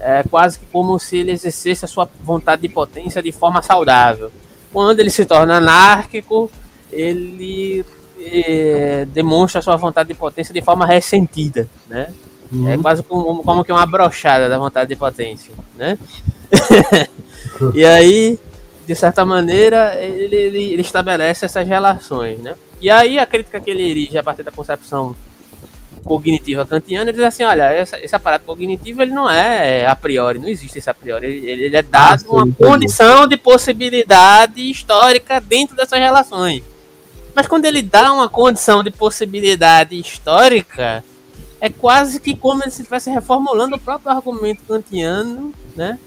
[0.00, 4.30] é quase que como se ele exercesse a sua vontade de potência de forma saudável.
[4.72, 6.50] Quando ele se torna anárquico,
[6.90, 7.84] ele
[8.20, 12.12] é, demonstra a sua vontade de potência de forma ressentida, né?
[12.52, 12.68] Uhum.
[12.68, 15.98] É quase como, como que uma brochada da vontade de potência, né?
[17.74, 18.38] e aí,
[18.86, 22.54] de certa maneira, ele, ele, ele, estabelece essas relações, né?
[22.80, 25.16] E aí a crítica que ele erige a partir da concepção
[26.04, 30.48] cognitiva kantiana diz assim, olha, essa, esse aparato cognitivo ele não é a priori, não
[30.48, 35.74] existe esse a priori, ele, ele é dado ah, uma condição de possibilidade histórica dentro
[35.74, 36.62] dessas relações.
[37.34, 41.02] Mas quando ele dá uma condição de possibilidade histórica,
[41.60, 45.98] é quase que como se estivesse reformulando o próprio argumento kantiano, né?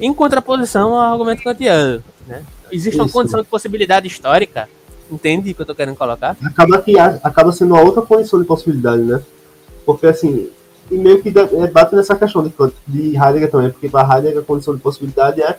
[0.00, 2.04] em contraposição ao argumento kantiano.
[2.26, 2.44] Né?
[2.70, 3.02] Existe Isso.
[3.02, 4.68] uma condição de possibilidade histórica,
[5.10, 6.36] entende o que eu estou querendo colocar?
[6.44, 9.22] Acaba, que, acaba sendo uma outra condição de possibilidade, né?
[9.84, 10.50] Porque assim,
[10.90, 12.52] e meio que é, bate nessa questão de,
[12.86, 15.58] de Heidegger também, porque para Heidegger a condição de possibilidade é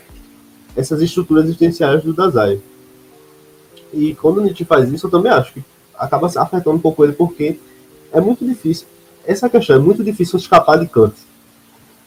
[0.75, 2.61] essas estruturas existenciais do Dasein.
[3.93, 5.63] E quando Nietzsche faz isso, eu também acho que
[5.97, 7.59] acaba afetando um pouco ele, porque
[8.11, 8.87] é muito difícil.
[9.25, 11.13] Essa questão é muito difícil escapar de Kant.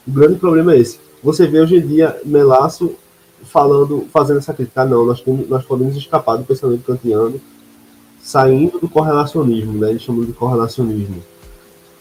[0.06, 0.98] O grande problema é esse.
[1.22, 2.96] Você vê hoje em dia Melasso
[3.44, 4.82] falando, fazendo essa crítica.
[4.82, 7.40] Ah, não, nós, temos, nós podemos escapar do pensamento kantiano
[8.22, 9.90] saindo do correlacionismo, né?
[9.90, 11.22] Ele chama de correlacionismo.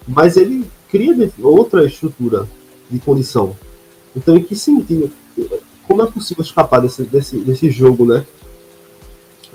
[0.08, 2.48] Mas ele cria outra estrutura
[2.90, 3.56] de condição.
[4.16, 5.12] Então, em que sentido?
[5.88, 8.26] Como é possível escapar desse, desse, desse jogo, né?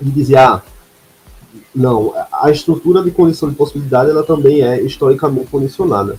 [0.01, 0.63] De dizer, ah,
[1.75, 6.19] não, a estrutura de condição de possibilidade ela também é historicamente condicionada.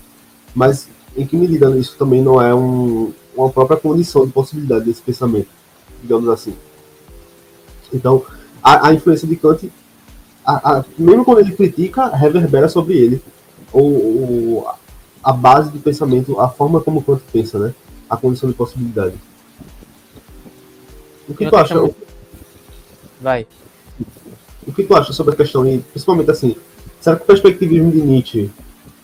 [0.56, 5.02] Mas em que medida isso também não é um, uma própria condição de possibilidade desse
[5.02, 5.50] pensamento,
[6.08, 6.56] digamos assim?
[7.94, 8.26] Então,
[8.64, 9.70] a, a influência de Kant,
[10.46, 13.22] a, a, mesmo quando ele critica, reverbera sobre ele.
[13.74, 14.66] Ou,
[15.22, 17.74] a base do pensamento, a forma como Kant pensa, né?
[18.10, 19.16] A condição de possibilidade.
[21.28, 21.76] O que tu acha?
[23.20, 23.46] Vai.
[24.66, 26.56] O que tu acha sobre a questão, e principalmente assim,
[27.02, 28.50] será que o perspectivismo de Nietzsche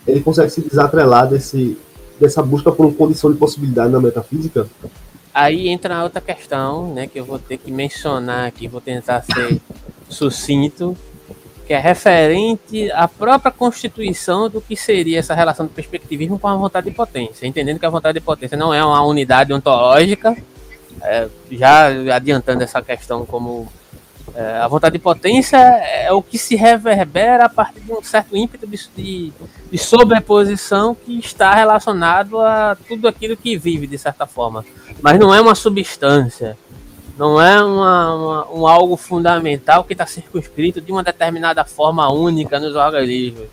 [0.06, 1.76] ele consegue se desatrelar desse,
[2.18, 4.66] dessa busca por uma condição de possibilidade na metafísica?
[5.34, 9.20] Aí entra a outra questão, né, que eu vou ter que mencionar aqui, vou tentar
[9.22, 9.60] ser
[10.08, 10.96] sucinto,
[11.66, 16.54] que é referente à própria constituição do que seria essa relação do perspectivismo com a
[16.54, 20.36] vontade de potência, entendendo que a vontade de potência não é uma unidade ontológica,
[21.02, 23.68] é, já adiantando essa questão como
[24.36, 28.36] é, a vontade de potência é o que se reverbera a partir de um certo
[28.36, 29.32] ímpeto de, de,
[29.70, 34.64] de, sobreposição que está relacionado a tudo aquilo que vive, de certa forma.
[35.00, 36.58] Mas não é uma substância,
[37.16, 42.58] não é uma, uma um algo fundamental que está circunscrito de uma determinada forma única
[42.58, 43.46] nos organismos.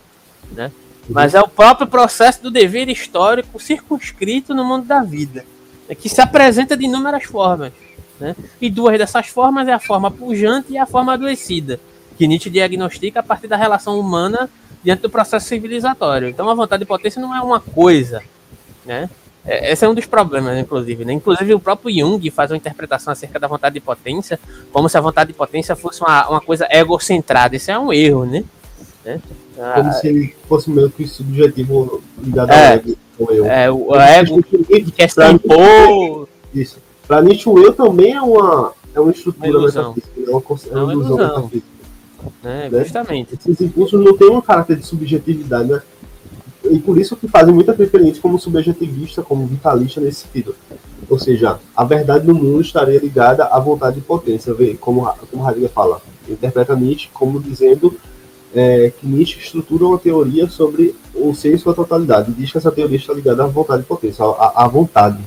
[0.51, 0.71] Né?
[1.07, 5.45] Mas é o próprio processo do dever histórico circunscrito no mundo da vida,
[5.87, 5.93] né?
[5.93, 7.71] que se apresenta de inúmeras formas.
[8.21, 8.35] Né?
[8.61, 11.79] E duas dessas formas é a forma pujante e a forma adoecida,
[12.17, 14.47] que Nietzsche diagnostica a partir da relação humana
[14.83, 16.29] diante do processo civilizatório.
[16.29, 18.21] Então a vontade de potência não é uma coisa,
[18.85, 19.09] né?
[19.43, 21.03] É, esse é um dos problemas, inclusive.
[21.03, 21.13] Né?
[21.13, 24.39] Inclusive, o próprio Jung faz uma interpretação acerca da vontade de potência,
[24.71, 27.55] como se a vontade de potência fosse uma, uma coisa egocentrada.
[27.55, 28.43] Isso é um erro, né?
[29.03, 29.19] né?
[29.55, 32.97] Como ah, se ele fosse meio que subjetivo ligado é, ao ego.
[33.31, 33.45] Eu.
[33.45, 36.27] É, o ego que quer se impor.
[36.53, 36.77] Isso.
[37.11, 40.81] Para Nietzsche, o eu também é uma, é uma estrutura uma metafísica, é uma, é
[40.81, 41.67] uma, ilusão, metafísica.
[42.41, 42.83] É, né?
[42.85, 43.33] Justamente.
[43.33, 45.81] Esses impulsos não têm um caráter de subjetividade, né?
[46.63, 50.55] E por isso que fazem muita preferência como subjetivista, como vitalista nesse sentido.
[51.09, 55.45] Ou seja, a verdade do mundo estaria ligada à vontade de potência, vê, como, como
[55.45, 56.01] Heidegger fala.
[56.29, 57.93] Interpreta Nietzsche como dizendo
[58.55, 62.31] é, que Nietzsche estrutura uma teoria sobre o ser em sua totalidade.
[62.31, 65.19] Diz que essa teoria está ligada à vontade de potência, à, à vontade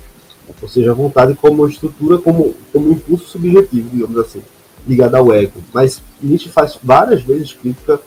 [0.60, 4.42] ou seja, a vontade como estrutura, como, como impulso subjetivo, digamos assim,
[4.86, 5.60] ligado ao ego.
[5.72, 8.00] Mas Nietzsche faz várias vezes crítica,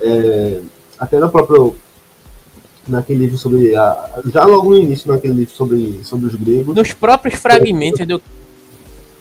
[0.00, 0.60] é,
[0.98, 1.72] até na própria
[2.86, 6.92] naquele livro sobre a, já logo no início naquele livro sobre, sobre os gregos nos
[6.92, 8.20] próprios fragmentos do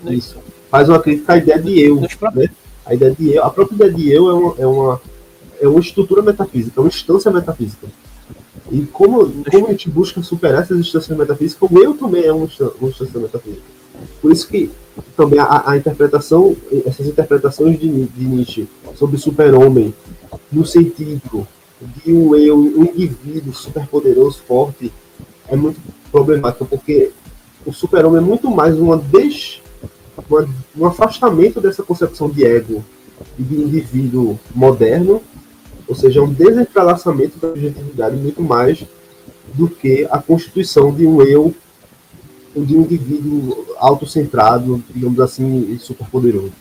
[0.09, 0.37] isso
[0.69, 2.49] faz uma crítica à ideia de eu próprios...
[2.49, 2.55] né?
[2.85, 5.01] a ideia de eu a própria ideia de eu é uma, é uma
[5.61, 7.87] é uma estrutura metafísica é uma instância metafísica
[8.71, 12.45] e como, como a gente busca superar essas instâncias metafísicas, o eu também é uma
[12.45, 13.61] instância metafísica.
[14.21, 14.71] Por isso que
[15.15, 19.93] também a, a interpretação, essas interpretações de, de Nietzsche sobre o super-homem,
[20.49, 21.45] no sentido
[21.81, 24.91] de um eu, um indivíduo superpoderoso, forte,
[25.49, 25.79] é muito
[26.09, 27.11] problemática, porque
[27.65, 29.61] o super-homem é muito mais uma des,
[30.29, 32.83] uma, um afastamento dessa concepção de ego
[33.37, 35.21] e de indivíduo moderno
[35.91, 38.85] ou seja, é um desentralaçamento da objetividade muito mais
[39.53, 41.53] do que a constituição de um eu,
[42.55, 46.53] de um indivíduo autocentrado, digamos assim, superpoderoso.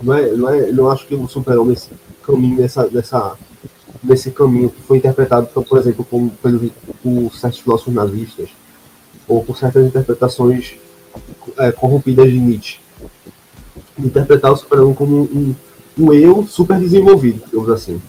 [0.00, 1.76] Não, é, não, é, não acho que o super-homem
[2.22, 3.36] caminhe nessa, nessa,
[4.00, 6.70] nesse caminho que foi interpretado, por exemplo, como, pelo,
[7.02, 8.50] por certos filósofos nazistas,
[9.26, 10.76] ou por certas interpretações
[11.58, 12.78] é, corrompidas de Nietzsche.
[13.98, 15.52] Interpretar o super-homem como um,
[15.98, 18.00] um eu super desenvolvido, digamos assim.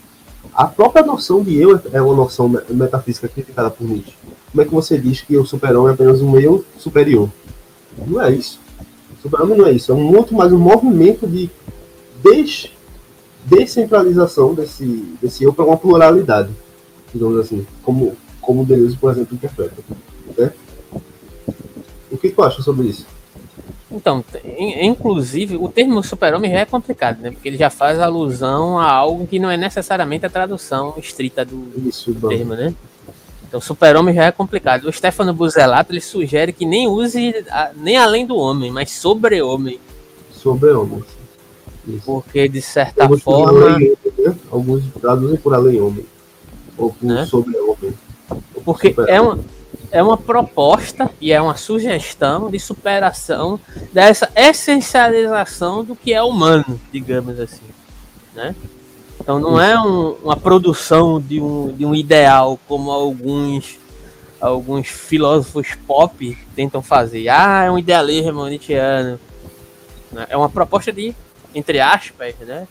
[0.54, 4.14] A própria noção de eu é uma noção metafísica criticada por Nietzsche.
[4.52, 7.30] Como é que você diz que o super-homem é apenas um eu superior?
[8.06, 8.60] Não é isso.
[9.18, 9.92] O super-homem não é isso.
[9.92, 11.50] É muito mais um movimento de
[12.24, 12.72] des
[13.46, 14.86] descentralização desse,
[15.22, 16.50] desse eu para uma pluralidade,
[17.14, 19.76] digamos assim, como, como Deleuze, por exemplo, interpreta.
[20.38, 20.54] Né?
[22.10, 23.06] O que tu acha sobre isso?
[23.94, 24.26] Então,
[24.82, 27.30] inclusive, o termo super-homem já é complicado, né?
[27.30, 31.72] Porque ele já faz alusão a algo que não é necessariamente a tradução estrita do
[31.88, 32.74] Isso, termo, né?
[33.48, 34.86] Então, super-homem já é complicado.
[34.86, 39.80] O Stefano Buzellato, ele sugere que nem use a, nem além do homem, mas sobre-homem.
[40.32, 41.04] Sobre-homem.
[42.04, 43.74] Porque, de certa Alguns forma...
[43.74, 44.36] Além, né?
[44.50, 46.06] Alguns traduzem por além-homem.
[46.76, 47.26] Ou por né?
[47.28, 47.94] sobre-homem.
[48.66, 49.38] Porque é uma
[49.94, 53.60] é uma proposta e é uma sugestão de superação
[53.94, 57.62] dessa essencialização do que é humano, digamos assim,
[58.34, 58.56] né?
[59.22, 63.78] Então não é um, uma produção de um, de um ideal como alguns
[64.42, 67.30] alguns filósofos pop tentam fazer.
[67.30, 69.20] Ah, é um idealismo nietzscheano.
[70.12, 70.26] Né?
[70.28, 71.16] É uma proposta de,
[71.54, 72.68] entre aspas, né?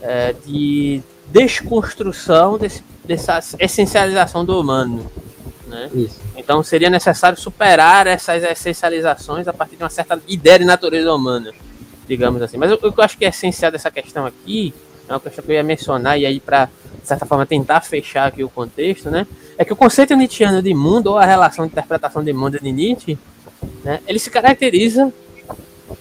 [0.00, 5.10] É, de desconstrução desse, dessa essencialização do humano.
[5.74, 6.08] Né?
[6.36, 11.52] Então seria necessário superar essas essencializações a partir de uma certa ideia de natureza humana,
[12.06, 12.56] digamos assim.
[12.56, 14.72] Mas o que eu acho que é essencial dessa questão aqui,
[15.08, 16.66] é uma questão que eu ia mencionar e aí para,
[17.00, 19.26] de certa forma, tentar fechar aqui o contexto, né?
[19.58, 22.72] É que o conceito nietzscheano de mundo, ou a relação de interpretação de mundo de
[22.72, 23.18] Nietzsche,
[23.84, 25.12] né, ele se caracteriza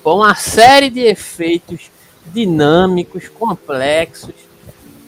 [0.01, 1.91] por uma série de efeitos
[2.25, 4.33] dinâmicos, complexos,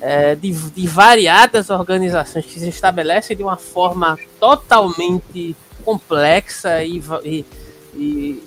[0.05, 7.45] é, de, de, variadas organizações que se estabelecem de uma forma totalmente complexa e, e,
[7.95, 8.43] e,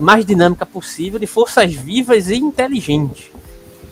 [0.00, 3.30] mais dinâmica possível, de forças vivas e inteligentes,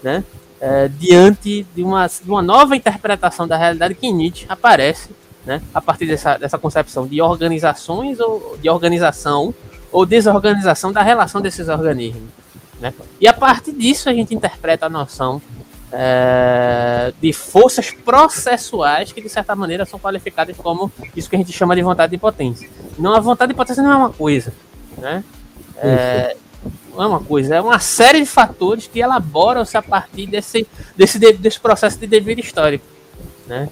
[0.03, 0.25] né?
[0.61, 5.11] É, diante de uma, de uma nova interpretação da realidade que Nietzsche aparece
[5.45, 9.55] né, a partir dessa, dessa concepção de organizações ou de organização
[9.93, 12.31] ou desorganização da relação desses organismos.
[12.81, 12.93] Né?
[13.21, 15.43] E a partir disso a gente interpreta a noção
[15.93, 21.53] é, de forças processuais que, de certa maneira, são qualificadas como isso que a gente
[21.53, 22.69] chama de vontade de potência.
[22.99, 24.53] Não, a vontade de potência não é uma coisa,
[24.99, 25.23] né?
[25.79, 26.37] É,
[26.95, 31.19] não é uma coisa, é uma série de fatores que elaboram-se a partir desse, desse,
[31.19, 32.87] desse processo de dever histórico,
[33.47, 33.69] né?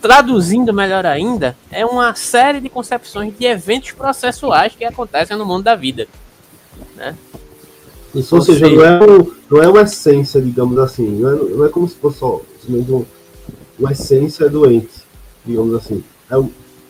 [0.00, 5.64] Traduzindo melhor ainda, é uma série de concepções de eventos processuais que acontecem no mundo
[5.64, 6.08] da vida,
[6.94, 7.14] né?
[8.16, 11.06] Isso, ou, seja, não é, um, não é uma essência, digamos assim.
[11.06, 13.04] Não é, não é como se fosse só um,
[13.78, 15.02] uma essência doente,
[15.44, 16.02] digamos assim.
[16.30, 16.34] É,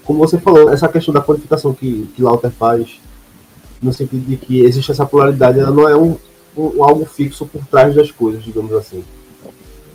[0.04, 3.00] como você falou, essa questão da qualificação que, que Lauter faz,
[3.82, 6.16] no sentido de que existe essa polaridade, ela não é um,
[6.56, 9.04] um, algo fixo por trás das coisas, digamos assim.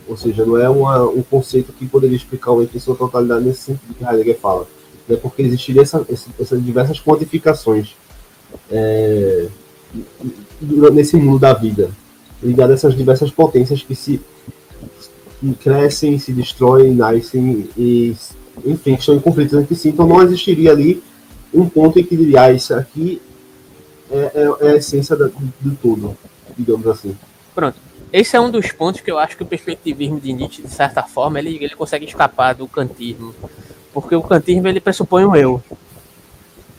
[0.06, 3.44] Ou seja, não é uma, um conceito que poderia explicar o ente em sua totalidade
[3.44, 4.66] nesse sentido que Heidegger fala.
[5.08, 5.16] Né?
[5.16, 6.04] Porque existiria essa,
[6.38, 7.94] essas diversas quantificações.
[8.70, 9.48] É,
[10.92, 11.90] nesse mundo da vida,
[12.42, 14.20] ligado a essas diversas potências que se
[15.40, 18.14] que crescem, se destroem, nascem e,
[18.64, 19.88] enfim, estão em conflitos entre si.
[19.88, 21.02] Então não existiria ali
[21.52, 23.20] um ponto em que diria, ah, isso aqui
[24.10, 26.16] é, é, é a essência do, do todo,
[26.56, 27.16] digamos assim.
[27.54, 27.76] Pronto.
[28.12, 31.02] Esse é um dos pontos que eu acho que o perspectivismo de Nietzsche, de certa
[31.02, 33.34] forma, ele, ele consegue escapar do kantismo.
[33.92, 35.62] Porque o kantismo ele pressupõe um eu.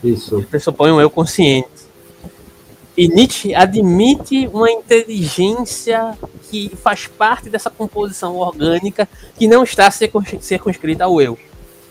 [0.02, 0.36] Isso.
[0.36, 1.68] Ele pressupõe um eu consciente.
[2.96, 6.16] E Nietzsche admite uma inteligência
[6.50, 11.36] que faz parte dessa composição orgânica que não está circunscrita ao eu.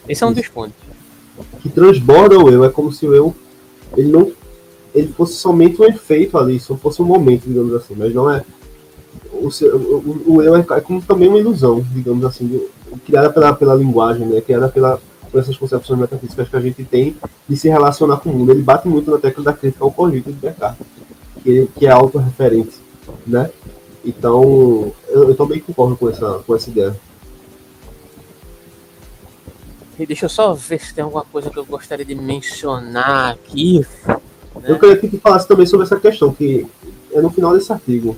[0.08, 0.76] Esse é um dos pontos.
[1.62, 3.36] Que transborda o eu, é como se o eu
[3.98, 4.32] ele não
[4.94, 8.44] ele fosse somente um efeito ali, só fosse um momento, digamos assim, mas não é.
[9.32, 12.62] O, o, o eu é, é, como também uma ilusão, digamos assim,
[13.06, 14.40] criada pela, pela linguagem, né?
[14.40, 15.02] Criada pela,
[15.34, 17.16] por essas concepções metafísicas que a gente tem
[17.50, 18.52] de se relacionar com o mundo.
[18.52, 20.86] Ele bate muito na tecla da crítica ao cogito de Descartes,
[21.44, 22.76] que, que é autorreferente,
[23.26, 23.50] né?
[24.06, 26.96] Então, eu, eu também concordo com essa, com essa ideia.
[29.98, 33.84] E deixa eu só ver se tem alguma coisa que eu gostaria de mencionar aqui.
[34.06, 34.18] Né?
[34.66, 36.68] Eu queria que falasse também sobre essa questão, que
[37.12, 38.16] é no final desse artigo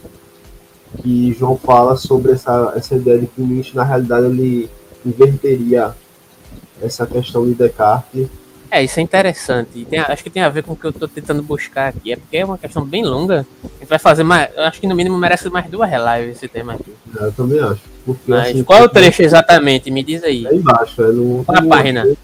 [1.01, 4.69] que João fala sobre essa, essa ideia de que o Nietzsche, na realidade, ele
[5.05, 5.95] inverteria
[6.85, 8.27] essa questão de Descartes.
[8.69, 9.85] É, isso é interessante.
[9.85, 12.11] Tem, acho que tem a ver com o que eu estou tentando buscar aqui.
[12.11, 13.45] É porque é uma questão bem longa.
[13.63, 14.49] A gente vai fazer mais.
[14.55, 16.91] Eu acho que no mínimo merece mais duas relives esse tema aqui.
[17.17, 17.81] É, eu também acho.
[18.05, 19.89] Porque, Mas assim, qual é o trecho exatamente?
[19.89, 20.45] Me diz aí.
[20.45, 21.45] É embaixo, é no último.
[21.45, 22.17] Qual a página?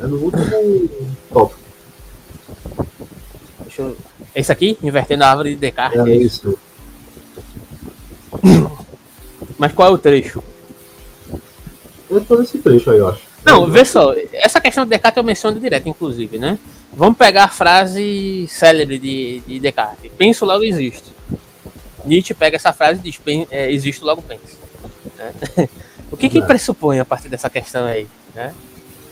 [0.00, 0.90] É no último
[1.32, 1.60] tópico.
[3.60, 3.96] Deixa eu.
[4.34, 4.78] Esse aqui?
[4.82, 6.00] Invertendo a árvore de Descartes.
[6.00, 6.58] É isso.
[9.58, 10.42] Mas qual é o trecho?
[12.10, 13.27] É todo esse trecho aí, eu acho.
[13.44, 16.58] Não, vê só, essa questão de Descartes eu menciono direto, inclusive, né?
[16.92, 21.10] Vamos pegar a frase célebre de, de Descartes: penso, logo existo.
[22.04, 23.20] Nietzsche pega essa frase e diz:
[23.50, 24.58] é, existo, logo penso.
[25.16, 25.68] Né?
[26.10, 28.06] o que, que pressupõe a partir dessa questão aí?
[28.34, 28.54] Né?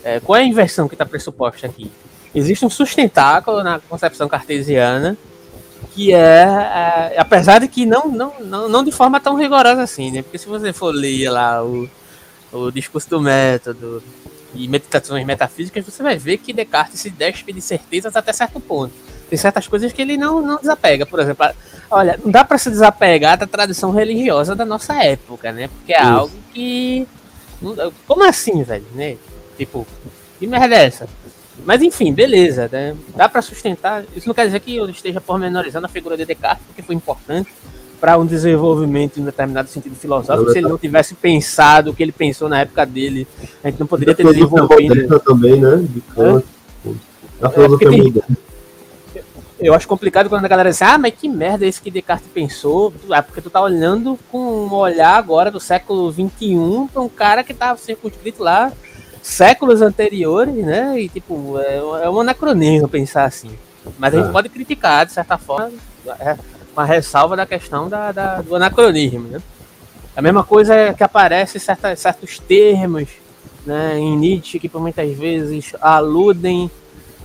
[0.03, 1.91] É, qual é a inversão que está pressuposta aqui?
[2.33, 5.17] Existe um sustentáculo na concepção cartesiana
[5.93, 10.11] que é, é, apesar de que não, não, não, não de forma tão rigorosa assim,
[10.11, 10.21] né?
[10.21, 11.89] Porque se você for ler lá o,
[12.51, 14.03] o discurso do método
[14.53, 18.93] e meditações metafísicas, você vai ver que Descartes se despe de certezas até certo ponto.
[19.29, 21.05] Tem certas coisas que ele não, não desapega.
[21.05, 21.45] Por exemplo,
[21.91, 25.67] olha, não dá para se desapegar da tradição religiosa da nossa época, né?
[25.67, 26.09] Porque é Isso.
[26.09, 27.07] algo que.
[28.07, 28.85] Como assim, velho?
[28.93, 29.17] Né?
[29.57, 29.85] Tipo,
[30.39, 31.09] que merda é essa?
[31.65, 32.95] Mas enfim, beleza, né?
[33.15, 34.05] Dá para sustentar.
[34.15, 37.49] Isso não quer dizer que eu esteja pormenorizando a figura de Descartes, porque foi importante
[37.99, 40.51] para um desenvolvimento em um determinado sentido filosófico.
[40.51, 43.27] Se ele não tivesse pensado o que ele pensou na época dele,
[43.63, 45.19] a gente não poderia ter desenvolvido.
[45.19, 45.77] também, né?
[45.77, 46.45] De Kant,
[47.41, 48.23] a filosofia
[49.15, 49.23] é,
[49.59, 52.27] eu acho complicado quando a galera diz, ah, mas que merda é esse que Descartes
[52.31, 52.93] pensou?
[53.09, 57.43] É porque tu tá olhando com um olhar agora do século XXI para um cara
[57.43, 58.71] que tava circunscrito lá
[59.21, 60.99] séculos anteriores, né?
[60.99, 63.49] E tipo, é, é um anacronismo pensar assim.
[63.97, 64.31] Mas a gente é.
[64.31, 65.71] pode criticar, de certa forma,
[66.77, 69.41] é, com a ressalva da questão da, da, do anacronismo, né?
[70.15, 73.09] A mesma coisa que aparece certa, certos termos
[73.65, 76.69] né, em Nietzsche que por muitas vezes aludem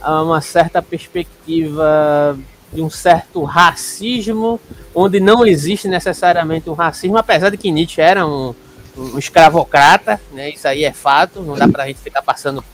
[0.01, 2.37] a uma certa perspectiva
[2.73, 4.59] de um certo racismo,
[4.95, 8.55] onde não existe necessariamente um racismo, apesar de que Nietzsche era um,
[8.97, 10.49] um escravocrata, né?
[10.51, 12.65] Isso aí é fato, não dá para a gente ficar passando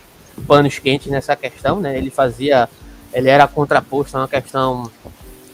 [0.47, 1.99] panos quentes nessa questão, né?
[1.99, 2.69] Ele fazia,
[3.13, 4.91] ele era contraposto a uma questão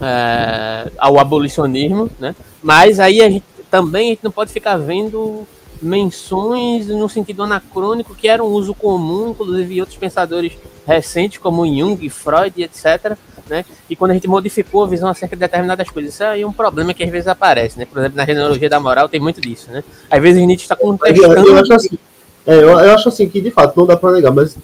[0.01, 2.35] é, ao abolicionismo, né?
[2.63, 5.47] Mas aí a gente também a gente não pode ficar vendo
[5.83, 10.53] menções no sentido anacrônico que era um uso comum, inclusive outros pensadores
[10.87, 13.17] recentes como Jung, Freud, etc
[13.49, 13.65] né?
[13.89, 16.53] E quando a gente modificou a visão acerca de determinadas coisas, isso aí é um
[16.53, 17.85] problema que às vezes aparece, né?
[17.85, 19.85] Por exemplo, na genealogia da moral tem muito disso, né?
[20.11, 21.35] Às vezes Nietzsche está contestando...
[21.35, 21.99] Eu, eu, acho assim,
[22.47, 24.57] é, eu, eu, acho assim que, de fato, não dá para negar, mas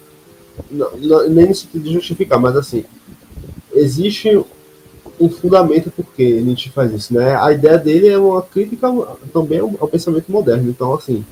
[0.69, 2.83] não, não, nem no sentido de justificar, mas assim,
[3.73, 4.43] existe
[5.21, 7.35] um fundamento por que Nietzsche faz isso, né?
[7.35, 8.91] A ideia dele é uma crítica
[9.31, 11.23] também ao, pensamento moderno, então, assim,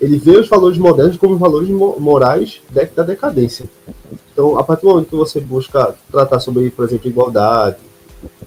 [0.00, 3.66] ele vê os valores modernos como valores morais da decadência.
[4.32, 7.78] Então, a partir do momento que você busca tratar sobre, por exemplo, igualdade,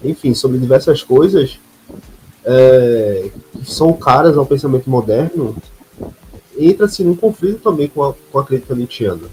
[0.02, 1.58] enfim, sobre diversas coisas
[2.44, 5.54] é, que são caras ao pensamento moderno,
[6.58, 9.28] entra-se num conflito também com a, com a crítica nietzschiana.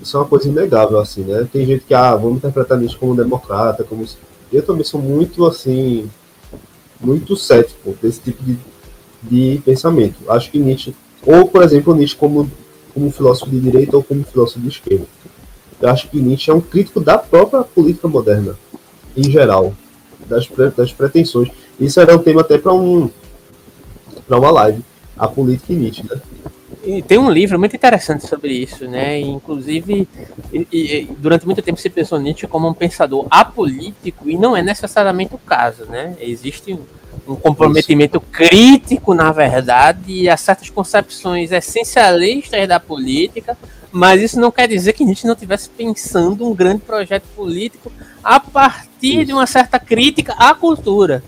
[0.00, 1.46] Isso é uma coisa inegável, assim, né?
[1.52, 4.04] Tem gente que, ah, vamos interpretar Nietzsche como democrata, como...
[4.52, 6.10] Eu também sou muito, assim,
[7.00, 8.58] muito cético desse tipo de,
[9.22, 10.16] de pensamento.
[10.28, 10.94] Acho que Nietzsche
[11.24, 12.50] ou, por exemplo, Nietzsche como,
[12.94, 15.06] como filósofo de direita ou como filósofo de esquerda.
[15.80, 18.56] Eu acho que Nietzsche é um crítico da própria política moderna,
[19.16, 19.74] em geral,
[20.26, 20.46] das,
[20.76, 21.50] das pretensões.
[21.78, 23.10] Isso era um tema até para um,
[24.28, 24.84] uma live,
[25.16, 26.20] a política e Nietzsche, né?
[27.06, 29.20] Tem um livro muito interessante sobre isso, né?
[29.20, 30.08] Inclusive,
[30.52, 34.62] e, e, durante muito tempo se pensou Nietzsche como um pensador apolítico, e não é
[34.62, 36.16] necessariamente o caso, né?
[36.18, 36.78] Existe
[37.28, 38.26] um comprometimento Isso.
[38.32, 43.58] crítico, na verdade, a certas concepções essencialistas da política,
[43.92, 47.92] mas isso não quer dizer que Nietzsche não estivesse pensando um grande projeto político
[48.22, 49.24] a partir isso.
[49.26, 51.22] de uma certa crítica à cultura,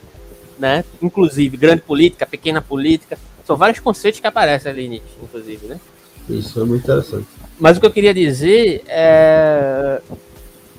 [0.58, 0.84] né?
[1.00, 5.80] Inclusive, grande política, pequena política, são vários conceitos que aparecem ali em Nietzsche, inclusive, né?
[6.28, 7.26] Isso é muito interessante.
[7.58, 10.00] Mas o que eu queria dizer é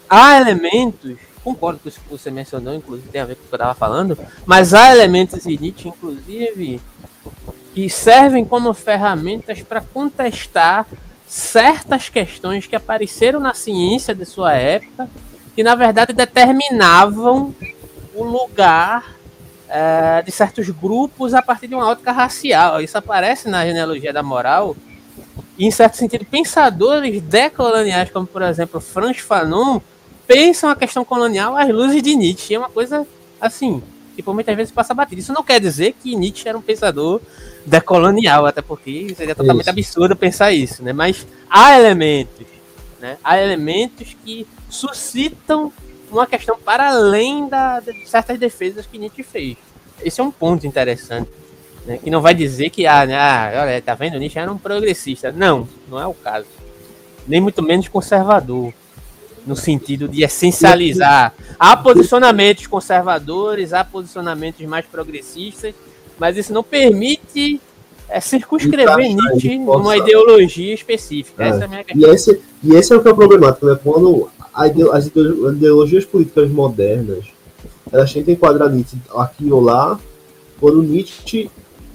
[0.09, 3.53] há elementos concordo com isso que você mencionou, inclusive tem a ver com o que
[3.53, 6.79] eu estava falando, mas há elementos em Nietzsche, inclusive,
[7.73, 10.87] que servem como ferramentas para contestar
[11.27, 15.09] certas questões que apareceram na ciência de sua época,
[15.55, 17.53] que na verdade determinavam
[18.15, 19.15] o lugar
[19.69, 22.81] é, de certos grupos a partir de uma ótica racial.
[22.81, 24.75] Isso aparece na genealogia da moral.
[25.57, 29.79] E, em certo sentido, pensadores decoloniais, como por exemplo Franz Fanon,
[30.27, 32.55] pensam a questão colonial às luzes de Nietzsche.
[32.55, 33.05] É uma coisa
[33.39, 33.81] assim,
[34.15, 35.21] tipo, muitas vezes passa batido.
[35.21, 37.21] Isso não quer dizer que Nietzsche era um pensador
[37.65, 39.69] decolonial, até porque seria totalmente isso.
[39.69, 40.93] absurdo pensar isso, né?
[40.93, 42.47] Mas há elementos,
[42.99, 43.17] né?
[43.23, 45.71] Há elementos que suscitam
[46.13, 49.57] uma questão para além da, de certas defesas que Nietzsche fez.
[50.03, 51.29] Esse é um ponto interessante.
[51.85, 51.97] Né?
[51.97, 55.31] Que não vai dizer que, ah, né, ah, olha, tá vendo, Nietzsche era um progressista.
[55.31, 56.47] Não, não é o caso.
[57.27, 58.73] Nem muito menos conservador
[59.45, 61.33] no sentido de essencializar.
[61.59, 65.73] Há posicionamentos conservadores, há posicionamentos mais progressistas,
[66.17, 67.59] mas isso não permite
[68.07, 71.43] é, circunscrever Nietzsche numa ideologia específica.
[71.43, 71.49] É.
[71.49, 72.09] Essa é a minha questão.
[72.09, 73.79] E esse, e esse é o que é o problemático, né?
[73.83, 77.25] Quando as ideologias políticas modernas
[77.91, 79.99] elas tentam enquadrar Nietzsche aqui ou lá,
[80.59, 81.49] quando Nietzsche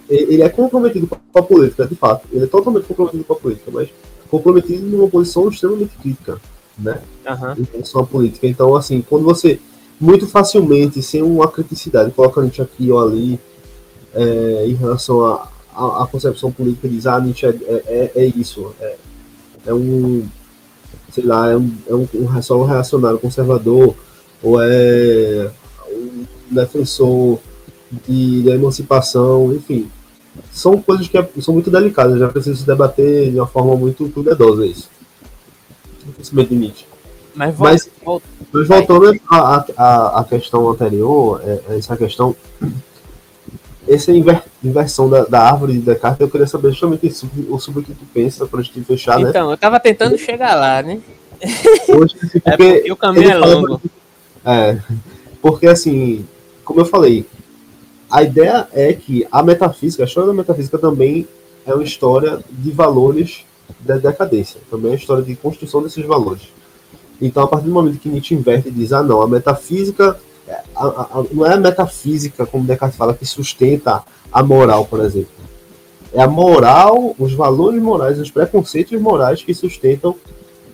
[0.09, 2.26] ele é comprometido com a política, de fato.
[2.32, 3.89] Ele é totalmente comprometido com a política, mas
[4.30, 6.40] comprometido numa posição extremamente crítica
[6.78, 7.01] né?
[7.28, 7.52] Uhum.
[7.59, 8.47] Em relação à política.
[8.47, 9.59] Então, assim, quando você
[10.01, 13.40] muito facilmente, sem uma criticidade, coloca Nietzsche aqui ou ali,
[14.14, 18.26] é, em relação à a, a, concepção política, diz, ah, Nietzsche é, é, é, é
[18.26, 18.97] isso, é,
[19.66, 20.26] é, um,
[21.10, 23.94] sei lá, é um, é um, um só um reacionário conservador,
[24.43, 25.51] ou é
[25.90, 27.39] um defensor
[28.06, 29.90] de, de emancipação, enfim.
[30.52, 34.09] São coisas que é, são muito delicadas, já precisa se debater de uma forma muito
[34.10, 34.89] cuidadosa isso.
[36.32, 36.86] De Nietzsche.
[37.35, 37.90] Mas, mas,
[38.52, 42.35] mas voltando à a, a, questão anterior, é, essa questão,
[43.89, 47.82] essa inver, inversão da, da, árvore de Descartes, eu queria saber justamente sobre, sobre o
[47.85, 49.31] que tu pensa para a gente fechar, né?
[49.31, 51.01] Então, eu estava tentando chegar lá, né?
[51.89, 53.81] Hoje, porque, é porque o caminho é longo.
[54.44, 54.78] É,
[55.40, 56.27] porque assim,
[56.65, 57.27] como eu falei,
[58.10, 61.27] a ideia é que a metafísica, a história da metafísica também
[61.66, 63.44] é uma história de valores
[63.81, 66.48] da decadência, também é uma história de construção desses valores.
[67.20, 70.27] Então, a partir do momento que Nietzsche inverte e diz, ah, não, a metafísica é,
[70.74, 74.02] a, a, não é a metafísica, como Descartes fala, que sustenta
[74.32, 75.30] a moral, por exemplo.
[76.12, 80.16] É a moral, os valores morais, os preconceitos morais que sustentam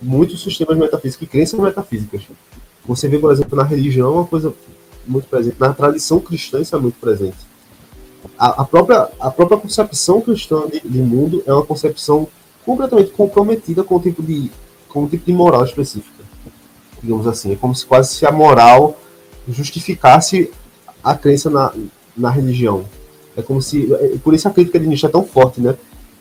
[0.01, 2.21] muitos sistemas metafísicos e crenças metafísicas.
[2.85, 4.53] Você vê, por exemplo, na religião uma coisa
[5.05, 7.37] muito presente, na tradição cristã isso é muito presente.
[8.37, 12.27] A, a própria, a própria concepção cristã de, de, mundo é uma concepção
[12.65, 14.51] completamente comprometida com o tipo de,
[14.89, 16.23] com o tipo de moral específica.
[17.01, 18.97] Digamos assim, é como se quase se a moral
[19.49, 20.51] justificasse
[21.03, 21.73] a crença na,
[22.15, 22.85] na religião.
[23.37, 23.93] É como se.
[23.93, 25.75] É, por isso a crítica de Nietzsche é tão forte, né?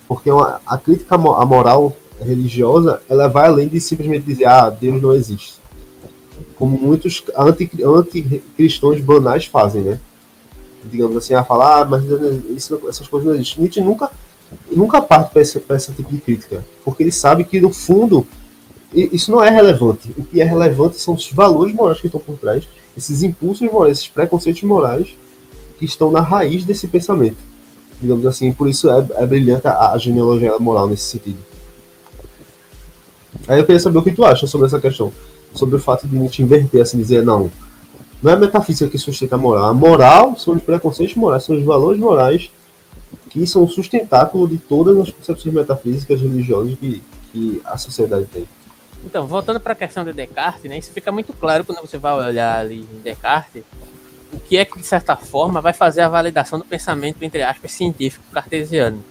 [0.06, 5.00] Porque uma, a crítica à moral religiosa ela vai além de simplesmente dizer, ah, Deus
[5.02, 5.64] não existe
[6.56, 10.00] como muitos anticristãos anti banais fazem, né?
[10.84, 12.04] Digamos assim, a falar, ah, mas
[12.50, 13.62] isso, essas coisas não existem.
[13.62, 14.10] Nietzsche nunca,
[14.70, 18.26] nunca parte para esse, esse tipo de crítica, porque ele sabe que, no fundo,
[18.92, 20.14] isso não é relevante.
[20.16, 22.66] O que é relevante são os valores morais que estão por trás,
[22.96, 25.16] esses impulsos morais, esses preconceitos morais
[25.78, 27.38] que estão na raiz desse pensamento.
[28.00, 31.38] Digamos assim, por isso é, é brilhante a, a genealogia moral nesse sentido.
[33.48, 35.12] Aí eu queria saber o que tu acha sobre essa questão
[35.54, 37.50] sobre o fato de Nietzsche inverter, assim, dizer, não,
[38.22, 39.64] não é a metafísica que sustenta a moral.
[39.66, 42.50] A moral são os preconceitos morais, são os valores morais
[43.30, 47.02] que são o sustentáculo de todas as concepções metafísicas religiosas que,
[47.32, 48.46] que a sociedade tem.
[49.04, 52.14] Então, voltando para a questão de Descartes, né, isso fica muito claro quando você vai
[52.14, 53.62] olhar ali em Descartes,
[54.32, 57.70] o que é que, de certa forma, vai fazer a validação do pensamento, entre aspas,
[57.72, 59.04] científico cartesiano.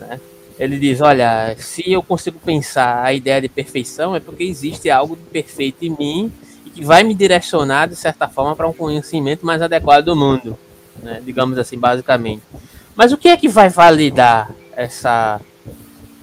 [0.00, 0.20] Né?
[0.58, 5.16] Ele diz: Olha, se eu consigo pensar a ideia de perfeição, é porque existe algo
[5.16, 6.32] de perfeito em mim
[6.64, 10.56] e que vai me direcionar, de certa forma, para um conhecimento mais adequado do mundo.
[11.02, 11.20] Né?
[11.24, 12.42] Digamos assim, basicamente.
[12.94, 15.40] Mas o que é que vai validar essa,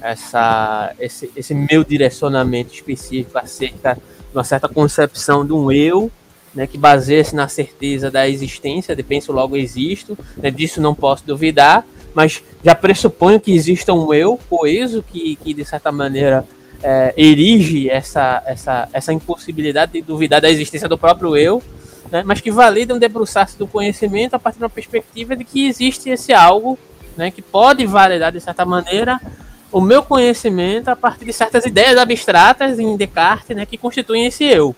[0.02, 6.12] essa, esse, esse meu direcionamento específico acerca de uma certa concepção de um eu
[6.54, 11.26] né, que baseia-se na certeza da existência, de penso logo existo, né, disso não posso
[11.26, 16.46] duvidar, mas já pressuponho que exista um eu coeso que, que de certa maneira,
[16.84, 21.62] é, erige essa, essa, essa impossibilidade de duvidar da existência do próprio eu,
[22.12, 26.10] né, mas que valida um debruçar-se do conhecimento a partir uma perspectiva de que existe
[26.10, 26.78] esse algo
[27.16, 29.20] né, que pode validar, de certa maneira,
[29.72, 34.44] o meu conhecimento a partir de certas ideias abstratas em Descartes né, que constituem esse
[34.44, 34.76] eu.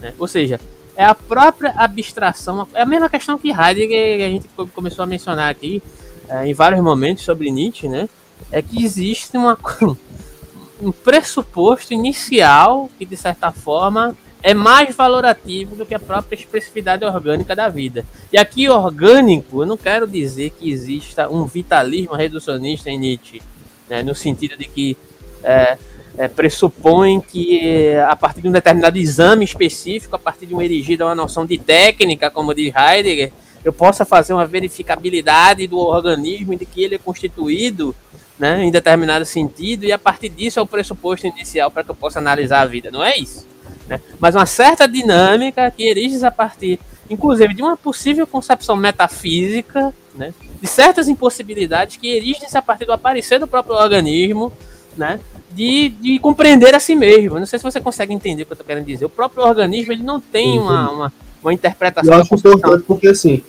[0.00, 0.14] Né?
[0.18, 0.60] Ou seja,
[0.96, 5.50] é a própria abstração, é a mesma questão que Heidegger, a gente começou a mencionar
[5.50, 5.82] aqui,
[6.28, 8.08] é, em vários momentos sobre Nietzsche, né?
[8.52, 9.58] É que existe uma,
[10.80, 17.04] um pressuposto inicial que, de certa forma, é mais valorativo do que a própria expressividade
[17.04, 18.06] orgânica da vida.
[18.32, 23.42] E aqui, orgânico, eu não quero dizer que exista um vitalismo reducionista em Nietzsche,
[23.90, 24.02] né?
[24.02, 24.96] no sentido de que
[25.42, 25.76] é,
[26.16, 31.02] é, pressupõe que, a partir de um determinado exame específico, a partir de um erigido
[31.02, 33.32] a uma noção de técnica, como diz Heidegger,
[33.64, 37.94] eu possa fazer uma verificabilidade do organismo de que ele é constituído
[38.38, 41.94] né, em determinado sentido, e a partir disso é o pressuposto inicial para que eu
[41.94, 42.90] possa analisar a vida.
[42.90, 43.46] Não é isso.
[43.86, 44.00] Né?
[44.18, 46.80] Mas uma certa dinâmica que erige a partir,
[47.10, 52.92] inclusive, de uma possível concepção metafísica, né, de certas impossibilidades que erigem-se a partir do
[52.92, 54.52] aparecer do próprio organismo,
[54.96, 55.20] né,
[55.52, 57.38] de, de compreender a si mesmo.
[57.38, 59.04] Não sei se você consegue entender o que eu estou querendo dizer.
[59.04, 61.12] O próprio organismo ele não tem uma, uma
[61.42, 62.12] uma interpretação.
[62.12, 63.42] Eu acho importante porque, assim,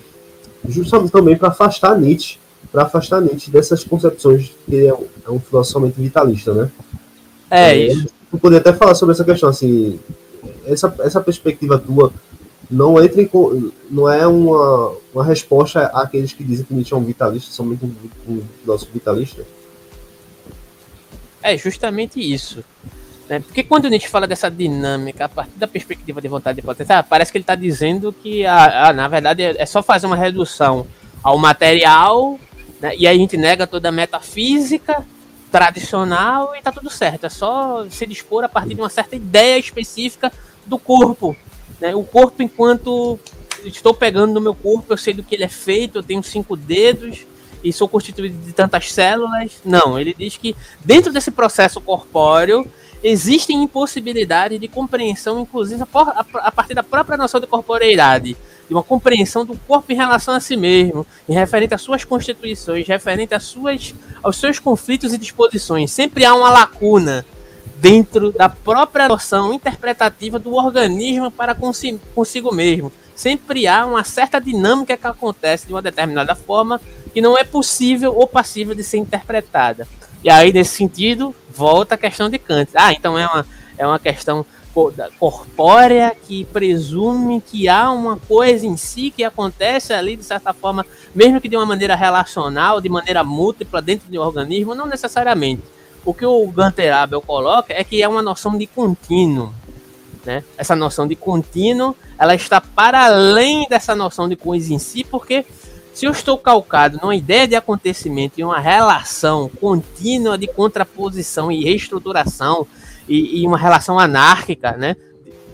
[0.68, 2.38] justamente também para afastar Nietzsche,
[2.72, 6.72] para afastar Nietzsche dessas concepções que é um, é um filósofo somente vitalista, né?
[7.50, 8.08] É, é isso.
[8.32, 10.00] Eu poderia até falar sobre essa questão, assim,
[10.66, 12.14] essa, essa perspectiva tua
[12.72, 13.30] não entra em,
[13.89, 17.93] não é uma, uma resposta àqueles que dizem que Nietzsche é um vitalista, somente um,
[18.27, 19.45] um filósofo vitalista.
[21.43, 22.64] É justamente isso.
[23.27, 23.39] Né?
[23.39, 27.31] Porque quando Nietzsche fala dessa dinâmica a partir da perspectiva de vontade e potência, parece
[27.31, 30.88] que ele está dizendo que, ah, na verdade, é só fazer uma redução
[31.22, 32.39] ao material,
[32.80, 32.95] né?
[32.98, 35.06] e aí a gente nega toda a metafísica
[35.52, 37.26] tradicional e está tudo certo.
[37.26, 40.31] É só se dispor a partir de uma certa ideia específica
[40.65, 41.35] do corpo.
[41.82, 41.95] Né?
[41.95, 43.20] O corpo, enquanto
[43.66, 46.56] estou pegando no meu corpo, eu sei do que ele é feito, eu tenho cinco
[46.56, 47.26] dedos,
[47.64, 49.53] e sou constituído de tantas células.
[49.66, 52.66] Não, ele diz que dentro desse processo corpóreo
[53.03, 58.38] existem impossibilidades de compreensão, inclusive a partir da própria noção de corporeidade,
[58.68, 62.88] de uma compreensão do corpo em relação a si mesmo, em referente às suas constituições,
[62.88, 65.91] referente às suas, aos seus conflitos e disposições.
[65.91, 67.26] Sempre há uma lacuna
[67.82, 72.91] dentro da própria noção interpretativa do organismo para consigo, mesmo.
[73.16, 76.80] Sempre há uma certa dinâmica que acontece de uma determinada forma
[77.12, 79.88] que não é possível ou passível de ser interpretada.
[80.24, 82.70] E aí, nesse sentido, volta a questão de Kant.
[82.76, 83.48] Ah, então é uma,
[83.80, 84.45] é uma questão
[85.20, 90.86] corpórea que presume que há uma coisa em si que acontece ali, de certa forma,
[91.16, 95.64] mesmo que de uma maneira relacional, de maneira múltipla dentro de um organismo, não necessariamente.
[96.03, 99.53] O que o Gunter Abel coloca é que é uma noção de contínuo.
[100.26, 100.44] Né?
[100.57, 105.45] Essa noção de contínuo, ela está para além dessa noção de coisa em si, porque
[105.94, 111.64] se eu estou calcado numa ideia de acontecimento e uma relação contínua de contraposição e
[111.64, 112.65] reestruturação
[113.07, 114.95] e, e, uma relação anárquica, né?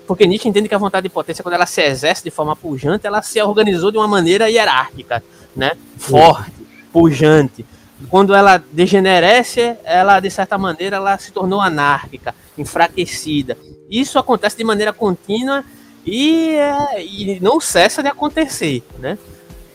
[0.05, 3.07] Porque Nietzsche entende que a vontade de potência, quando ela se exerce de forma pujante,
[3.07, 5.23] ela se organizou de uma maneira hierárquica,
[5.55, 5.71] né?
[5.97, 6.53] Forte,
[6.93, 7.65] pujante.
[8.09, 13.57] Quando ela degenerece, ela, de certa maneira, ela se tornou anárquica, enfraquecida.
[13.89, 15.63] Isso acontece de maneira contínua
[16.05, 19.17] e, é, e não cessa de acontecer, né?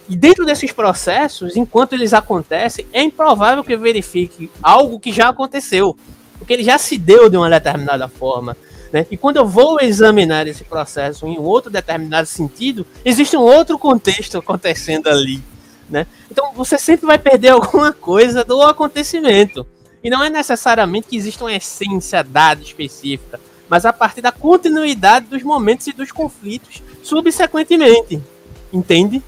[0.09, 5.97] E dentro desses processos, enquanto eles acontecem, é improvável que verifique algo que já aconteceu,
[6.39, 8.57] porque ele já se deu de uma determinada forma.
[8.93, 9.07] Né?
[9.11, 13.79] E quando eu vou examinar esse processo em um outro determinado sentido, existe um outro
[13.79, 15.43] contexto acontecendo ali.
[15.89, 16.07] Né?
[16.31, 19.67] Então você sempre vai perder alguma coisa do acontecimento.
[20.03, 25.27] E não é necessariamente que exista uma essência dada específica, mas a partir da continuidade
[25.27, 28.21] dos momentos e dos conflitos subsequentemente.
[28.73, 29.23] Entende?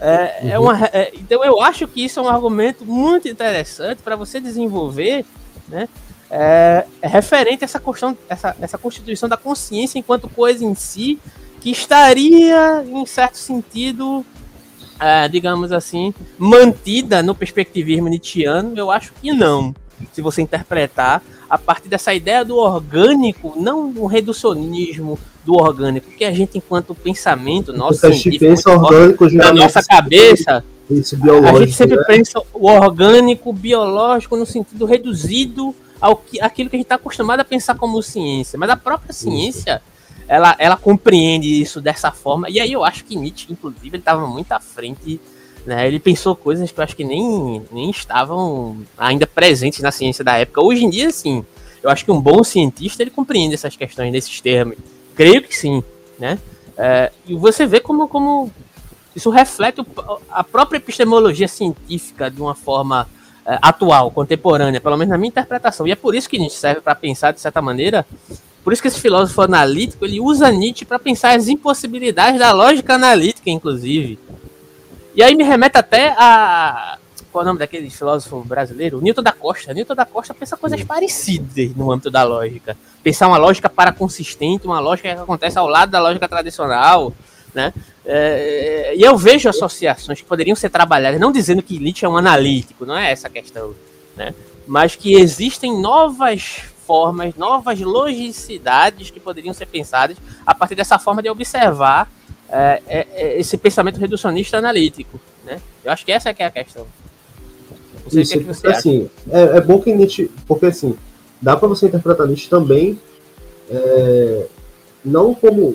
[0.00, 0.66] É, é uhum.
[0.66, 5.24] uma, é, então eu acho que isso é um argumento muito interessante para você desenvolver,
[5.68, 5.88] né?
[6.28, 11.20] É, é, referente a essa questão, essa, essa constituição da consciência enquanto coisa em si,
[11.60, 14.24] que estaria, em certo sentido,
[15.02, 19.74] é, digamos assim, mantida no perspectivismo nietzschiano, eu acho que não.
[20.12, 21.20] Se você interpretar
[21.50, 26.94] a partir dessa ideia do orgânico, não do reducionismo do orgânico, que a gente, enquanto
[26.94, 28.00] pensamento, nosso
[28.38, 32.04] pensa orgânico na nossa cabeça, isso, a gente sempre né?
[32.06, 37.40] pensa o orgânico, biológico, no sentido reduzido ao que, aquilo que a gente está acostumado
[37.40, 38.58] a pensar como ciência.
[38.58, 39.82] Mas a própria ciência,
[40.34, 42.48] ela, ela compreende isso dessa forma.
[42.48, 45.20] E aí eu acho que Nietzsche, inclusive, ele estava muito à frente
[45.64, 45.86] né?
[45.86, 50.36] Ele pensou coisas que eu acho que nem, nem estavam ainda presentes na ciência da
[50.36, 50.62] época.
[50.62, 51.44] Hoje em dia, sim.
[51.82, 54.76] Eu acho que um bom cientista ele compreende essas questões nesses termos.
[55.14, 55.82] Creio que sim,
[56.18, 56.38] né?
[56.76, 58.50] É, e você vê como, como
[59.14, 59.84] isso reflete
[60.30, 63.08] a própria epistemologia científica de uma forma
[63.46, 65.86] é, atual, contemporânea, pelo menos na minha interpretação.
[65.86, 68.06] E é por isso que Nietzsche serve para pensar de certa maneira.
[68.62, 72.94] Por isso que esse filósofo analítico ele usa Nietzsche para pensar as impossibilidades da lógica
[72.94, 74.18] analítica, inclusive.
[75.14, 76.98] E aí me remete até a.
[77.30, 79.00] Qual é o nome daquele filósofo brasileiro?
[79.00, 79.72] Newton da Costa.
[79.72, 82.76] Newton da Costa pensa coisas parecidas no âmbito da lógica.
[83.02, 87.12] Pensar uma lógica para consistente, uma lógica que acontece ao lado da lógica tradicional.
[87.54, 87.72] Né?
[88.04, 92.16] É, e eu vejo associações que poderiam ser trabalhadas, não dizendo que Nietzsche é um
[92.16, 93.74] analítico, não é essa a questão,
[94.16, 94.34] né?
[94.66, 96.62] mas que existem novas
[96.92, 102.06] formas, novas logicidades que poderiam ser pensadas a partir dessa forma de observar
[102.50, 105.58] é, é, é, esse pensamento reducionista analítico, né?
[105.82, 106.86] Eu acho que essa é, que é a questão.
[108.12, 110.94] Isso, que porque, assim, é, é, bom que Nietzsche, porque assim,
[111.40, 113.00] dá para você interpretar Nietzsche também
[113.70, 114.46] é,
[115.02, 115.74] não como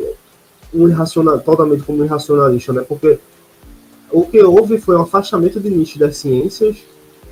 [0.72, 2.86] um irracional, totalmente como um irracionalista, né?
[2.88, 3.18] Porque
[4.12, 6.78] o que houve foi um afastamento de Nietzsche das ciências,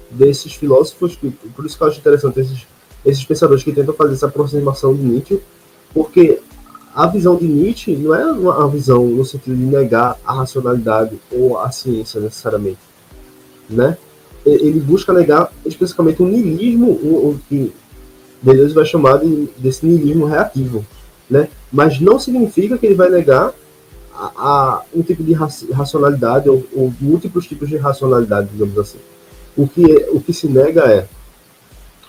[0.09, 2.65] desses filósofos, que, por isso que eu acho interessante esses,
[3.05, 5.39] esses pensadores que tentam fazer essa aproximação de Nietzsche,
[5.93, 6.39] porque
[6.93, 11.59] a visão de Nietzsche não é uma visão no sentido de negar a racionalidade ou
[11.59, 12.79] a ciência necessariamente,
[13.69, 13.97] né?
[14.45, 17.73] Ele busca negar especificamente o niilismo, o, que
[18.41, 20.85] Deleuze vai chamar de, desse niilismo reativo,
[21.29, 21.49] né?
[21.71, 23.53] Mas não significa que ele vai negar
[24.13, 28.99] a, a um tipo de racionalidade ou, ou, múltiplos tipos de racionalidade, digamos assim.
[29.57, 31.07] O que, é, o que se nega é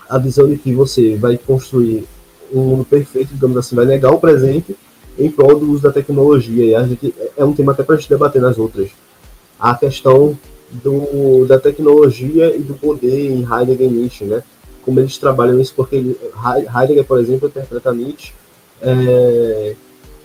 [0.09, 2.05] a visão de que você vai construir
[2.53, 4.75] um mundo perfeito, digamos assim, vai negar o presente
[5.17, 6.65] em prol do uso da tecnologia.
[6.65, 8.89] E a gente, é um tema até para a gente debater nas outras.
[9.59, 10.37] A questão
[10.71, 14.43] do, da tecnologia e do poder em Heidegger e Nietzsche, né?
[14.83, 18.33] Como eles trabalham isso, porque Heidegger, por exemplo, interpreta Nietzsche
[18.81, 19.75] é,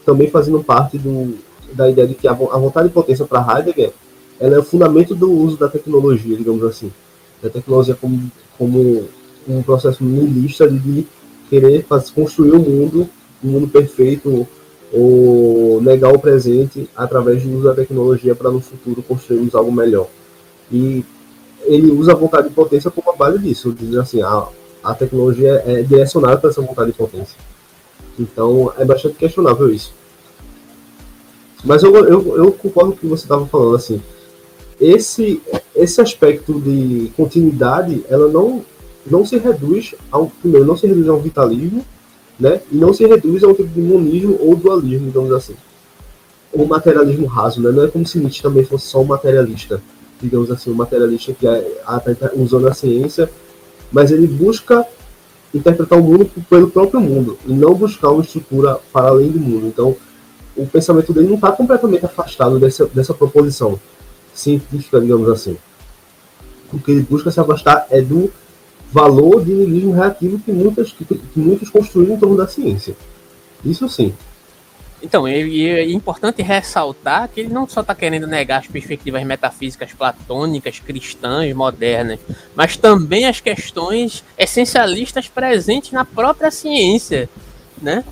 [0.05, 1.37] também fazendo parte do,
[1.73, 3.93] da ideia de que a, vontade de potência para Heidegger
[4.39, 6.93] ela é o fundamento do uso da tecnologia, digamos assim.
[7.41, 9.09] Da tecnologia como, como
[9.49, 11.07] um processo nihilista de
[11.49, 13.09] querer fazer, construir um mundo,
[13.43, 14.47] um mundo perfeito,
[14.93, 20.07] ou negar o presente através do uso da tecnologia para no futuro construirmos algo melhor.
[20.71, 21.05] E
[21.63, 24.49] ele usa a vontade de potência como a base disso, dizendo assim, a,
[24.85, 27.37] a tecnologia é direcionada para essa vontade de potência.
[28.19, 29.95] Então é bastante questionável isso.
[31.65, 34.03] Mas eu, eu, eu concordo com o que você estava falando, assim,
[34.81, 35.41] esse,
[35.77, 38.65] esse aspecto de continuidade, ela não,
[39.07, 41.85] não se reduz ao, primeiro, não se reduz a um vitalismo,
[42.39, 45.55] né, e não se reduz a um tipo de monismo ou dualismo, digamos assim.
[46.53, 49.83] O materialismo raso, né, não é como se Nietzsche também fosse só um materialista,
[50.21, 51.65] digamos assim, um materialista que é,
[52.35, 53.31] usando a ciência,
[53.91, 54.87] mas ele busca
[55.55, 59.67] interpretar o mundo pelo próprio mundo, e não buscar uma estrutura para além do mundo.
[59.67, 59.95] Então,
[60.57, 63.79] o pensamento dele não está completamente afastado dessa, dessa proposição
[64.35, 65.57] científica, digamos assim.
[66.73, 68.33] O que ele busca se afastar é do
[68.93, 72.95] valor de niilismo reativo que, muitas, que, que muitos construíram em torno da ciência.
[73.65, 74.15] Isso sim.
[75.03, 79.93] Então, e é importante ressaltar que ele não só está querendo negar as perspectivas metafísicas
[79.93, 82.21] platônicas, cristãs, modernas,
[82.55, 87.29] mas também as questões essencialistas presentes na própria ciência,
[87.81, 88.05] né?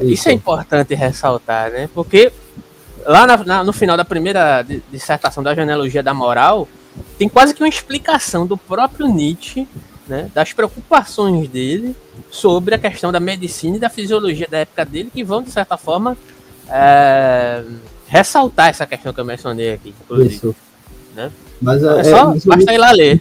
[0.00, 1.88] Isso, Isso é importante ressaltar, né?
[1.94, 2.30] Porque
[3.06, 4.62] lá na, na, no final da primeira
[4.92, 6.68] dissertação da genealogia da moral,
[7.16, 9.66] tem quase que uma explicação do próprio Nietzsche,
[10.08, 11.94] né, das preocupações dele
[12.30, 15.76] sobre a questão da medicina e da fisiologia da época dele, que vão, de certa
[15.76, 16.16] forma,
[16.68, 17.62] é,
[18.06, 19.94] ressaltar essa questão que eu mencionei aqui.
[20.10, 20.54] Isso.
[21.14, 21.30] Né?
[21.60, 23.20] Mas é, é só, é, basta ir lá ler.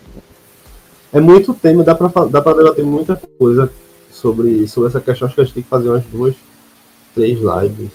[1.11, 3.71] É muito tema, dá pra, dá pra debater muita coisa
[4.11, 5.25] sobre, sobre essa questão.
[5.25, 6.35] Acho que a gente tem que fazer umas duas,
[7.13, 7.91] três lives.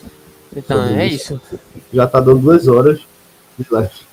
[0.54, 1.40] Então, é isso.
[1.44, 1.60] isso.
[1.92, 3.00] Já tá dando duas horas
[3.58, 4.11] de live.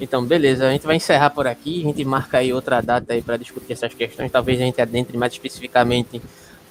[0.00, 3.22] Então, beleza, a gente vai encerrar por aqui, a gente marca aí outra data aí
[3.22, 6.22] para discutir essas questões, talvez a gente adentre mais especificamente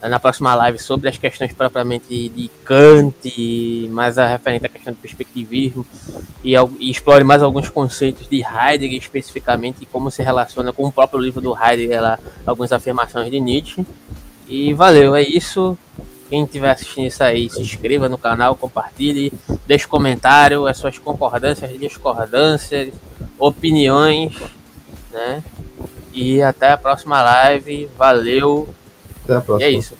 [0.01, 4.99] na próxima live sobre as questões propriamente de Kant, mais a referente à questão do
[4.99, 5.85] perspectivismo
[6.43, 10.91] e, e, explore mais alguns conceitos de Heidegger especificamente e como se relaciona com o
[10.91, 13.85] próprio livro do Heidegger lá, algumas afirmações de Nietzsche.
[14.47, 15.77] E valeu, é isso.
[16.29, 19.31] Quem estiver assistindo isso aí, se inscreva no canal, compartilhe,
[19.65, 22.93] deixe comentário, as suas concordâncias, discordâncias,
[23.39, 24.35] opiniões,
[25.11, 25.43] né?
[26.11, 27.89] E até a próxima live.
[27.97, 28.67] Valeu.
[29.23, 29.69] Até a próxima.
[29.69, 29.95] E é isso.